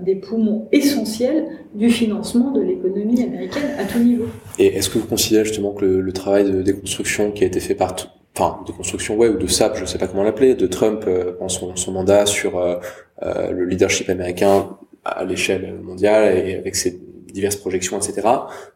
des 0.00 0.16
poumons 0.16 0.68
essentiels 0.72 1.46
du 1.74 1.88
financement 1.88 2.50
de 2.50 2.60
l'économie 2.60 3.22
américaine 3.22 3.70
à 3.78 3.84
tout 3.84 3.98
niveau. 3.98 4.26
Et 4.58 4.66
est-ce 4.76 4.90
que 4.90 4.98
vous 4.98 5.06
considérez 5.06 5.44
justement 5.44 5.72
que 5.72 5.84
le, 5.84 6.12
travail 6.12 6.44
de 6.44 6.62
déconstruction 6.62 7.30
qui 7.30 7.44
a 7.44 7.46
été 7.46 7.60
fait 7.60 7.74
par 7.74 7.94
enfin 8.36 8.60
de 8.66 8.72
construction 8.72 9.16
ouais 9.16 9.28
ou 9.28 9.38
de 9.38 9.46
SAP, 9.46 9.76
je 9.76 9.84
sais 9.84 9.98
pas 9.98 10.08
comment 10.08 10.24
l'appeler, 10.24 10.54
de 10.54 10.66
Trump 10.66 11.04
euh, 11.06 11.32
pendant 11.38 11.48
son, 11.48 11.76
son, 11.76 11.92
mandat 11.92 12.26
sur 12.26 12.58
euh, 12.58 12.76
euh, 13.22 13.52
le 13.52 13.64
leadership 13.64 14.08
américain 14.08 14.76
à 15.04 15.24
l'échelle 15.24 15.74
mondiale 15.80 16.36
et 16.36 16.56
avec 16.56 16.74
ses 16.74 17.00
diverses 17.34 17.56
projections, 17.56 17.98
etc., 17.98 18.26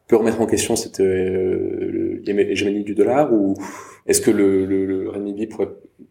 peut 0.07 0.16
remettre 0.16 0.40
en 0.40 0.47
question 0.47 0.77
cette 0.77 1.01
euh, 1.01 2.21
l'hégémonie 2.27 2.85
du 2.85 2.94
dollar 2.94 3.33
ou 3.33 3.55
est-ce 4.07 4.21
que 4.21 4.31
le, 4.31 5.09
renminbi 5.11 5.47
pourrait 5.47 5.68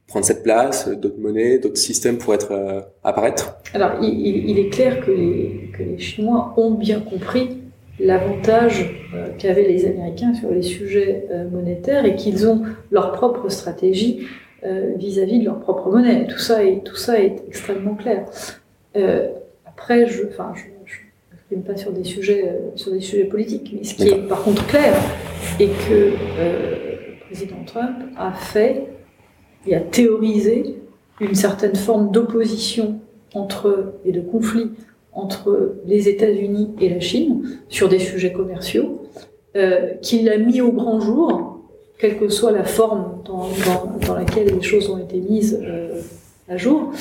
prendre 0.08 0.26
cette 0.26 0.42
place, 0.42 0.88
d'autres 0.88 1.20
monnaies, 1.20 1.60
d'autres 1.60 1.78
systèmes 1.78 2.18
pourraient 2.18 2.40
euh, 2.50 2.82
apparaître? 3.04 3.58
Alors, 3.74 3.92
il, 4.02 4.58
est 4.58 4.70
clair 4.70 5.06
que 5.06 5.12
les, 5.12 6.00
Chinois 6.00 6.54
ont 6.58 6.72
bien 6.72 7.02
compris 7.02 7.58
l'avantage 8.00 8.96
euh, 9.14 9.30
qu'avaient 9.38 9.68
les 9.68 9.86
Américains 9.86 10.34
sur 10.34 10.52
les 10.52 10.62
sujets 10.62 11.28
euh, 11.32 11.50
monétaires 11.50 12.06
et 12.06 12.16
qu'ils 12.16 12.48
ont 12.48 12.64
leur 12.92 13.12
propre 13.12 13.50
stratégie 13.50 14.28
euh, 14.64 14.94
vis-à-vis 14.96 15.40
de 15.40 15.46
leur 15.46 15.60
propre 15.60 15.90
monnaie. 15.90 16.28
Tout 16.28 16.38
ça 16.38 16.64
est, 16.64 17.44
extrêmement 17.48 17.96
clair. 17.96 18.26
après, 19.66 20.08
je, 20.08 20.24
je 21.52 21.58
pas 21.58 21.78
sur 21.78 21.92
des 21.92 22.04
sujets, 22.04 22.54
sur 22.76 22.92
des 22.92 23.02
sujets 23.02 23.26
politiques, 23.26 23.74
mais 23.74 23.84
ce 23.84 23.96
qui 23.96 24.10
est 24.10 24.28
par 24.28 24.44
contre 24.44 24.66
clair 24.68 24.94
est 25.60 25.68
que 25.88 26.12
le 26.40 27.26
président 27.26 27.64
Trump 27.66 27.96
a 28.18 28.34
fait 28.34 28.88
et 29.66 29.76
a 29.76 29.80
théorisé 29.80 30.76
une 31.20 31.36
certaine 31.36 31.76
forme 31.76 32.12
d'opposition 32.12 33.00
entre 33.34 33.94
et 34.06 34.12
de 34.12 34.22
conflit 34.22 34.72
entre 35.14 35.76
les 35.86 36.08
États-Unis 36.08 36.70
et 36.80 36.90
la 36.90 37.00
Chine 37.00 37.60
sur 37.70 37.90
des 37.90 38.00
sujets 38.00 38.32
commerciaux, 38.32 39.02
euh, 39.56 39.96
qu'il 40.02 40.30
a 40.30 40.38
mis 40.38 40.62
au 40.62 40.72
grand 40.72 41.00
jour, 41.00 41.60
quelle 41.98 42.20
que 42.20 42.30
soit 42.30 42.52
la 42.52 42.64
forme 42.64 43.24
dans, 43.26 43.48
dans, 43.66 43.98
dans, 44.06 44.14
laquelle 44.14 44.54
les 44.54 44.62
choses 44.62 44.90
ont 44.90 45.00
été 45.00 45.20
mises 45.20 45.60
euh, 45.64 46.02
à 46.48 46.58
jour, 46.58 46.92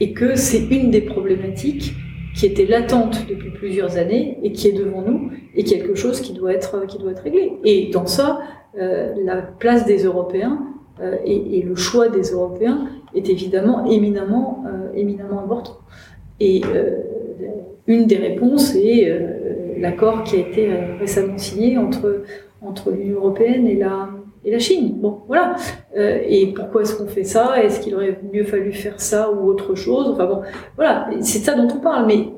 et 0.00 0.14
que 0.14 0.36
c'est 0.36 0.64
une 0.70 0.90
des 0.90 1.02
problématiques 1.02 1.92
qui 2.36 2.46
était 2.46 2.66
latente 2.66 3.26
depuis 3.28 3.50
plusieurs 3.50 3.96
années 3.96 4.38
et 4.42 4.52
qui 4.52 4.68
est 4.68 4.72
devant 4.72 5.00
nous 5.00 5.30
et 5.54 5.64
quelque 5.64 5.94
chose 5.94 6.20
qui 6.20 6.34
doit 6.34 6.52
être 6.52 6.86
qui 6.86 6.98
doit 6.98 7.12
être 7.12 7.22
réglé. 7.22 7.52
Et 7.64 7.88
dans 7.90 8.06
ça, 8.06 8.40
euh, 8.78 9.14
la 9.24 9.36
place 9.36 9.86
des 9.86 10.04
Européens 10.04 10.60
euh, 11.00 11.16
et, 11.24 11.58
et, 11.58 11.62
le 11.62 11.74
choix 11.74 12.08
des 12.08 12.30
Européens 12.30 12.88
est 13.14 13.28
évidemment 13.28 13.86
éminemment 13.86 14.64
euh, 14.66 14.92
éminemment 14.94 15.40
important. 15.40 15.78
Et 16.38 16.60
euh, 16.66 16.98
une 17.86 18.06
des 18.06 18.16
réponses 18.16 18.74
est 18.74 19.10
euh, 19.10 19.78
l'accord 19.78 20.22
qui 20.24 20.36
a 20.36 20.40
été 20.40 20.70
récemment 21.00 21.38
signé 21.38 21.78
entre 21.78 22.22
entre 22.60 22.90
l'Union 22.90 23.18
européenne 23.18 23.66
et 23.66 23.76
la 23.76 24.08
et 24.46 24.52
la 24.52 24.60
Chine. 24.60 24.92
Bon, 24.94 25.18
voilà. 25.26 25.56
Euh, 25.96 26.20
et 26.26 26.46
pourquoi 26.54 26.82
est-ce 26.82 26.94
qu'on 26.94 27.08
fait 27.08 27.24
ça? 27.24 27.62
Est-ce 27.62 27.80
qu'il 27.80 27.94
aurait 27.96 28.18
mieux 28.32 28.44
fallu 28.44 28.72
faire 28.72 29.00
ça 29.00 29.30
ou 29.30 29.48
autre 29.48 29.74
chose? 29.74 30.08
Enfin 30.08 30.26
bon, 30.26 30.42
voilà, 30.76 31.10
c'est 31.20 31.40
ça 31.40 31.54
dont 31.54 31.68
on 31.74 31.80
parle. 31.80 32.06
Mais 32.06 32.28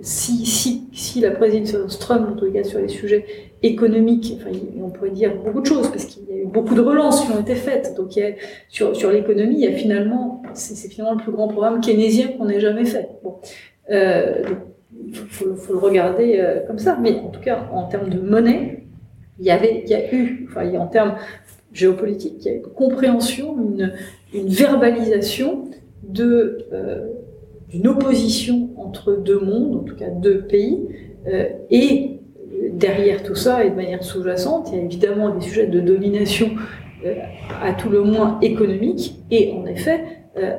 si, 0.00 0.44
si, 0.44 0.88
si 0.92 1.20
la 1.20 1.30
présidence 1.30 1.98
Trump, 2.00 2.28
en 2.32 2.36
tout 2.36 2.50
cas 2.52 2.64
sur 2.64 2.80
les 2.80 2.88
sujets 2.88 3.24
économiques, 3.62 4.36
enfin, 4.36 4.50
on 4.82 4.90
pourrait 4.90 5.10
dire 5.10 5.32
beaucoup 5.44 5.60
de 5.60 5.66
choses, 5.66 5.88
parce 5.88 6.06
qu'il 6.06 6.24
y 6.28 6.32
a 6.32 6.42
eu 6.42 6.46
beaucoup 6.46 6.74
de 6.74 6.80
relances 6.80 7.24
qui 7.24 7.30
ont 7.30 7.40
été 7.40 7.54
faites. 7.54 7.94
Donc 7.96 8.12
sur, 8.68 9.10
l'économie, 9.10 9.54
il 9.54 9.60
y 9.60 9.68
a 9.68 9.72
finalement, 9.72 10.42
c'est 10.54 10.88
finalement 10.88 11.16
le 11.16 11.22
plus 11.22 11.32
grand 11.32 11.46
programme 11.46 11.80
keynésien 11.80 12.28
qu'on 12.36 12.48
ait 12.48 12.60
jamais 12.60 12.84
fait. 12.84 13.08
Bon. 13.22 13.36
Euh, 13.90 14.42
il 15.06 15.14
faut, 15.14 15.54
faut, 15.54 15.72
le 15.72 15.78
regarder 15.78 16.40
euh, 16.40 16.66
comme 16.66 16.78
ça. 16.78 16.98
Mais 17.00 17.20
en 17.20 17.28
tout 17.28 17.40
cas, 17.40 17.68
en 17.72 17.84
termes 17.84 18.10
de 18.10 18.18
monnaie, 18.18 18.87
il 19.38 19.46
y 19.46 19.50
avait, 19.50 19.82
il 19.84 19.90
y 19.90 19.94
a 19.94 20.14
eu, 20.14 20.46
enfin, 20.48 20.68
en 20.78 20.86
termes 20.86 21.14
géopolitiques, 21.72 22.36
il 22.40 22.46
y 22.46 22.50
a 22.50 22.56
une 22.56 22.62
compréhension, 22.62 23.56
une, 23.58 23.92
une 24.34 24.48
verbalisation 24.48 25.70
de 26.02 26.66
euh, 26.72 27.08
d'une 27.68 27.86
opposition 27.86 28.70
entre 28.78 29.16
deux 29.16 29.40
mondes, 29.40 29.76
en 29.76 29.84
tout 29.84 29.96
cas 29.96 30.08
deux 30.08 30.42
pays, 30.42 30.88
euh, 31.26 31.48
et 31.70 32.20
derrière 32.72 33.22
tout 33.22 33.34
ça, 33.34 33.64
et 33.64 33.70
de 33.70 33.74
manière 33.74 34.02
sous-jacente, 34.02 34.70
il 34.72 34.78
y 34.78 34.80
a 34.80 34.84
évidemment 34.84 35.34
des 35.34 35.42
sujets 35.42 35.66
de 35.66 35.80
domination 35.80 36.50
euh, 37.04 37.14
à 37.62 37.74
tout 37.74 37.90
le 37.90 38.02
moins 38.02 38.38
économique, 38.40 39.16
et 39.30 39.52
en 39.52 39.66
effet, 39.66 40.02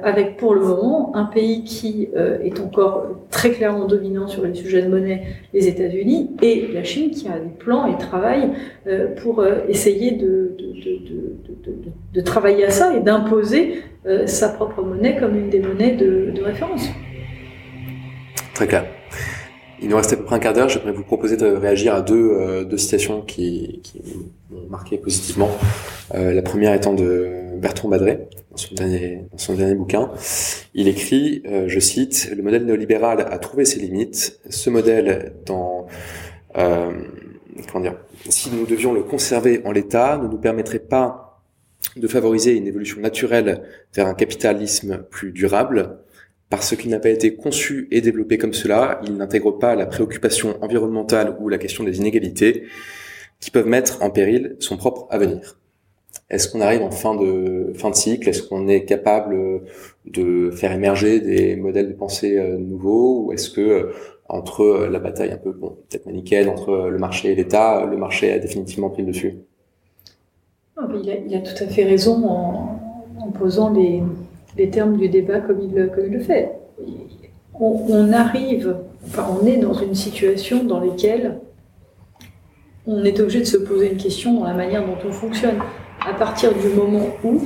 avec 0.04 0.38
pour 0.38 0.54
le 0.54 0.62
moment 0.62 1.12
un 1.16 1.26
pays 1.26 1.64
qui 1.64 2.10
euh, 2.16 2.40
est 2.44 2.60
encore 2.60 3.08
très 3.30 3.52
clairement 3.52 3.86
dominant 3.86 4.28
sur 4.28 4.46
les 4.46 4.54
sujets 4.54 4.82
de 4.82 4.90
monnaie, 4.90 5.24
les 5.54 5.68
États-Unis, 5.68 6.32
et 6.42 6.68
la 6.74 6.84
Chine 6.84 7.12
qui 7.12 7.28
a 7.28 7.40
des 7.40 7.50
plans 7.50 7.86
et 7.88 7.98
travaille 7.98 8.52
euh, 8.88 9.08
pour 9.16 9.46
essayer 9.68 10.12
de, 10.12 10.56
de, 12.14 12.22
travailler 12.22 12.66
à 12.66 12.70
ça 12.70 12.96
et 12.96 13.00
d'imposer 13.00 13.82
sa 14.26 14.50
propre 14.50 14.82
monnaie 14.82 15.18
comme 15.18 15.36
une 15.36 15.50
des 15.50 15.60
monnaies 15.60 15.96
de, 15.96 16.42
référence. 16.42 16.90
Très 18.54 18.68
clair. 18.68 18.86
Il 19.82 19.90
nous 19.90 19.96
reste 19.96 20.14
à 20.14 20.18
peu 20.18 20.24
près 20.24 20.36
un 20.36 20.40
quart 20.40 20.54
d'heure. 20.54 20.70
J'aimerais 20.70 20.92
vous 20.92 21.04
proposer 21.04 21.38
de 21.38 21.46
réagir 21.46 21.96
à 21.96 22.02
deux, 22.02 22.66
deux 22.66 22.78
citations 22.78 23.22
qui, 23.22 23.80
qui 23.84 24.02
m'ont 24.52 24.68
marqué 24.70 24.98
positivement. 24.98 25.50
la 26.14 26.42
première 26.42 26.74
étant 26.74 26.94
de 26.94 27.50
Bertrand 27.60 27.90
Badré, 27.90 28.28
dans 28.52 28.58
son 28.58 28.74
dernier, 28.76 29.26
dans 29.32 29.38
son 29.38 29.54
dernier 29.54 29.76
bouquin. 29.76 30.12
Il 30.74 30.88
écrit, 30.88 31.44
euh, 31.46 31.66
je 31.68 31.80
cite, 31.80 32.32
Le 32.36 32.42
modèle 32.42 32.66
néolibéral 32.66 33.22
a 33.30 33.38
trouvé 33.38 33.66
ses 33.66 33.80
limites. 33.80 34.40
Ce 34.50 34.70
modèle, 34.70 35.34
dans, 35.46 35.88
euh, 36.58 36.92
comment 37.72 37.84
dire, 37.84 37.98
si 38.30 38.50
nous 38.50 38.66
devions 38.66 38.94
le 38.94 39.04
conserver 39.04 39.62
en 39.66 39.72
l'état, 39.72 40.18
ne 40.18 40.28
nous 40.28 40.38
permettrait 40.38 40.80
pas 40.80 41.44
de 41.96 42.08
favoriser 42.08 42.56
une 42.56 42.68
évolution 42.68 43.00
naturelle 43.00 43.64
vers 43.94 44.08
un 44.08 44.14
capitalisme 44.14 45.04
plus 45.10 45.32
durable. 45.32 46.00
Parce 46.50 46.76
qu'il 46.76 46.90
n'a 46.90 47.00
pas 47.00 47.10
été 47.10 47.36
conçu 47.36 47.88
et 47.92 48.02
développé 48.02 48.40
comme 48.40 48.54
cela, 48.54 49.00
il 49.06 49.16
n'intègre 49.16 49.52
pas 49.52 49.76
la 49.76 49.86
préoccupation 49.86 50.58
environnementale 50.62 51.38
ou 51.40 51.48
la 51.48 51.60
question 51.60 51.84
des 51.84 51.98
inégalités 51.98 52.64
qui 53.40 53.52
peuvent 53.52 53.68
mettre 53.68 54.02
en 54.02 54.10
péril 54.10 54.56
son 54.60 54.76
propre 54.76 55.08
avenir. 55.12 55.60
Est-ce 56.30 56.48
qu'on 56.48 56.62
arrive 56.62 56.82
en 56.82 56.92
fin 56.92 57.16
de 57.16 57.72
fin 57.76 57.90
de 57.92 57.96
cycle? 57.96 58.30
Est-ce 58.30 58.44
qu'on 58.44 58.68
est 58.68 58.86
capable 58.86 59.64
de 60.06 60.52
faire 60.52 60.72
émerger 60.72 61.20
des 61.20 61.56
modèles 61.56 61.90
de 61.90 61.94
pensée 61.94 62.38
euh, 62.38 62.58
nouveaux? 62.58 63.26
Ou 63.26 63.34
est-ce 63.34 63.50
que 63.50 63.62
euh, 63.62 63.94
entre 64.28 64.62
euh, 64.62 64.90
la 64.90 65.00
bataille 65.00 65.32
un 65.32 65.38
peu 65.38 65.52
bon, 65.52 65.78
peut-être 65.90 66.06
manichéenne 66.06 66.50
entre 66.50 66.90
le 66.90 66.98
marché 67.00 67.32
et 67.32 67.36
l'État, 67.36 67.86
le 67.86 67.98
marché 67.98 68.32
a 68.32 68.40
définitivement 68.40 68.90
pris 68.90 69.04
le 69.04 69.10
dessus? 69.10 69.40
Il, 71.04 71.36
a, 71.36 71.40
tout 71.40 71.64
à 71.64 71.68
fait 71.68 71.84
raison 71.84 72.26
en 72.26 73.32
posant 73.32 73.72
les, 73.72 74.02
termes 74.68 74.98
du 74.98 75.10
débat 75.10 75.40
comme 75.40 75.60
il, 75.62 75.90
comme 75.94 76.06
il 76.06 76.14
le 76.14 76.20
fait. 76.20 76.52
On, 77.62 78.14
arrive, 78.14 78.78
enfin 79.06 79.26
on 79.30 79.46
est 79.46 79.58
dans 79.58 79.74
une 79.74 79.94
situation 79.94 80.64
dans 80.64 80.80
laquelle 80.80 81.40
on 82.88 83.04
est 83.04 83.20
obligé 83.20 83.40
de 83.40 83.46
se 83.46 83.58
poser 83.58 83.92
une 83.92 83.98
question 83.98 84.40
dans 84.40 84.46
la 84.46 84.54
manière 84.54 84.86
dont 84.86 84.98
on 85.06 85.12
fonctionne 85.12 85.58
à 86.00 86.14
partir 86.14 86.54
du 86.54 86.70
moment 86.70 87.08
où, 87.24 87.42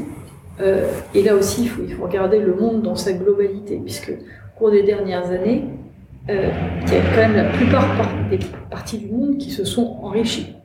euh, 0.62 0.88
et 1.16 1.24
là 1.24 1.36
aussi 1.36 1.64
il 1.64 1.70
faut, 1.70 1.82
il 1.84 1.94
faut, 1.94 2.04
regarder 2.04 2.40
le 2.40 2.54
monde 2.54 2.84
dans 2.84 2.96
sa 2.96 3.14
globalité, 3.14 3.82
puisque 3.84 4.12
au 4.12 4.60
cours 4.60 4.72
des 4.72 4.84
dernières 4.84 5.32
années, 5.32 5.66
euh, 6.30 6.50
il 6.86 6.94
y 6.94 6.96
a 6.96 7.02
quand 7.02 7.18
même 7.18 7.36
la 7.36 7.46
plupart 7.46 7.88
des 8.30 8.40
parties 8.70 9.00
du 9.00 9.08
monde 9.08 9.38
qui 9.38 9.50
se 9.50 9.66
sont 9.66 9.98
enrichies. 10.04 10.56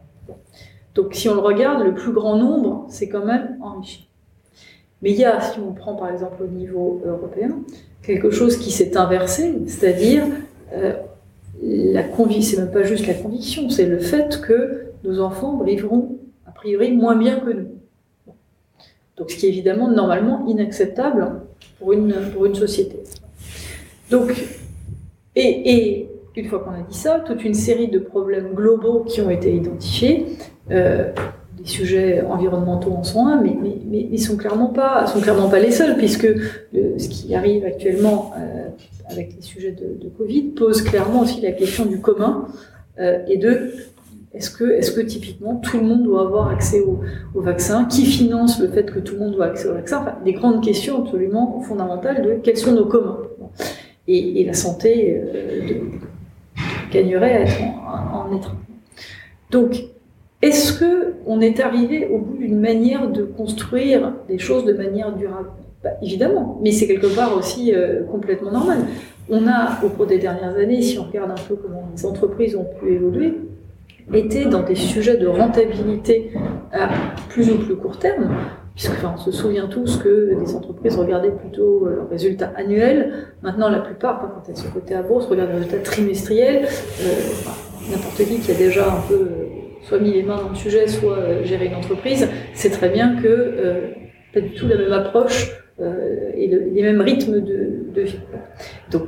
Donc 0.95 1.15
si 1.15 1.29
on 1.29 1.35
le 1.35 1.41
regarde, 1.41 1.83
le 1.83 1.95
plus 1.95 2.13
grand 2.13 2.37
nombre 2.37 2.87
c'est 2.91 3.09
quand 3.09 3.25
même 3.25 3.57
enrichi. 3.63 4.08
Mais 5.03 5.11
il 5.11 5.17
y 5.17 5.25
a, 5.25 5.41
si 5.41 5.59
on 5.61 5.73
prend 5.73 5.95
par 5.95 6.11
exemple 6.11 6.43
au 6.43 6.47
niveau 6.47 7.01
européen, 7.05 7.61
quelque 8.03 8.31
chose 8.31 8.57
qui 8.57 8.71
s'est 8.71 8.97
inversé, 8.97 9.55
c'est-à-dire 9.67 10.25
euh, 10.73 10.95
la 11.63 12.03
conviction, 12.03 12.67
pas 12.67 12.83
juste 12.83 13.07
la 13.07 13.15
conviction, 13.15 13.69
c'est 13.71 13.87
le 13.87 13.99
fait 13.99 14.41
que 14.41 14.87
nos 15.05 15.21
enfants 15.21 15.63
vivront 15.63 16.19
a 16.47 16.51
priori 16.51 16.93
moins 16.93 17.17
bien 17.17 17.41
que 17.41 17.51
nous. 17.51 17.69
Donc, 19.17 19.31
ce 19.31 19.37
qui 19.37 19.47
est 19.47 19.49
évidemment 19.49 19.91
normalement 19.91 20.47
inacceptable 20.47 21.43
pour 21.79 21.93
une, 21.93 22.15
pour 22.33 22.47
une 22.47 22.55
société. 22.55 22.99
Donc, 24.11 24.33
et, 25.35 25.73
et 25.73 26.09
une 26.39 26.49
fois 26.49 26.61
qu'on 26.61 26.71
a 26.71 26.83
dit 26.89 26.97
ça, 26.97 27.21
toute 27.21 27.45
une 27.45 27.55
série 27.55 27.89
de 27.89 27.99
problèmes 27.99 28.55
globaux 28.55 29.01
qui 29.01 29.21
ont 29.21 29.31
été 29.31 29.55
identifiés. 29.55 30.27
Euh, 30.71 31.13
les 31.59 31.67
sujets 31.67 32.23
environnementaux 32.23 32.93
en 32.93 33.03
sont 33.03 33.27
un, 33.27 33.41
mais, 33.41 33.57
mais, 33.61 33.77
mais 33.87 34.09
ils 34.11 34.19
sont 34.19 34.33
sont 34.33 34.37
clairement 34.37 34.69
pas 35.49 35.59
les 35.59 35.71
seuls, 35.71 35.97
puisque 35.97 36.29
ce 36.73 37.09
qui 37.09 37.35
arrive 37.35 37.65
actuellement 37.65 38.33
euh, 38.39 38.69
avec 39.11 39.35
les 39.35 39.43
sujets 39.43 39.73
de, 39.73 40.09
Covid 40.17 40.43
pose 40.51 40.83
clairement 40.83 41.21
aussi 41.21 41.41
la 41.41 41.53
question 41.53 41.87
du 41.87 42.01
commun 42.01 42.47
euh, 42.99 43.19
et 43.29 43.37
de 43.37 43.73
est-ce 44.35 44.51
que, 44.51 44.65
est 44.65 44.95
que 44.95 45.01
typiquement 45.01 45.57
tout 45.57 45.79
le 45.79 45.85
monde 45.85 46.03
doit 46.03 46.23
avoir 46.23 46.49
accès 46.49 46.81
au, 46.81 47.41
vaccin 47.41 47.87
Qui 47.87 48.05
finance 48.05 48.61
le 48.61 48.69
fait 48.69 48.85
que 48.85 48.99
tout 48.99 49.15
le 49.15 49.21
monde 49.21 49.33
doit 49.33 49.47
accès 49.47 49.69
au 49.69 49.75
vaccin 49.75 50.01
Enfin, 50.03 50.15
des 50.25 50.33
grandes 50.33 50.63
questions 50.63 51.03
absolument 51.03 51.61
fondamentales 51.63 52.23
de 52.23 52.35
quels 52.43 52.57
sont 52.57 52.73
nos 52.73 52.87
communs. 52.87 53.19
Et, 54.07 54.41
et 54.41 54.45
la 54.45 54.55
santé 54.55 55.23
euh, 55.23 55.73
gagnerait 56.93 57.33
à 57.33 57.41
être 57.41 57.61
en, 57.63 58.31
en 58.31 58.37
être. 58.37 58.55
Donc, 59.51 59.85
est-ce 60.41 60.79
que 60.79 61.15
on 61.27 61.41
est 61.41 61.61
arrivé 61.61 62.09
au 62.09 62.19
bout 62.19 62.37
d'une 62.39 62.61
manière 62.61 63.09
de 63.11 63.23
construire 63.25 64.13
des 64.29 64.39
choses 64.39 64.65
de 64.65 64.73
manière 64.73 65.13
durable? 65.15 65.49
Bah, 65.83 65.91
Évidemment, 66.03 66.59
mais 66.63 66.73
c'est 66.73 66.87
quelque 66.87 67.15
part 67.15 67.37
aussi 67.37 67.75
euh, 67.75 68.05
complètement 68.05 68.53
normal. 68.53 68.79
On 69.31 69.47
a, 69.47 69.85
au 69.85 69.89
cours 69.89 70.07
des 70.07 70.19
dernières 70.19 70.57
années, 70.57 70.81
si 70.81 70.99
on 70.99 71.05
regarde 71.05 71.31
un 71.31 71.43
peu 71.49 71.57
comment 71.57 71.89
les 71.95 72.07
entreprises 72.07 72.57
ont 72.57 72.67
pu 72.81 72.93
évoluer, 72.95 73.35
était 74.13 74.47
dans 74.47 74.63
des 74.63 74.75
sujets 74.75 75.17
de 75.17 75.27
rentabilité 75.27 76.33
à 76.73 76.89
plus 77.29 77.51
ou 77.51 77.59
plus 77.59 77.77
court 77.77 77.99
terme, 77.99 78.31
puisque 78.75 78.93
on 79.05 79.19
se 79.19 79.31
souvient 79.31 79.67
tous 79.67 79.99
que 79.99 80.37
les 80.41 80.55
entreprises 80.55 80.97
regardaient 80.97 81.33
plutôt 81.33 81.87
euh, 81.87 81.97
leurs 81.97 82.09
résultats 82.09 82.53
annuels. 82.57 83.13
Maintenant, 83.43 83.69
la 83.69 83.81
plupart, 83.81 84.21
quand 84.21 84.49
elles 84.49 84.57
sont 84.57 84.71
cotées 84.71 84.95
à 84.95 85.03
bourse, 85.03 85.27
regardent 85.27 85.51
les 85.51 85.57
résultats 85.57 85.79
trimestriels. 85.79 86.67
Euh, 87.03 87.05
N'importe 87.91 88.19
qui 88.19 88.39
qui 88.39 88.51
a 88.51 88.55
déjà 88.55 88.87
un 88.87 89.01
peu 89.09 89.27
soit 89.89 89.99
mis 89.99 90.13
les 90.13 90.23
mains 90.23 90.37
dans 90.37 90.51
le 90.51 90.55
sujet, 90.55 90.87
soit 90.87 91.17
euh, 91.17 91.45
géré 91.45 91.67
une 91.67 91.75
entreprise, 91.75 92.29
sait 92.53 92.71
très 92.71 92.91
bien 92.91 93.17
que 93.17 93.27
euh, 93.27 93.81
pas 94.35 94.41
du 94.41 94.51
tout 94.51 94.69
la 94.69 94.77
même 94.77 94.93
approche 94.93 95.51
euh, 95.81 96.31
et 96.37 96.47
le, 96.47 96.71
les 96.75 96.83
mêmes 96.83 97.01
rythmes 97.01 97.41
de, 97.41 98.03
vie. 98.03 98.21
Donc, 98.91 99.05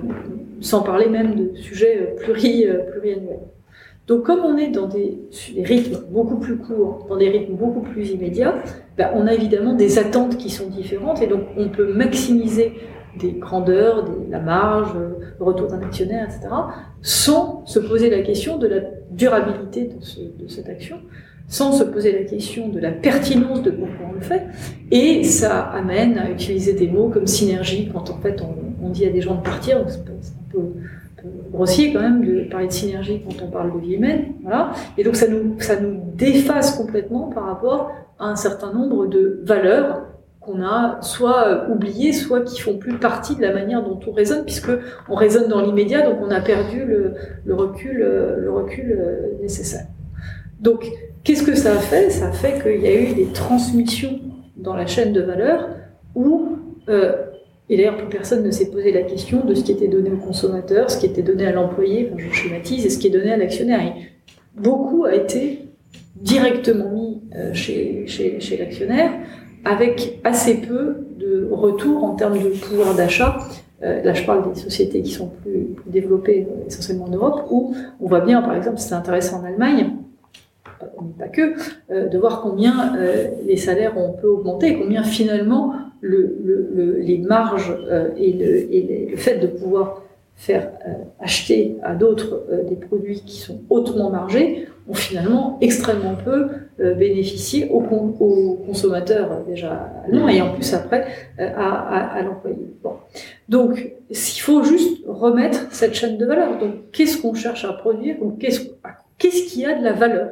sans 0.61 0.83
parler 0.83 1.09
même 1.09 1.35
de 1.37 1.57
sujets 1.57 2.15
pluri, 2.19 2.67
pluriannuels. 2.91 3.41
Donc 4.09 4.25
comme 4.25 4.41
on 4.41 4.57
est 4.57 4.71
dans 4.71 4.89
des, 4.89 5.21
rythmes 5.63 6.01
beaucoup 6.11 6.39
plus 6.39 6.57
courts, 6.57 7.07
dans 7.09 7.17
des 7.17 7.29
rythmes 7.29 7.55
beaucoup 7.55 7.83
plus 7.83 8.11
immédiats, 8.11 8.57
ben, 8.97 9.11
on 9.15 9.29
a 9.29 9.35
évidemment 9.35 9.75
des 9.75 9.99
attentes 9.99 10.37
qui 10.37 10.51
sont 10.51 10.69
différentes 10.69 11.23
et 11.23 11.29
donc 11.29 11.43
on 11.57 11.69
peut 11.69 11.93
maximiser 11.93 12.73
des 13.19 13.33
grandeurs, 13.33 14.05
des, 14.05 14.31
la 14.31 14.41
marge, 14.41 14.95
le 15.39 15.45
retour 15.45 15.69
d'un 15.69 15.81
actionnaire, 15.83 16.29
etc., 16.29 16.49
sans 17.03 17.65
se 17.67 17.79
poser 17.79 18.11
la 18.11 18.23
question 18.23 18.59
de 18.59 18.67
la 18.67 18.81
durabilité 19.11 19.85
de, 19.85 20.03
ce, 20.03 20.21
de, 20.21 20.49
cette 20.49 20.69
action, 20.69 20.99
sans 21.49 21.73
se 21.73 21.85
poser 21.85 22.13
la 22.13 22.25
question 22.25 22.69
de 22.69 22.79
la 22.79 22.93
pertinence 22.93 23.63
de 23.63 23.71
pourquoi 23.71 24.07
on 24.11 24.13
le 24.15 24.21
fait, 24.21 24.43
et 24.91 25.25
ça 25.25 25.61
amène 25.61 26.19
à 26.19 26.31
utiliser 26.31 26.75
des 26.75 26.89
mots 26.89 27.09
comme 27.09 27.27
synergie 27.27 27.91
quand 27.93 28.11
en 28.11 28.19
fait 28.19 28.41
on, 28.43 28.87
on 28.87 28.91
dit 28.91 29.07
à 29.07 29.11
des 29.11 29.21
gens 29.21 29.35
de 29.37 29.43
partir, 29.43 29.85
c'est 29.89 29.99
un 29.99 30.51
peu, 30.51 30.61
grossier 31.53 31.93
quand 31.93 32.01
même 32.01 32.25
de 32.25 32.49
parler 32.49 32.69
de 32.69 32.73
synergie 32.73 33.23
quand 33.27 33.45
on 33.45 33.51
parle 33.51 33.75
de 33.75 33.79
vie 33.79 33.95
humaine. 33.95 34.33
Voilà. 34.43 34.73
Et 34.97 35.05
donc 35.05 35.17
ça 35.17 35.29
nous, 35.29 35.57
ça 35.59 35.79
nous 35.79 36.01
déface 36.15 36.77
complètement 36.77 37.31
par 37.31 37.45
rapport 37.45 37.93
à 38.19 38.27
un 38.27 38.37
certain 38.37 38.73
nombre 38.73 39.07
de 39.07 39.41
valeurs 39.45 40.03
a 40.63 40.99
soit 41.03 41.69
oubliées, 41.69 42.13
soit 42.13 42.43
qui 42.43 42.61
font 42.61 42.77
plus 42.77 42.95
partie 42.99 43.37
de 43.37 43.43
la 43.43 43.53
manière 43.53 43.83
dont 43.83 43.99
on 44.07 44.13
raisonne, 44.13 44.45
puisque 44.45 44.71
on 45.09 45.15
raisonne 45.15 45.49
dans 45.49 45.61
l'immédiat, 45.61 46.03
donc 46.03 46.19
on 46.23 46.31
a 46.31 46.41
perdu 46.41 46.85
le, 46.85 47.55
recul, 47.55 48.03
recul 48.49 48.99
euh, 48.99 49.43
nécessaire. 49.43 49.87
Donc, 50.61 50.87
qu'est-ce 51.25 51.43
que 51.43 51.55
ça 51.55 51.73
a 51.73 51.79
fait? 51.79 52.11
Ça 52.11 52.29
a 52.29 52.33
fait 52.33 52.63
qu'il 52.63 52.83
y 52.83 52.89
a 52.89 53.01
eu 53.01 53.15
des 53.15 53.27
transmissions 53.27 54.21
dans 54.57 54.75
la 54.75 54.87
chaîne 54.87 55.13
de 55.13 55.23
valeur 55.23 55.69
où 56.15 56.59
euh, 56.89 57.13
et 57.71 57.77
d'ailleurs, 57.77 57.97
plus 57.97 58.09
personne 58.09 58.45
ne 58.45 58.51
s'est 58.51 58.69
posé 58.69 58.91
la 58.91 59.03
question 59.03 59.45
de 59.45 59.55
ce 59.55 59.63
qui 59.63 59.71
était 59.71 59.87
donné 59.87 60.11
au 60.11 60.17
consommateur, 60.17 60.91
ce 60.91 60.99
qui 60.99 61.07
était 61.07 61.23
donné 61.23 61.47
à 61.47 61.53
l'employé, 61.53 62.11
je 62.17 62.29
schématise, 62.33 62.85
et 62.85 62.91
ce 62.91 62.99
qui 62.99 63.07
est 63.07 63.11
donné 63.11 63.33
à 63.33 63.37
l'actionnaire. 63.37 63.95
beaucoup 64.57 65.05
a 65.05 65.15
été 65.15 65.67
directement 66.17 66.91
mis 66.91 67.23
euh, 67.37 67.55
chez 67.55 68.57
l'actionnaire, 68.59 69.13
avec 69.65 70.21
assez 70.25 70.61
peu 70.61 70.97
de 71.19 71.49
retour 71.51 72.05
en 72.05 72.15
termes 72.15 72.39
de 72.39 72.49
pouvoir 72.49 72.95
d'achat. 72.95 73.39
Euh, 73.83 74.03
là, 74.03 74.13
je 74.13 74.25
parle 74.25 74.53
des 74.53 74.61
sociétés 74.61 75.03
qui 75.03 75.13
sont 75.13 75.31
plus, 75.43 75.69
développées, 75.87 76.47
euh, 76.51 76.67
essentiellement 76.67 77.07
en 77.07 77.11
Europe, 77.11 77.47
où 77.51 77.75
on 78.01 78.07
voit 78.07 78.21
bien, 78.21 78.43
par 78.43 78.55
exemple, 78.55 78.79
c'est 78.79 78.95
intéressant 78.95 79.41
en 79.41 79.45
Allemagne, 79.45 79.97
pas 81.19 81.29
que, 81.29 81.55
de 81.91 82.19
voir 82.19 82.41
combien 82.41 82.97
les 83.47 83.59
salaires 83.59 83.99
ont 83.99 84.13
peu 84.13 84.29
augmenté, 84.29 84.79
combien 84.79 85.03
finalement 85.03 85.75
le, 86.01 86.39
le, 86.43 86.99
les 87.01 87.19
marges 87.19 87.77
euh, 87.91 88.11
et, 88.17 88.33
le, 89.11 89.17
fait 89.17 89.39
de 89.39 89.47
pouvoir 89.47 90.03
faire 90.37 90.71
euh, 90.87 90.93
acheter 91.21 91.77
à 91.83 91.95
d'autres 91.95 92.45
euh, 92.51 92.63
des 92.65 92.77
produits 92.77 93.21
qui 93.21 93.39
sont 93.39 93.61
hautement 93.69 94.11
margés 94.11 94.67
finalement 94.95 95.59
extrêmement 95.61 96.15
peu 96.15 96.49
bénéficié 96.79 97.69
aux, 97.71 97.81
consommateurs 98.67 99.45
déjà 99.47 99.91
allemands 100.07 100.29
et 100.29 100.41
en 100.41 100.55
plus 100.55 100.73
après 100.75 101.07
à, 101.39 102.17
à, 102.17 102.23
l'employé. 102.23 102.57
Bon. 102.83 102.95
Donc, 103.49 103.93
il 104.09 104.17
faut 104.17 104.63
juste 104.63 105.03
remettre 105.07 105.73
cette 105.73 105.95
chaîne 105.95 106.19
de 106.19 106.27
valeur. 106.27 106.59
Donc, 106.59 106.91
qu'est-ce 106.93 107.21
qu'on 107.21 107.35
cherche 107.35 107.65
à 107.65 107.73
produire 107.73 108.17
Qu'est-ce 108.39 108.61
qu'est-ce 109.19 109.53
qui 109.53 109.65
a 109.65 109.79
de 109.79 109.85
la 109.85 109.93
valeur? 109.93 110.31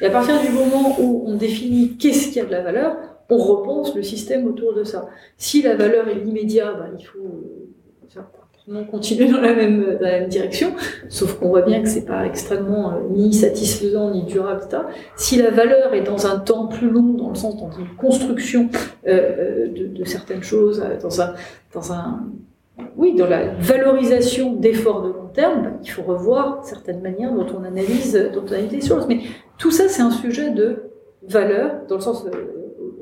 Et 0.00 0.06
à 0.06 0.10
partir 0.10 0.40
du 0.40 0.50
moment 0.50 0.96
où 1.00 1.24
on 1.26 1.34
définit 1.34 1.96
qu'est-ce 1.98 2.32
qui 2.32 2.40
a 2.40 2.44
de 2.44 2.50
la 2.50 2.62
valeur, 2.62 2.96
on 3.28 3.36
repense 3.36 3.94
le 3.94 4.02
système 4.02 4.46
autour 4.46 4.74
de 4.74 4.84
ça. 4.84 5.08
Si 5.36 5.62
la 5.62 5.74
valeur 5.74 6.08
est 6.08 6.14
l'immédiat, 6.14 6.72
ben, 6.72 6.90
il 6.98 7.04
faut 7.04 7.42
euh, 8.68 8.84
continuer 8.84 9.28
dans 9.28 9.40
la 9.40 9.54
même, 9.54 9.96
dans 9.98 10.06
la 10.06 10.20
même 10.20 10.28
direction, 10.28 10.74
sauf 11.08 11.34
qu'on 11.34 11.48
voit 11.48 11.62
bien 11.62 11.82
que 11.82 11.88
c'est 11.88 12.04
pas 12.04 12.24
extrêmement 12.26 12.92
euh, 12.92 13.00
ni 13.10 13.34
satisfaisant 13.34 14.12
ni 14.12 14.22
durable, 14.22 14.60
etc. 14.64 14.84
Si 15.16 15.36
la 15.36 15.50
valeur 15.50 15.94
est 15.94 16.02
dans 16.02 16.26
un 16.28 16.38
temps 16.38 16.68
plus 16.68 16.88
long, 16.88 17.14
dans 17.14 17.30
le 17.30 17.34
sens 17.34 17.56
dans 17.56 17.72
une 17.72 17.88
construction 17.96 18.68
euh, 19.08 19.66
de, 19.66 19.86
de, 19.88 20.04
certaines 20.04 20.44
choses, 20.44 20.80
dans 21.02 21.20
un, 21.20 21.34
dans 21.74 21.92
un, 21.92 22.20
oui, 22.96 23.16
dans 23.16 23.26
la 23.26 23.48
valorisation 23.54 24.52
d'efforts 24.52 25.02
de 25.02 25.08
long 25.08 25.28
terme, 25.34 25.62
ben, 25.62 25.78
il 25.82 25.90
faut 25.90 26.02
revoir 26.02 26.64
certaines 26.64 27.00
manières 27.00 27.32
dont 27.32 27.46
on 27.58 27.64
analyse, 27.64 28.30
dont 28.32 28.44
on 28.48 28.52
analyse 28.52 28.72
les 28.72 28.86
choses. 28.86 29.06
Mais 29.08 29.22
tout 29.58 29.72
ça, 29.72 29.88
c'est 29.88 30.02
un 30.02 30.12
sujet 30.12 30.50
de 30.50 30.90
valeur, 31.28 31.80
dans 31.88 31.96
le 31.96 32.00
sens 32.00 32.24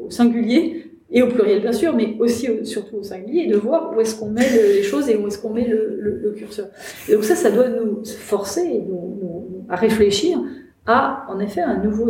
singulier 0.09 0.91
et 1.11 1.23
au 1.23 1.29
pluriel 1.29 1.61
bien 1.61 1.73
sûr, 1.73 1.95
mais 1.95 2.17
aussi 2.19 2.49
surtout 2.65 2.97
au 2.97 3.03
singulier, 3.03 3.47
de 3.47 3.57
voir 3.57 3.93
où 3.95 4.01
est-ce 4.01 4.19
qu'on 4.19 4.31
met 4.31 4.49
les 4.51 4.83
choses 4.83 5.09
et 5.09 5.17
où 5.17 5.27
est-ce 5.27 5.39
qu'on 5.39 5.51
met 5.51 5.67
le, 5.67 6.35
curseur. 6.37 6.69
Et 7.09 7.15
donc 7.15 7.25
ça, 7.25 7.35
ça 7.35 7.51
doit 7.51 7.69
nous 7.69 8.05
forcer 8.05 8.85
à 9.69 9.77
réfléchir 9.77 10.39
à 10.87 11.27
en 11.29 11.39
effet 11.41 11.61
un 11.61 11.77
nouveau, 11.77 12.09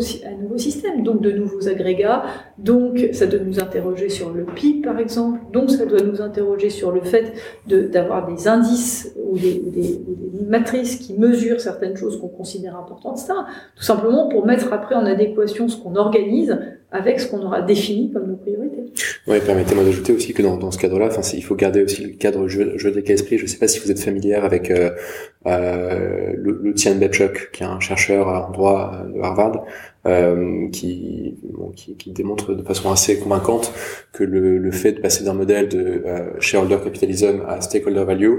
système, 0.57 1.03
donc 1.03 1.21
de 1.21 1.33
nouveaux 1.33 1.69
agrégats, 1.69 2.23
donc 2.59 3.09
ça 3.13 3.27
doit 3.27 3.41
nous 3.41 3.59
interroger 3.59 4.09
sur 4.09 4.33
le 4.33 4.45
PIB 4.45 4.83
par 4.83 4.99
exemple, 4.99 5.41
donc 5.53 5.71
ça 5.71 5.87
doit 5.87 6.03
nous 6.03 6.23
interroger 6.23 6.71
sur 6.71 6.93
le 6.93 7.01
fait 7.01 7.33
d'avoir 7.67 8.27
des 8.27 8.47
indices 8.47 9.15
ou 9.29 9.37
des, 9.39 9.61
des, 9.67 10.01
matrices 10.49 10.97
qui 10.97 11.15
mesurent 11.15 11.61
certaines 11.61 11.97
choses 11.97 12.21
qu'on 12.21 12.29
considère 12.29 12.77
importantes, 12.77 13.19
ça, 13.19 13.47
tout 13.77 13.85
simplement 13.85 14.29
pour 14.29 14.47
mettre 14.47 14.73
après 14.73 14.97
en 14.97 15.07
adéquation 15.07 15.69
ce 15.69 15.77
qu'on 15.77 15.95
organise 15.95 16.59
avec 16.93 17.20
ce 17.20 17.28
qu'on 17.28 17.43
aura 17.45 17.62
défini 17.62 18.11
comme 18.12 18.28
nos 18.28 18.36
priorités. 18.36 18.93
Oui, 19.26 19.38
permettez-moi 19.45 19.84
d'ajouter 19.84 20.12
aussi 20.12 20.32
que 20.32 20.43
dans, 20.43 20.57
dans 20.57 20.70
ce 20.70 20.78
cadre-là, 20.78 21.09
il 21.34 21.45
faut 21.45 21.55
garder 21.55 21.82
aussi 21.84 22.03
le 22.03 22.11
cadre 22.11 22.49
jeu, 22.49 22.76
jeu 22.76 22.91
des 22.91 23.03
cas 23.03 23.14
esprit. 23.14 23.38
Je 23.38 23.45
ne 23.45 23.49
sais 23.49 23.59
pas 23.59 23.68
si 23.68 23.78
vous 23.78 23.91
êtes 23.91 24.01
familière 24.01 24.45
avec 24.45 24.70
euh, 24.70 24.91
euh, 25.47 26.32
le, 26.36 26.74
Tian 26.74 26.97
Bebchuk, 26.97 27.51
qui 27.53 27.62
est 27.62 27.66
un 27.66 27.80
chercheur 27.80 28.28
en 28.28 28.51
droit 28.51 28.93
euh, 28.95 29.12
de 29.12 29.20
Harvard, 29.20 29.64
euh, 30.07 30.68
qui, 30.70 31.36
bon, 31.53 31.70
qui, 31.70 31.95
qui, 31.97 32.11
démontre 32.12 32.55
de 32.55 32.62
façon 32.62 32.91
assez 32.91 33.18
convaincante 33.18 33.72
que 34.12 34.24
le, 34.24 34.59
le 34.59 34.70
fait 34.70 34.93
de 34.93 35.01
passer 35.01 35.24
d'un 35.24 35.34
modèle 35.34 35.68
de 35.68 36.03
euh, 36.07 36.41
shareholder 36.41 36.78
capitalism 36.82 37.43
à 37.47 37.61
stakeholder 37.61 38.05
value, 38.05 38.34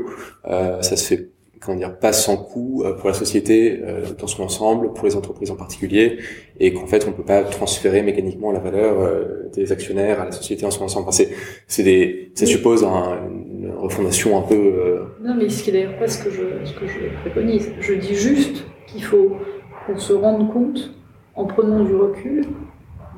euh, 0.49 0.81
ça 0.81 0.95
se 0.95 1.07
fait 1.07 1.29
comment 1.61 1.77
dire, 1.77 1.95
pas 1.95 2.11
sans 2.11 2.37
coût 2.37 2.83
euh, 2.83 2.93
pour 2.93 3.07
la 3.07 3.13
société 3.13 3.79
euh, 3.83 4.01
dans 4.17 4.27
son 4.27 4.43
ensemble, 4.43 4.93
pour 4.93 5.05
les 5.05 5.15
entreprises 5.15 5.51
en 5.51 5.55
particulier, 5.55 6.17
et 6.59 6.73
qu'en 6.73 6.87
fait 6.87 7.07
on 7.07 7.11
peut 7.11 7.23
pas 7.23 7.43
transférer 7.43 8.01
mécaniquement 8.01 8.51
la 8.51 8.59
valeur 8.59 8.99
euh, 8.99 9.49
des 9.53 9.71
actionnaires 9.71 10.19
à 10.19 10.25
la 10.25 10.31
société 10.31 10.65
en 10.65 10.71
son 10.71 10.83
ensemble. 10.83 11.07
Enfin, 11.07 11.17
c'est, 11.17 11.29
c'est 11.67 11.83
des, 11.83 12.31
ça 12.33 12.47
suppose 12.47 12.83
une 12.83 13.71
refondation 13.77 14.37
un 14.37 14.41
peu. 14.41 15.01
Non, 15.21 15.35
mais 15.35 15.49
ce 15.49 15.63
qui 15.63 15.69
est 15.69 15.73
d'ailleurs 15.73 15.97
pas 15.97 16.07
ce 16.07 16.23
que 16.23 16.31
je, 16.31 16.41
ce 16.65 16.73
que 16.73 16.87
je 16.87 16.99
préconise. 17.21 17.71
Je 17.79 17.93
dis 17.93 18.15
juste 18.15 18.63
qu'il 18.87 19.03
faut 19.03 19.37
qu'on 19.85 19.97
se 19.97 20.13
rende 20.13 20.51
compte, 20.51 20.91
en 21.35 21.45
prenant 21.45 21.83
du 21.83 21.95
recul, 21.95 22.45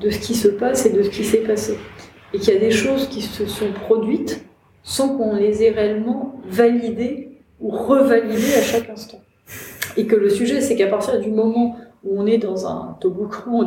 de 0.01 0.09
ce 0.09 0.19
qui 0.19 0.35
se 0.35 0.49
passe 0.49 0.85
et 0.85 0.91
de 0.91 1.01
ce 1.01 1.09
qui 1.09 1.23
s'est 1.23 1.43
passé, 1.43 1.77
et 2.33 2.39
qu'il 2.39 2.53
y 2.53 2.57
a 2.57 2.59
des 2.59 2.71
choses 2.71 3.07
qui 3.07 3.21
se 3.21 3.45
sont 3.45 3.71
produites 3.71 4.45
sans 4.83 5.17
qu'on 5.17 5.35
les 5.35 5.63
ait 5.63 5.71
réellement 5.71 6.35
validées 6.45 7.32
ou 7.59 7.69
revalider 7.69 8.55
à 8.55 8.61
chaque 8.61 8.89
instant. 8.89 9.19
Et 9.97 10.07
que 10.07 10.15
le 10.15 10.29
sujet, 10.29 10.61
c'est 10.61 10.75
qu'à 10.75 10.87
partir 10.87 11.19
du 11.19 11.29
moment 11.29 11.77
où 12.03 12.19
on 12.19 12.25
est 12.25 12.37
dans 12.37 12.67
un 12.67 12.97
toboggan, 12.99 13.65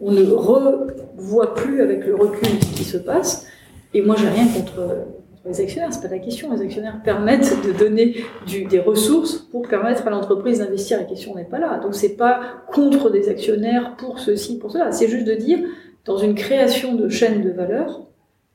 on 0.00 0.12
ne 0.12 0.22
revoit 0.24 1.54
plus 1.54 1.80
avec 1.82 2.06
le 2.06 2.14
recul 2.14 2.48
ce 2.62 2.76
qui 2.76 2.84
se 2.84 2.98
passe. 2.98 3.46
Et 3.94 4.02
moi, 4.02 4.16
j'ai 4.18 4.28
rien 4.28 4.46
contre 4.46 5.06
les 5.46 5.60
actionnaires, 5.60 5.92
c'est 5.92 6.02
pas 6.02 6.14
la 6.14 6.18
question. 6.18 6.52
Les 6.52 6.60
actionnaires 6.60 7.00
permettent 7.04 7.64
de 7.64 7.72
donner 7.72 8.24
des 8.46 8.80
ressources 8.80 9.34
pour 9.34 9.62
permettre 9.68 10.06
à 10.06 10.10
l'entreprise 10.10 10.58
d'investir. 10.58 10.98
La 10.98 11.04
question 11.04 11.34
n'est 11.34 11.44
pas 11.44 11.58
là. 11.58 11.78
Donc 11.78 11.94
c'est 11.94 12.16
pas 12.16 12.40
contre 12.72 13.10
des 13.10 13.28
actionnaires 13.28 13.96
pour 13.96 14.18
ceci, 14.18 14.58
pour 14.58 14.72
cela. 14.72 14.90
C'est 14.92 15.08
juste 15.08 15.26
de 15.26 15.34
dire, 15.34 15.60
dans 16.04 16.18
une 16.18 16.34
création 16.34 16.94
de 16.94 17.08
chaîne 17.08 17.42
de 17.42 17.50
valeur, 17.50 18.02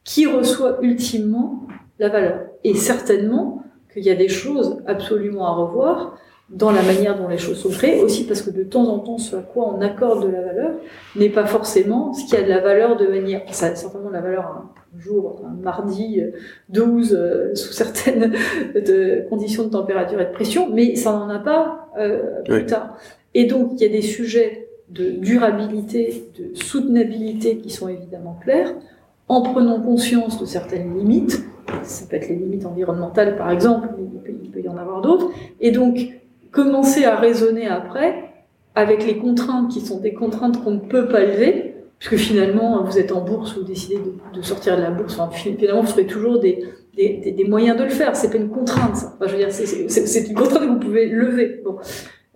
qui 0.03 0.26
reçoit 0.26 0.80
ultimement 0.82 1.68
la 1.99 2.09
valeur. 2.09 2.41
Et 2.64 2.74
certainement, 2.76 3.64
qu'il 3.93 4.03
y 4.03 4.09
a 4.09 4.15
des 4.15 4.29
choses 4.29 4.81
absolument 4.87 5.45
à 5.45 5.51
revoir 5.51 6.17
dans 6.49 6.71
la 6.71 6.81
manière 6.81 7.17
dont 7.17 7.29
les 7.29 7.37
choses 7.37 7.59
sont 7.59 7.69
créées, 7.69 8.01
aussi 8.01 8.25
parce 8.25 8.41
que 8.41 8.49
de 8.49 8.63
temps 8.63 8.85
en 8.89 8.99
temps, 8.99 9.17
ce 9.17 9.37
à 9.37 9.41
quoi 9.41 9.73
on 9.73 9.81
accorde 9.81 10.25
de 10.25 10.31
la 10.31 10.41
valeur 10.41 10.71
n'est 11.15 11.29
pas 11.29 11.45
forcément 11.45 12.13
ce 12.13 12.25
qui 12.25 12.35
a 12.35 12.43
de 12.43 12.49
la 12.49 12.59
valeur 12.59 12.97
de 12.97 13.07
manière... 13.07 13.41
Ça 13.51 13.67
a 13.67 13.75
certainement 13.75 14.09
de 14.09 14.13
la 14.13 14.21
valeur 14.21 14.45
un 14.45 14.99
jour, 14.99 15.41
un 15.45 15.61
mardi 15.63 16.21
12, 16.67 17.13
euh, 17.13 17.55
sous 17.55 17.71
certaines 17.71 18.33
de 18.75 19.25
conditions 19.29 19.63
de 19.63 19.69
température 19.69 20.19
et 20.19 20.25
de 20.25 20.31
pression, 20.31 20.69
mais 20.69 20.95
ça 20.95 21.13
n'en 21.13 21.29
a 21.29 21.39
pas 21.39 21.89
euh, 21.97 22.41
plus 22.43 22.65
tard. 22.65 22.97
Et 23.33 23.45
donc, 23.45 23.71
il 23.75 23.81
y 23.81 23.85
a 23.85 23.89
des 23.89 24.01
sujets 24.01 24.67
de 24.89 25.11
durabilité, 25.11 26.25
de 26.37 26.53
soutenabilité 26.53 27.57
qui 27.57 27.69
sont 27.69 27.87
évidemment 27.87 28.37
clairs, 28.43 28.73
en 29.29 29.41
prenant 29.41 29.79
conscience 29.79 30.41
de 30.41 30.45
certaines 30.45 30.97
limites, 30.97 31.45
ça 31.84 32.05
peut 32.09 32.15
être 32.15 32.30
les 32.30 32.36
limites 32.36 32.65
environnementales 32.65 33.36
par 33.36 33.51
exemple, 33.51 33.89
il 34.28 34.51
peut, 34.51 34.61
y 34.61 34.69
en 34.69 34.78
avoir 34.78 35.01
d'autres, 35.01 35.30
et 35.59 35.72
donc 35.72 35.99
commencer 36.51 37.05
à 37.05 37.15
raisonner 37.15 37.67
après 37.67 38.32
avec 38.76 39.05
les 39.05 39.17
contraintes 39.17 39.72
qui 39.72 39.82
sont 39.82 39.99
des 39.99 40.13
contraintes 40.13 40.63
qu'on 40.63 40.72
ne 40.72 40.80
peut 40.80 41.07
pas 41.07 41.22
lever, 41.22 41.76
puisque 41.99 42.15
finalement 42.15 42.84
vous 42.84 42.97
êtes 42.97 43.11
en 43.11 43.22
bourse, 43.22 43.57
vous 43.57 43.63
décidez 43.63 43.97
de, 44.34 44.41
sortir 44.41 44.78
de 44.78 44.82
la 44.82 44.91
bourse, 44.91 45.19
finalement 45.34 45.82
vous 45.82 45.88
ferez 45.88 46.05
toujours 46.05 46.39
des, 46.39 46.63
des, 46.95 47.45
moyens 47.47 47.78
de 47.78 47.84
le 47.84 47.89
faire, 47.89 48.15
c'est 48.15 48.30
pas 48.30 48.38
une 48.38 48.49
contrainte 48.49 48.95
ça. 48.95 49.13
Enfin, 49.15 49.28
je 49.28 49.36
veux 49.36 49.38
dire, 49.38 49.51
c'est 49.51 50.28
une 50.28 50.36
contrainte 50.36 50.63
que 50.63 50.69
vous 50.69 50.80
pouvez 50.80 51.07
lever. 51.07 51.61
Bon. 51.63 51.78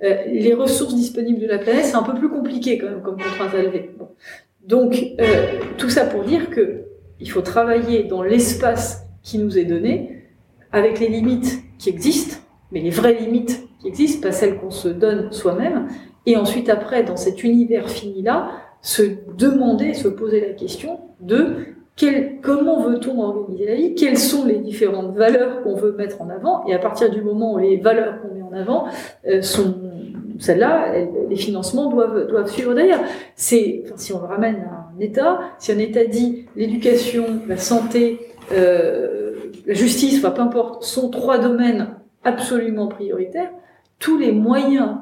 Euh, 0.03 0.15
les 0.27 0.53
ressources 0.53 0.93
disponibles 0.95 1.39
de 1.39 1.47
la 1.47 1.57
planète, 1.57 1.85
c'est 1.85 1.95
un 1.95 2.03
peu 2.03 2.15
plus 2.15 2.29
compliqué 2.29 2.77
quand 2.77 2.87
même 2.87 3.01
comme 3.01 3.15
contrainte 3.15 3.53
à 3.53 3.61
lever. 3.61 3.91
Donc 4.65 5.01
euh, 5.19 5.25
tout 5.77 5.89
ça 5.89 6.05
pour 6.05 6.23
dire 6.23 6.49
que 6.49 6.81
il 7.19 7.29
faut 7.29 7.41
travailler 7.41 8.03
dans 8.03 8.23
l'espace 8.23 9.04
qui 9.25 9.39
nous 9.39 9.57
est 9.57 9.65
donné, 9.65 10.23
avec 10.71 11.01
les 11.01 11.09
limites 11.09 11.59
qui 11.77 11.89
existent, 11.89 12.37
mais 12.71 12.79
les 12.79 12.91
vraies 12.91 13.15
limites 13.15 13.67
qui 13.81 13.89
existent, 13.89 14.25
pas 14.25 14.31
celles 14.31 14.57
qu'on 14.57 14.71
se 14.71 14.87
donne 14.87 15.33
soi-même, 15.33 15.87
et 16.25 16.37
ensuite 16.37 16.69
après, 16.69 17.03
dans 17.03 17.17
cet 17.17 17.43
univers 17.43 17.89
fini-là, 17.89 18.51
se 18.81 19.01
demander, 19.35 19.93
se 19.93 20.07
poser 20.07 20.39
la 20.39 20.53
question 20.53 20.99
de 21.19 21.55
comment 22.41 22.81
veut-on 22.81 23.21
organiser 23.21 23.65
la 23.65 23.75
vie 23.75 23.95
Quelles 23.95 24.17
sont 24.17 24.45
les 24.45 24.59
différentes 24.59 25.15
valeurs 25.15 25.63
qu'on 25.63 25.75
veut 25.75 25.93
mettre 25.93 26.21
en 26.21 26.29
avant 26.29 26.65
Et 26.67 26.73
à 26.73 26.79
partir 26.79 27.09
du 27.09 27.21
moment 27.21 27.53
où 27.53 27.57
les 27.57 27.77
valeurs 27.77 28.21
qu'on 28.21 28.33
met 28.33 28.41
en 28.41 28.53
avant 28.53 28.85
euh, 29.27 29.41
sont 29.41 29.73
celles-là, 30.37 30.93
les 31.29 31.35
financements 31.37 31.89
doivent, 31.89 32.27
doivent 32.27 32.51
suivre 32.51 32.73
derrière. 32.73 32.99
C'est, 33.35 33.83
enfin, 33.85 33.95
si 33.95 34.11
on 34.11 34.19
le 34.19 34.25
ramène 34.25 34.67
à 34.69 34.89
un 34.93 34.99
État, 34.99 35.39
si 35.59 35.71
un 35.71 35.77
État 35.77 36.03
dit 36.05 36.45
l'éducation, 36.57 37.25
la 37.47 37.55
santé, 37.55 38.19
euh, 38.51 39.33
la 39.65 39.73
justice, 39.73 40.19
enfin 40.19 40.31
peu 40.31 40.41
importe, 40.41 40.83
sont 40.83 41.09
trois 41.09 41.37
domaines 41.37 41.95
absolument 42.23 42.87
prioritaires, 42.87 43.51
tous 43.99 44.17
les 44.17 44.31
moyens 44.31 44.97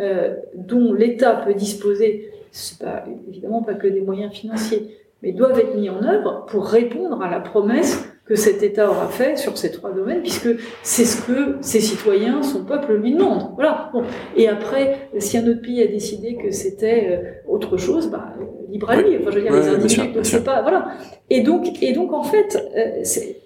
euh, 0.00 0.36
dont 0.54 0.92
l'État 0.92 1.34
peut 1.36 1.54
disposer, 1.54 2.30
c'est 2.50 2.78
pas 2.78 3.04
évidemment 3.28 3.62
pas 3.62 3.74
que 3.74 3.86
des 3.86 4.00
moyens 4.00 4.32
financiers, 4.32 4.96
mais 5.22 5.32
doivent 5.32 5.58
être 5.58 5.74
mis 5.74 5.90
en 5.90 6.02
œuvre 6.02 6.46
pour 6.46 6.66
répondre 6.66 7.20
à 7.22 7.30
la 7.30 7.40
promesse 7.40 8.07
que 8.28 8.36
cet 8.36 8.62
État 8.62 8.90
aura 8.90 9.08
fait 9.08 9.38
sur 9.38 9.56
ces 9.56 9.70
trois 9.70 9.90
domaines, 9.90 10.20
puisque 10.20 10.50
c'est 10.82 11.06
ce 11.06 11.22
que 11.22 11.56
ses 11.62 11.80
citoyens, 11.80 12.42
son 12.42 12.62
peuple 12.62 12.94
lui 12.96 13.14
demandent. 13.14 13.54
Voilà. 13.54 13.88
Bon. 13.94 14.02
Et 14.36 14.48
après, 14.48 15.08
si 15.18 15.38
un 15.38 15.48
autre 15.48 15.62
pays 15.62 15.82
a 15.82 15.86
décidé 15.86 16.36
que 16.36 16.50
c'était 16.50 17.08
euh, 17.10 17.50
autre 17.50 17.78
chose, 17.78 18.10
bah, 18.10 18.34
libre 18.68 18.90
à 18.90 18.96
lui. 18.96 19.16
Enfin, 19.16 19.30
je 19.30 19.36
veux 19.36 19.42
dire, 19.42 19.52
les 19.52 19.68
individus, 19.68 20.12
donc 20.12 20.26
c'est 20.26 20.44
pas, 20.44 20.60
voilà. 20.60 20.88
Et 21.30 21.40
donc, 21.40 21.82
et 21.82 21.94
donc, 21.94 22.12
en 22.12 22.22
fait, 22.22 22.62
euh, 22.76 23.02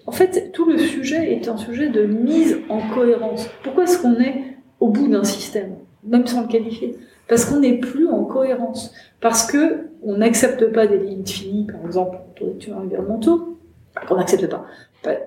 en 0.07 0.12
fait, 0.12 0.51
tout 0.53 0.68
le 0.68 0.76
sujet 0.78 1.33
est 1.33 1.47
un 1.47 1.57
sujet 1.57 1.89
de 1.89 2.03
mise 2.03 2.59
en 2.68 2.80
cohérence. 2.93 3.49
Pourquoi 3.62 3.85
est-ce 3.85 4.03
qu'on 4.03 4.18
est 4.18 4.35
au 4.80 4.89
bout 4.89 5.07
d'un 5.07 5.22
système, 5.22 5.76
même 6.03 6.26
sans 6.26 6.43
le 6.43 6.49
qualifier? 6.49 6.97
Parce 7.28 7.45
qu'on 7.45 7.61
n'est 7.61 7.78
plus 7.78 8.09
en 8.09 8.24
cohérence. 8.24 8.93
Parce 9.20 9.47
que 9.47 9.91
on 10.03 10.16
n'accepte 10.16 10.72
pas 10.72 10.89
des 10.89 10.99
limites 10.99 11.30
finies, 11.30 11.66
par 11.66 11.87
exemple, 11.87 12.16
autour 12.33 12.49
des 12.49 12.57
tueurs 12.59 12.78
environnementaux 12.78 13.53
qu'on 14.07 14.16
n'accepte 14.16 14.47
pas. 14.47 14.64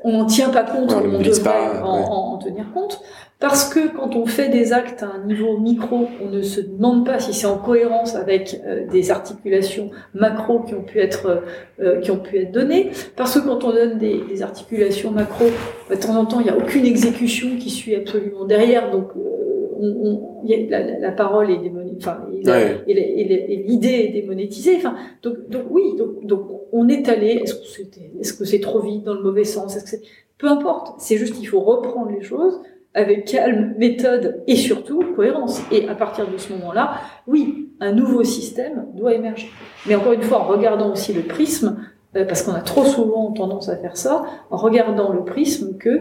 On 0.04 0.20
n'en 0.20 0.26
tient 0.26 0.50
pas 0.50 0.64
compte, 0.64 0.94
on, 0.94 1.16
on 1.16 1.20
devrait 1.20 1.82
en, 1.84 2.38
tenir 2.38 2.72
compte, 2.74 3.02
parce 3.40 3.68
que 3.68 3.94
quand 3.94 4.16
on 4.16 4.26
fait 4.26 4.48
des 4.48 4.72
actes 4.72 5.04
à 5.04 5.08
un 5.08 5.26
niveau 5.26 5.58
micro, 5.58 6.08
on 6.24 6.30
ne 6.30 6.42
se 6.42 6.62
demande 6.62 7.06
pas 7.06 7.20
si 7.20 7.34
c'est 7.34 7.46
en 7.46 7.58
cohérence 7.58 8.16
avec 8.16 8.62
euh, 8.66 8.88
des 8.88 9.12
articulations 9.12 9.92
macro 10.14 10.62
qui 10.62 10.74
ont 10.76 10.84
pu 10.84 11.00
être 11.00 11.44
euh, 11.82 12.00
qui 12.00 12.12
ont 12.12 12.20
pu 12.20 12.38
être 12.38 12.54
données, 12.54 12.92
parce 13.18 13.38
que 13.38 13.46
quand 13.46 13.66
on 13.66 13.72
donne 13.72 13.98
des, 13.98 14.22
des 14.30 14.42
articulations 14.42 15.12
macro, 15.12 15.46
bah, 15.90 15.96
de 15.96 16.02
temps 16.02 16.16
en 16.16 16.26
temps, 16.26 16.40
il 16.40 16.46
n'y 16.46 16.52
a 16.52 16.58
aucune 16.58 16.86
exécution 16.86 17.58
qui 17.60 17.70
suit 17.70 17.96
absolument 17.96 18.46
derrière, 18.46 18.92
donc 18.92 19.10
euh, 19.18 19.45
on, 19.80 20.44
la, 20.70 21.00
la, 21.00 21.12
parole 21.12 21.52
est 21.52 21.58
démonétisée, 21.58 21.98
enfin, 22.02 22.20
et 22.88 23.64
l'idée 23.68 23.88
est 23.88 24.22
démonétisée. 24.22 24.76
Enfin, 24.78 24.96
donc, 25.22 25.50
donc 25.50 25.64
oui, 25.70 25.96
donc, 25.98 26.26
donc 26.26 26.42
on 26.72 26.88
est 26.88 27.08
allé. 27.10 27.42
Est-ce 27.44 27.56
que 27.56 27.68
c'était, 27.68 28.12
est-ce 28.20 28.34
que 28.34 28.46
c'est 28.46 28.60
trop 28.60 28.80
vite 28.80 29.04
dans 29.04 29.14
le 29.14 29.22
mauvais 29.22 29.44
sens 29.44 29.76
Est-ce 29.76 29.84
que 29.84 29.90
c'est, 29.90 30.02
peu 30.38 30.48
importe. 30.48 31.00
C'est 31.00 31.18
juste 31.18 31.36
qu'il 31.36 31.48
faut 31.48 31.62
reprendre 31.62 32.12
les 32.12 32.22
choses 32.22 32.62
avec 32.94 33.26
calme, 33.26 33.76
méthode 33.78 34.42
et 34.48 34.56
surtout 34.56 35.04
cohérence. 35.16 35.62
Et 35.72 35.88
à 35.88 35.96
partir 35.96 36.30
de 36.30 36.38
ce 36.38 36.54
moment-là, 36.54 36.96
oui, 37.28 37.70
un 37.80 37.92
nouveau 37.92 38.24
système 38.24 38.88
doit 38.94 39.14
émerger. 39.14 39.50
Mais 39.86 39.96
encore 39.96 40.14
une 40.14 40.22
fois, 40.22 40.40
en 40.40 40.48
regardant 40.48 40.92
aussi 40.92 41.14
le 41.14 41.24
prisme, 41.24 41.78
euh, 42.16 42.26
parce 42.26 42.44
qu'on 42.44 42.54
a 42.54 42.62
trop 42.62 42.86
souvent 42.86 43.32
tendance 43.32 43.68
à 43.68 43.76
faire 43.76 43.98
ça, 43.98 44.26
en 44.50 44.58
regardant 44.58 45.12
le 45.12 45.26
prisme 45.26 45.78
que 45.78 46.00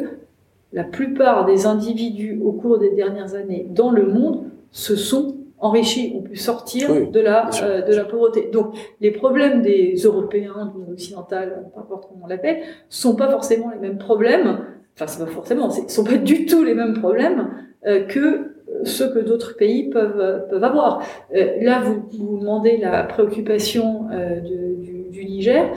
la 0.74 0.84
plupart 0.84 1.46
des 1.46 1.66
individus 1.66 2.40
au 2.44 2.52
cours 2.52 2.78
des 2.78 2.90
dernières 2.90 3.34
années 3.34 3.66
dans 3.70 3.90
le 3.90 4.06
monde 4.06 4.44
se 4.72 4.96
sont 4.96 5.36
enrichis, 5.60 6.12
ont 6.16 6.22
pu 6.22 6.36
sortir 6.36 7.10
de 7.10 7.20
la 7.20 7.48
euh, 7.62 7.80
de 7.80 7.94
la 7.94 8.04
pauvreté. 8.04 8.50
Donc 8.52 8.74
les 9.00 9.12
problèmes 9.12 9.62
des 9.62 9.94
Européens, 10.04 10.72
du 10.74 10.80
monde 10.80 10.90
occidental, 10.90 11.70
peu 11.72 11.80
importe 11.80 12.08
comment 12.08 12.24
on 12.24 12.26
l'appelle, 12.26 12.58
sont 12.88 13.14
pas 13.14 13.30
forcément 13.30 13.70
les 13.70 13.78
mêmes 13.78 13.98
problèmes. 13.98 14.58
Enfin, 14.96 15.06
c'est 15.06 15.24
pas 15.24 15.30
forcément, 15.30 15.70
sont 15.70 16.04
pas 16.04 16.16
du 16.16 16.44
tout 16.44 16.64
les 16.64 16.74
mêmes 16.74 16.94
problèmes 16.94 17.50
euh, 17.86 18.04
que 18.04 18.50
ceux 18.82 19.12
que 19.12 19.20
d'autres 19.20 19.56
pays 19.56 19.90
peuvent 19.90 20.48
peuvent 20.50 20.64
avoir. 20.64 21.02
Euh, 21.34 21.52
là, 21.62 21.80
vous 21.80 22.02
vous 22.18 22.38
demandez 22.38 22.76
la 22.78 23.04
préoccupation 23.04 24.08
du, 24.44 25.08
du 25.10 25.24
Niger 25.24 25.70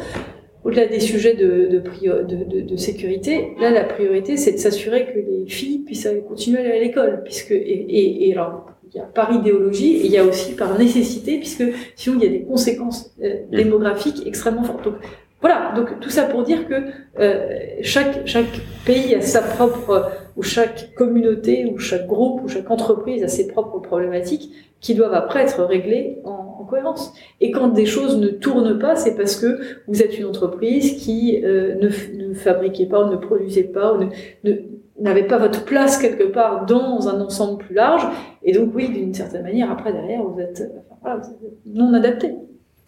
au-delà 0.67 0.85
des 0.85 0.99
sujets 0.99 1.33
de, 1.33 1.81
de, 1.81 2.61
de, 2.61 2.75
sécurité, 2.75 3.53
là, 3.57 3.71
la 3.71 3.85
priorité, 3.85 4.35
c'est 4.35 4.51
de 4.51 4.57
s'assurer 4.57 5.05
que 5.05 5.17
les 5.17 5.45
filles 5.47 5.79
puissent 5.79 6.09
continuer 6.27 6.57
à 6.57 6.61
aller 6.61 6.71
à 6.71 6.79
l'école, 6.79 7.21
puisque 7.23 7.51
et, 7.51 8.27
et, 8.27 8.33
alors 8.33 8.65
il 8.93 8.97
y 8.97 8.99
a 8.99 9.05
par 9.05 9.31
idéologie 9.31 9.95
et 9.95 10.05
il 10.05 10.11
y 10.11 10.17
a 10.17 10.25
aussi 10.25 10.55
par 10.55 10.77
nécessité, 10.77 11.37
puisque 11.37 11.63
sinon 11.95 12.17
il 12.19 12.23
y 12.25 12.27
a 12.27 12.31
des 12.31 12.43
conséquences 12.43 13.15
euh, 13.23 13.45
mmh. 13.49 13.55
démographiques 13.55 14.27
extrêmement 14.27 14.63
fortes. 14.63 14.83
Donc 14.83 14.95
voilà, 15.39 15.71
donc 15.75 15.99
tout 15.99 16.09
ça 16.09 16.23
pour 16.23 16.43
dire 16.43 16.67
que 16.67 16.73
euh, 17.19 17.59
chaque 17.81 18.25
chaque 18.25 18.59
pays 18.85 19.13
a 19.13 19.21
sa 19.21 19.41
propre, 19.41 20.11
ou 20.35 20.41
chaque 20.41 20.93
communauté, 20.95 21.65
ou 21.71 21.77
chaque 21.77 22.07
groupe, 22.07 22.41
ou 22.43 22.47
chaque 22.47 22.69
entreprise 22.71 23.23
a 23.23 23.27
ses 23.27 23.47
propres 23.47 23.79
problématiques 23.79 24.51
qui 24.79 24.95
doivent 24.95 25.13
après 25.13 25.43
être 25.43 25.63
réglées 25.63 26.19
en, 26.23 26.45
cohérence. 26.67 27.13
Et 27.39 27.49
quand 27.49 27.69
des 27.69 27.85
choses 27.85 28.17
ne 28.17 28.27
tournent 28.27 28.77
pas, 28.77 28.97
c'est 28.97 29.15
parce 29.15 29.37
que 29.37 29.57
vous 29.87 30.03
êtes 30.03 30.19
une 30.19 30.25
entreprise 30.25 30.97
qui 31.01 31.41
euh, 31.45 31.75
ne, 31.75 31.87
ne, 32.27 32.33
fabriquait 32.33 32.87
pas 32.87 33.05
ou 33.05 33.09
ne 33.09 33.15
produisait 33.15 33.63
pas 33.63 33.93
ou 33.93 34.03
ne, 34.43 34.53
n'avait 34.99 35.27
pas 35.27 35.37
votre 35.37 35.63
place 35.63 35.97
quelque 35.97 36.25
part 36.25 36.65
dans 36.65 37.07
un 37.07 37.21
ensemble 37.21 37.63
plus 37.63 37.73
large. 37.73 38.05
Et 38.43 38.51
donc 38.51 38.71
oui, 38.75 38.89
d'une 38.89 39.13
certaine 39.13 39.43
manière, 39.43 39.71
après 39.71 39.93
derrière, 39.93 40.23
vous 40.23 40.41
êtes, 40.41 40.61
voilà, 41.01 41.21
non 41.65 41.93
adapté. 41.93 42.33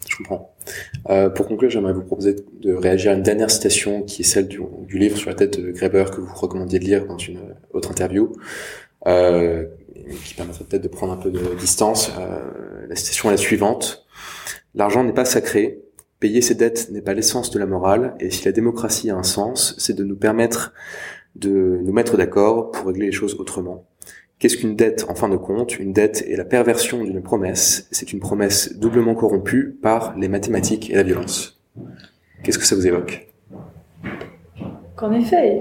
Je 0.08 0.16
comprends. 0.16 0.54
Euh, 1.10 1.28
pour 1.28 1.46
conclure, 1.46 1.70
j'aimerais 1.70 1.92
vous 1.92 2.02
proposer 2.02 2.36
de 2.60 2.72
réagir 2.72 3.12
à 3.12 3.14
une 3.14 3.22
dernière 3.22 3.50
citation 3.50 4.02
qui 4.02 4.22
est 4.22 4.24
celle 4.24 4.48
du, 4.48 4.60
livre 4.92 5.16
sur 5.16 5.30
la 5.30 5.36
tête 5.36 5.60
de 5.60 5.70
Greber 5.70 6.10
que 6.10 6.20
vous 6.20 6.34
recommandiez 6.34 6.78
de 6.78 6.84
lire 6.84 7.06
dans 7.06 7.18
une 7.18 7.40
autre 7.72 7.90
interview. 7.90 8.32
Euh, 9.06 9.64
qui 10.24 10.34
permettrait 10.34 10.64
peut-être 10.64 10.82
de 10.82 10.88
prendre 10.88 11.12
un 11.12 11.16
peu 11.16 11.30
de 11.30 11.54
distance. 11.58 12.12
Euh, 12.18 12.86
la 12.88 12.96
citation 12.96 13.28
est 13.28 13.32
la 13.32 13.38
suivante. 13.38 14.06
L'argent 14.74 15.04
n'est 15.04 15.12
pas 15.12 15.24
sacré. 15.24 15.80
Payer 16.18 16.42
ses 16.42 16.54
dettes 16.54 16.90
n'est 16.90 17.00
pas 17.00 17.14
l'essence 17.14 17.50
de 17.50 17.58
la 17.58 17.66
morale. 17.66 18.14
Et 18.20 18.30
si 18.30 18.44
la 18.44 18.52
démocratie 18.52 19.10
a 19.10 19.16
un 19.16 19.22
sens, 19.22 19.74
c'est 19.78 19.94
de 19.94 20.04
nous 20.04 20.16
permettre 20.16 20.72
de 21.36 21.80
nous 21.82 21.92
mettre 21.92 22.16
d'accord 22.16 22.72
pour 22.72 22.88
régler 22.88 23.06
les 23.06 23.12
choses 23.12 23.36
autrement. 23.38 23.86
Qu'est-ce 24.40 24.56
qu'une 24.56 24.74
dette 24.74 25.04
en 25.06 25.14
fin 25.14 25.28
de 25.28 25.36
compte? 25.36 25.78
Une 25.78 25.92
dette 25.92 26.24
est 26.26 26.34
la 26.34 26.46
perversion 26.46 27.04
d'une 27.04 27.20
promesse. 27.20 27.86
C'est 27.90 28.14
une 28.14 28.20
promesse 28.20 28.74
doublement 28.78 29.14
corrompue 29.14 29.76
par 29.82 30.16
les 30.16 30.28
mathématiques 30.28 30.88
et 30.88 30.94
la 30.94 31.02
violence. 31.02 31.60
Qu'est-ce 32.42 32.58
que 32.58 32.64
ça 32.64 32.74
vous 32.74 32.86
évoque? 32.86 33.28
Qu'en 34.96 35.12
effet, 35.12 35.60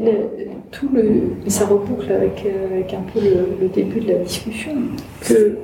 tout 0.71 0.87
le, 0.93 1.35
ça 1.47 1.65
reboucle 1.65 2.09
avec, 2.09 2.45
euh, 2.45 2.81
un 2.93 3.01
peu 3.01 3.19
le, 3.19 3.67
début 3.67 3.99
de 3.99 4.13
la 4.13 4.19
discussion, 4.19 4.73
que 5.27 5.57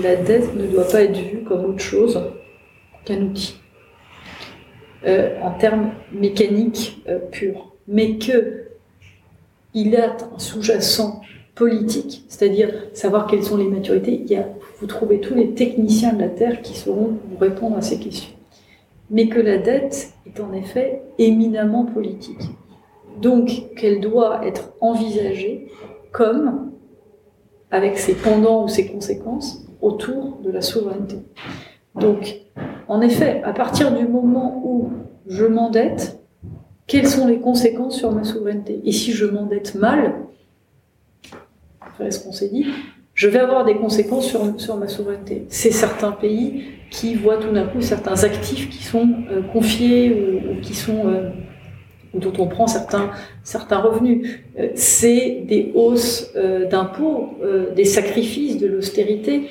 la 0.00 0.14
dette 0.14 0.54
ne 0.54 0.68
doit 0.68 0.86
pas 0.86 1.02
être 1.02 1.18
vue 1.18 1.42
comme 1.42 1.64
autre 1.64 1.82
chose 1.82 2.22
qu'un 3.04 3.20
outil, 3.20 3.56
euh, 5.04 5.40
en 5.42 5.50
termes 5.58 5.90
mécaniques 6.12 7.02
euh, 7.08 7.18
purs, 7.32 7.74
mais 7.88 8.16
que 8.16 8.68
il 9.74 9.96
a 9.96 10.12
un 10.12 10.38
sous-jacent 10.38 11.20
politique, 11.54 12.24
c'est-à-dire 12.28 12.70
savoir 12.92 13.26
quelles 13.26 13.44
sont 13.44 13.56
les 13.56 13.68
maturités. 13.68 14.22
Il 14.24 14.32
y 14.32 14.38
vous 14.80 14.86
trouvez 14.86 15.20
tous 15.20 15.34
les 15.34 15.50
techniciens 15.54 16.12
de 16.12 16.20
la 16.20 16.28
Terre 16.28 16.62
qui 16.62 16.74
sauront 16.76 17.18
vous 17.30 17.36
répondre 17.38 17.76
à 17.76 17.82
ces 17.82 17.98
questions. 17.98 18.34
Mais 19.10 19.28
que 19.28 19.40
la 19.40 19.58
dette 19.58 20.12
est 20.26 20.40
en 20.40 20.52
effet 20.52 21.02
éminemment 21.18 21.84
politique 21.84 22.50
donc 23.20 23.74
qu'elle 23.76 24.00
doit 24.00 24.46
être 24.46 24.72
envisagée 24.80 25.68
comme, 26.12 26.72
avec 27.70 27.98
ses 27.98 28.14
pendants 28.14 28.64
ou 28.64 28.68
ses 28.68 28.86
conséquences, 28.86 29.66
autour 29.80 30.38
de 30.42 30.50
la 30.50 30.60
souveraineté. 30.60 31.16
Donc, 31.94 32.40
en 32.88 33.00
effet, 33.00 33.42
à 33.44 33.52
partir 33.52 33.92
du 33.92 34.06
moment 34.06 34.62
où 34.64 34.90
je 35.26 35.44
m'endette, 35.44 36.20
quelles 36.86 37.08
sont 37.08 37.26
les 37.26 37.38
conséquences 37.38 37.96
sur 37.96 38.12
ma 38.12 38.24
souveraineté? 38.24 38.80
Et 38.84 38.92
si 38.92 39.12
je 39.12 39.26
m'endette 39.26 39.74
mal, 39.74 40.14
après 41.94 42.10
ce 42.10 42.24
qu'on 42.24 42.32
s'est 42.32 42.48
dit, 42.48 42.66
je 43.14 43.28
vais 43.28 43.38
avoir 43.38 43.64
des 43.64 43.76
conséquences 43.76 44.26
sur, 44.26 44.60
sur 44.60 44.76
ma 44.76 44.88
souveraineté. 44.88 45.44
C'est 45.48 45.70
certains 45.70 46.12
pays 46.12 46.64
qui 46.90 47.14
voient 47.14 47.36
tout 47.36 47.52
d'un 47.52 47.66
coup 47.66 47.80
certains 47.80 48.24
actifs 48.24 48.68
qui 48.68 48.82
sont 48.82 49.08
euh, 49.30 49.42
confiés 49.42 50.10
ou, 50.12 50.60
qui 50.60 50.74
sont 50.74 51.06
euh, 51.06 51.30
dont 52.14 52.32
on 52.38 52.46
prend 52.46 52.66
certains, 52.66 53.10
certains 53.44 53.78
revenus. 53.78 54.40
Euh, 54.58 54.68
c'est 54.74 55.44
des 55.46 55.72
hausses 55.74 56.32
euh, 56.36 56.66
d'impôts, 56.66 57.38
des 57.74 57.84
sacrifices, 57.84 58.58
de 58.58 58.66
l'austérité 58.66 59.48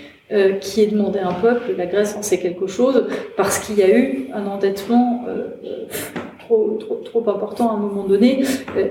qui 0.62 0.82
est 0.82 0.88
demandé 0.88 1.20
à 1.20 1.28
un 1.28 1.34
peuple. 1.34 1.76
La 1.78 1.86
Grèce 1.86 2.16
en 2.18 2.24
sait 2.24 2.40
quelque 2.40 2.66
chose 2.66 3.06
parce 3.38 3.60
qu'il 3.60 3.78
y 3.78 3.84
a 3.84 3.96
eu 3.96 4.30
un 4.34 4.48
endettement 4.48 5.26
trop, 6.48 7.30
important 7.30 7.72
à 7.72 7.74
un 7.74 7.78
moment 7.78 8.04
donné 8.04 8.44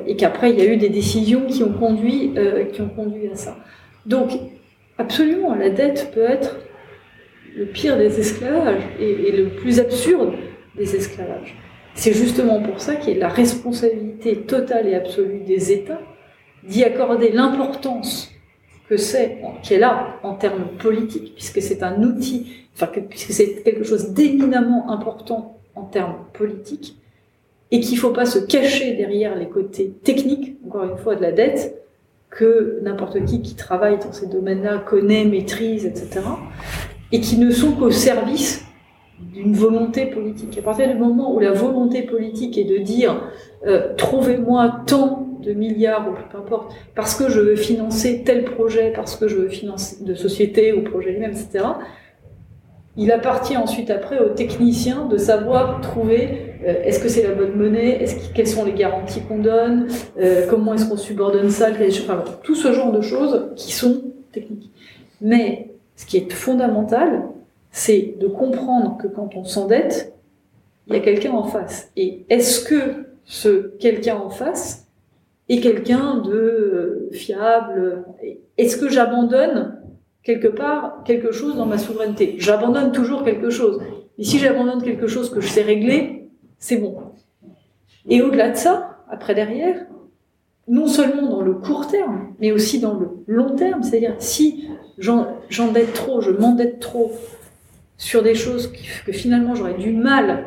et 0.06 0.16
qu'après 0.16 0.50
il 0.50 0.58
y 0.58 0.62
a 0.62 0.66
eu 0.66 0.76
des 0.76 0.88
décisions 0.88 1.46
qui 1.46 1.62
ont 1.62 1.72
conduit, 1.72 2.32
qui 2.72 2.80
ont 2.80 2.88
conduit 2.88 3.28
à 3.28 3.36
ça. 3.36 3.56
Donc, 4.06 4.30
absolument, 4.98 5.54
la 5.54 5.70
dette 5.70 6.10
peut 6.14 6.22
être 6.22 6.56
le 7.56 7.66
pire 7.66 7.96
des 7.98 8.18
esclavages 8.18 8.82
et, 8.98 9.32
le 9.32 9.48
plus 9.48 9.78
absurde 9.78 10.34
des 10.76 10.96
esclavages. 10.96 11.56
C'est 11.94 12.14
justement 12.14 12.60
pour 12.60 12.80
ça 12.80 12.96
qu'il 12.96 13.14
y 13.14 13.16
a 13.16 13.20
la 13.20 13.28
responsabilité 13.28 14.42
totale 14.42 14.88
et 14.88 14.94
absolue 14.94 15.40
des 15.40 15.72
États 15.72 16.00
d'y 16.64 16.84
accorder 16.84 17.30
l'importance 17.30 18.30
que 18.88 18.96
c'est, 18.96 19.38
qu'elle 19.62 19.84
a 19.84 20.18
en 20.22 20.34
termes 20.34 20.68
politiques, 20.78 21.34
puisque 21.34 21.60
c'est 21.60 21.82
un 21.82 22.02
outil, 22.02 22.66
puisque 23.08 23.32
c'est 23.32 23.62
quelque 23.62 23.84
chose 23.84 24.10
d'éminemment 24.10 24.90
important 24.90 25.58
en 25.74 25.84
termes 25.84 26.16
politiques, 26.32 26.96
et 27.72 27.80
qu'il 27.80 27.94
ne 27.94 28.00
faut 28.00 28.10
pas 28.10 28.26
se 28.26 28.38
cacher 28.38 28.92
derrière 28.94 29.34
les 29.34 29.48
côtés 29.48 29.94
techniques, 30.04 30.56
encore 30.66 30.84
une 30.84 30.98
fois, 30.98 31.16
de 31.16 31.22
la 31.22 31.32
dette, 31.32 31.82
que 32.30 32.78
n'importe 32.82 33.24
qui 33.24 33.40
qui 33.40 33.54
travaille 33.54 33.98
dans 33.98 34.12
ces 34.12 34.26
domaines-là 34.26 34.78
connaît, 34.78 35.24
maîtrise, 35.24 35.86
etc., 35.86 36.20
et 37.10 37.20
qui 37.20 37.38
ne 37.38 37.50
sont 37.50 37.72
qu'au 37.72 37.90
service 37.90 38.64
d'une 39.18 39.54
volonté 39.54 40.06
politique. 40.06 40.58
À 40.58 40.62
partir 40.62 40.88
du 40.88 40.94
moment 40.94 41.34
où 41.34 41.40
la 41.40 41.52
volonté 41.52 42.02
politique 42.02 42.58
est 42.58 42.64
de 42.64 42.78
dire 42.78 43.30
euh, 43.66 43.94
trouvez-moi 43.96 44.82
tant 44.86 45.28
de 45.40 45.52
milliards 45.52 46.08
ou 46.08 46.12
peu 46.12 46.38
importe, 46.38 46.72
parce 46.94 47.14
que 47.14 47.30
je 47.30 47.40
veux 47.40 47.56
financer 47.56 48.22
tel 48.24 48.44
projet, 48.44 48.92
parce 48.94 49.16
que 49.16 49.28
je 49.28 49.36
veux 49.36 49.48
financer 49.48 50.04
de 50.04 50.14
société 50.14 50.72
ou 50.72 50.82
projet 50.82 51.12
lui-même, 51.12 51.32
etc. 51.32 51.64
Il 52.96 53.10
appartient 53.10 53.56
ensuite 53.56 53.90
après 53.90 54.18
aux 54.18 54.28
techniciens 54.28 55.06
de 55.06 55.16
savoir 55.16 55.80
trouver 55.80 56.56
euh, 56.66 56.82
est-ce 56.84 57.00
que 57.00 57.08
c'est 57.08 57.22
la 57.22 57.34
bonne 57.34 57.56
monnaie, 57.56 58.02
est-ce 58.02 58.32
quelles 58.32 58.46
sont 58.46 58.64
les 58.64 58.74
garanties 58.74 59.22
qu'on 59.22 59.38
donne, 59.38 59.88
euh, 60.18 60.46
comment 60.48 60.74
est-ce 60.74 60.88
qu'on 60.88 60.96
subordonne 60.96 61.50
ça, 61.50 61.68
enfin, 61.70 62.22
tout 62.42 62.54
ce 62.54 62.72
genre 62.72 62.92
de 62.92 63.00
choses 63.00 63.50
qui 63.56 63.72
sont 63.72 64.02
techniques. 64.30 64.70
Mais 65.20 65.70
ce 65.96 66.06
qui 66.06 66.18
est 66.18 66.32
fondamental, 66.32 67.22
c'est 67.70 68.14
de 68.20 68.26
comprendre 68.26 68.98
que 69.00 69.08
quand 69.08 69.30
on 69.36 69.44
s'endette, 69.44 70.12
il 70.86 70.94
y 70.94 70.96
a 70.96 71.00
quelqu'un 71.00 71.32
en 71.32 71.44
face. 71.44 71.90
Et 71.96 72.24
est-ce 72.28 72.64
que 72.64 73.06
ce 73.24 73.74
quelqu'un 73.78 74.16
en 74.16 74.30
face 74.30 74.88
est 75.48 75.60
quelqu'un 75.60 76.18
de 76.18 76.32
euh, 76.32 77.08
fiable? 77.12 78.04
Est-ce 78.58 78.76
que 78.76 78.88
j'abandonne 78.88 79.78
quelque 80.22 80.48
part 80.48 81.02
quelque 81.04 81.32
chose 81.32 81.56
dans 81.56 81.66
ma 81.66 81.78
souveraineté 81.78 82.36
J'abandonne 82.38 82.92
toujours 82.92 83.24
quelque 83.24 83.50
chose. 83.50 83.80
Et 84.18 84.24
si 84.24 84.38
j'abandonne 84.38 84.82
quelque 84.82 85.06
chose 85.06 85.30
que 85.30 85.40
je 85.40 85.48
sais 85.48 85.62
régler, 85.62 86.30
c'est 86.58 86.76
bon. 86.76 86.96
Et 88.08 88.22
au-delà 88.22 88.50
de 88.50 88.56
ça, 88.56 88.98
après 89.08 89.34
derrière, 89.34 89.86
non 90.68 90.86
seulement 90.86 91.28
dans 91.28 91.40
le 91.40 91.54
court 91.54 91.86
terme, 91.86 92.34
mais 92.38 92.52
aussi 92.52 92.78
dans 92.78 92.94
le 92.94 93.08
long 93.26 93.56
terme, 93.56 93.82
c'est-à-dire 93.82 94.14
si 94.18 94.68
j'endette 94.98 95.92
trop, 95.92 96.20
je 96.20 96.30
m'endette 96.30 96.78
trop 96.78 97.12
sur 97.96 98.22
des 98.22 98.34
choses 98.34 98.72
que 99.04 99.12
finalement 99.12 99.54
j'aurais 99.54 99.74
du 99.74 99.92
mal 99.92 100.44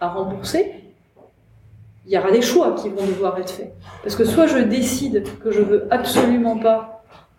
à 0.00 0.08
rembourser, 0.08 0.72
il 2.06 2.12
y 2.12 2.18
aura 2.18 2.30
des 2.30 2.42
choix 2.42 2.74
qui 2.74 2.88
vont 2.88 3.04
devoir 3.04 3.38
être 3.38 3.50
faits. 3.50 3.72
Parce 4.02 4.14
que 4.14 4.24
soit 4.24 4.46
je 4.46 4.58
décide 4.58 5.24
que 5.40 5.50
je 5.50 5.60
veux 5.60 5.86
absolument 5.90 6.56
pas 6.58 6.95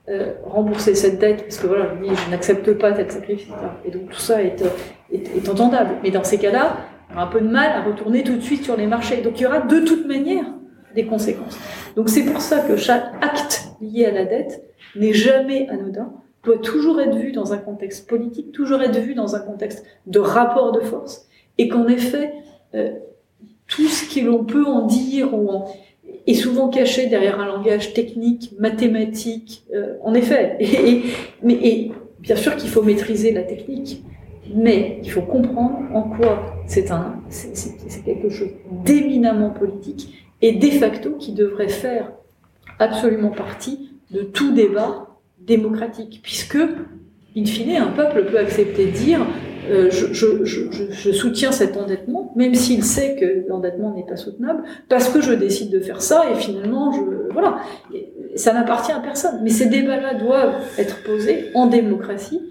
euh, 0.10 0.34
rembourser 0.45 0.95
cette 0.95 1.20
dette, 1.20 1.43
parce 1.43 1.58
que 1.58 1.68
voilà, 1.68 1.91
je 2.01 2.32
n'accepte 2.32 2.72
pas 2.74 2.93
tel 2.93 3.12
sacrifice, 3.12 3.51
et 3.84 3.91
donc 3.91 4.10
tout 4.10 4.20
ça 4.20 4.41
est, 4.41 4.64
est, 5.12 5.49
entendable. 5.49 5.95
Mais 6.01 6.12
dans 6.12 6.24
ces 6.24 6.38
cas-là, 6.38 6.78
on 7.14 7.18
a 7.18 7.24
un 7.24 7.28
peu 7.28 7.41
de 7.41 7.47
mal 7.47 7.72
à 7.72 7.82
retourner 7.84 8.24
tout 8.24 8.36
de 8.36 8.41
suite 8.41 8.64
sur 8.64 8.78
les 8.78 8.88
marchés. 8.88 9.18
Donc 9.18 9.39
il 9.39 9.43
y 9.43 9.45
aura 9.45 9.60
de 9.60 9.80
toute 9.82 10.08
manière 10.08 10.45
des 10.95 11.05
conséquences. 11.05 11.58
Donc 11.95 12.10
c'est 12.10 12.24
pour 12.24 12.39
ça 12.39 12.60
que 12.60 12.78
chaque 12.78 13.05
acte 13.22 13.70
lié 13.82 14.05
à 14.05 14.12
la 14.12 14.26
dette 14.26 14.64
n'est 14.95 15.14
jamais 15.14 15.68
anodin, 15.70 16.14
doit 16.43 16.58
toujours 16.60 17.01
être 17.01 17.18
vu 17.18 17.34
dans 17.34 17.53
un 17.53 17.58
contexte 17.58 18.08
politique, 18.08 18.51
toujours 18.51 18.82
être 18.82 18.99
vu 18.99 19.14
dans 19.14 19.36
un 19.36 19.39
contexte 19.39 19.86
de 20.05 20.20
rapport 20.20 20.72
de 20.72 20.80
force, 20.80 21.28
et 21.58 21.68
qu'en 21.68 21.88
effet, 21.88 22.34
euh, 22.76 22.93
tout 23.68 23.88
ce 23.88 24.14
que 24.14 24.26
l'on 24.26 24.45
peut 24.45 24.66
en 24.66 24.86
dire 24.86 25.34
ou 25.34 25.66
est 26.28 26.34
souvent 26.34 26.67
caché 26.67 27.07
derrière 27.07 27.39
un 27.39 27.45
langage 27.45 27.93
technique, 27.93 28.51
mathématique, 28.59 29.65
euh, 29.73 29.95
en 30.03 30.13
effet. 30.13 30.57
Et, 31.49 31.91
bien 32.19 32.36
sûr 32.36 32.55
qu'il 32.57 32.69
faut 32.69 32.82
maîtriser 32.82 33.32
la 33.32 33.43
technique, 33.43 34.03
mais 34.53 34.99
il 35.03 35.09
faut 35.09 35.21
comprendre 35.21 35.80
en 35.93 36.03
quoi 36.03 36.55
c'est 36.65 36.91
c'est 37.30 38.03
quelque 38.03 38.30
chose 38.30 38.49
d'éminemment 38.84 39.51
politique 39.51 40.25
et 40.41 40.53
de 40.53 40.67
facto 40.67 41.11
qui 41.11 41.32
devrait 41.32 41.69
faire 41.69 42.11
absolument 42.80 43.30
partie 43.30 43.91
de 44.11 44.21
tout 44.21 44.53
débat 44.53 45.07
démocratique, 45.39 46.19
puisque, 46.21 46.57
in 47.36 47.45
fine, 47.45 47.78
un 47.78 47.91
peuple 47.91 48.25
peut 48.25 48.39
accepter 48.39 48.88
de 48.88 48.91
dire 48.91 49.19
euh, 49.70 49.89
je, 49.91 50.13
je, 50.13 50.45
je, 50.45 50.91
je, 50.91 51.11
soutiens 51.11 51.51
cet 51.51 51.78
endettement, 51.78 52.34
même 52.36 52.55
s'il 52.55 52.84
sait 52.84 53.15
que 53.15 53.47
l'endettement 53.47 53.93
n'est 53.93 54.05
pas 54.05 54.15
soutenable, 54.15 54.63
parce 54.89 55.09
que 55.09 55.22
je 55.22 55.34
décide 55.34 55.72
de 55.72 55.80
faire 55.80 56.01
ça, 56.01 56.26
et 56.32 56.36
finalement, 56.36 56.91
je, 56.91 57.01
voilà, 57.32 57.59
ça 58.36 58.53
n'appartient 58.53 58.91
à 58.91 58.99
personne. 58.99 59.39
Mais 59.43 59.49
ces 59.49 59.68
débats-là 59.68 60.15
doivent 60.15 60.55
être 60.78 61.03
posés 61.03 61.45
en 61.53 61.68
démocratie, 61.68 62.41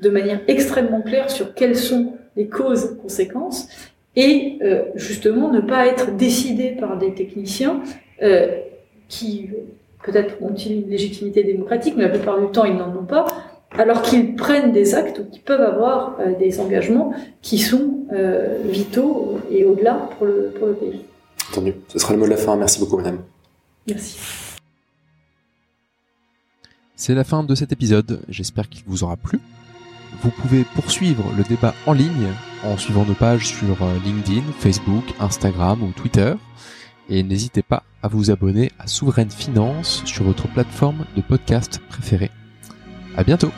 de 0.00 0.10
manière 0.10 0.40
extrêmement 0.48 1.02
claire 1.02 1.30
sur 1.30 1.54
quelles 1.54 1.76
sont 1.76 2.14
les 2.36 2.48
causes, 2.48 2.96
conséquences, 3.02 3.68
et 4.16 4.58
euh, 4.62 4.82
justement 4.94 5.50
ne 5.50 5.60
pas 5.60 5.86
être 5.86 6.16
décidés 6.16 6.70
par 6.70 6.98
des 6.98 7.14
techniciens 7.14 7.82
euh, 8.22 8.48
qui 9.08 9.50
peut-être 10.04 10.34
ont-ils 10.42 10.82
une 10.82 10.88
légitimité 10.88 11.44
démocratique, 11.44 11.94
mais 11.96 12.04
la 12.04 12.10
plupart 12.10 12.40
du 12.40 12.50
temps 12.50 12.64
ils 12.64 12.76
n'en 12.76 12.88
ont 12.96 13.04
pas, 13.04 13.26
alors 13.76 14.02
qu'ils 14.02 14.34
prennent 14.34 14.72
des 14.72 14.94
actes 14.94 15.18
ou 15.18 15.24
qu'ils 15.24 15.42
peuvent 15.42 15.60
avoir 15.60 16.18
euh, 16.20 16.36
des 16.38 16.60
engagements 16.60 17.12
qui 17.42 17.58
sont 17.58 18.06
euh, 18.12 18.58
vitaux 18.64 19.38
et 19.50 19.64
au-delà 19.64 20.08
pour 20.16 20.26
le, 20.26 20.52
pour 20.58 20.68
le 20.68 20.74
pays. 20.74 21.04
Entendu. 21.50 21.74
Ce 21.88 21.98
sera 21.98 22.14
le 22.14 22.18
mot 22.18 22.24
de 22.24 22.30
la 22.30 22.36
fin. 22.36 22.56
Merci 22.56 22.80
beaucoup, 22.80 22.96
madame. 22.96 23.18
Merci. 23.86 24.18
C'est 26.96 27.14
la 27.14 27.24
fin 27.24 27.44
de 27.44 27.54
cet 27.54 27.72
épisode. 27.72 28.22
J'espère 28.28 28.68
qu'il 28.68 28.82
vous 28.86 29.04
aura 29.04 29.16
plu. 29.16 29.38
Vous 30.22 30.30
pouvez 30.30 30.64
poursuivre 30.74 31.24
le 31.36 31.44
débat 31.44 31.74
en 31.86 31.92
ligne 31.92 32.28
en 32.64 32.76
suivant 32.76 33.04
nos 33.04 33.14
pages 33.14 33.46
sur 33.46 33.82
euh, 33.82 33.94
LinkedIn, 34.04 34.42
Facebook, 34.58 35.04
Instagram 35.20 35.82
ou 35.82 35.92
Twitter. 35.92 36.34
Et 37.08 37.22
n'hésitez 37.22 37.62
pas 37.62 37.84
à 38.02 38.08
vous 38.08 38.30
abonner 38.30 38.72
à 38.78 38.86
Souveraine 38.86 39.30
Finance 39.30 40.02
sur 40.04 40.24
votre 40.24 40.48
plateforme 40.48 41.04
de 41.16 41.22
podcast 41.22 41.80
préférée. 41.88 42.30
À 43.18 43.24
bientôt! 43.24 43.52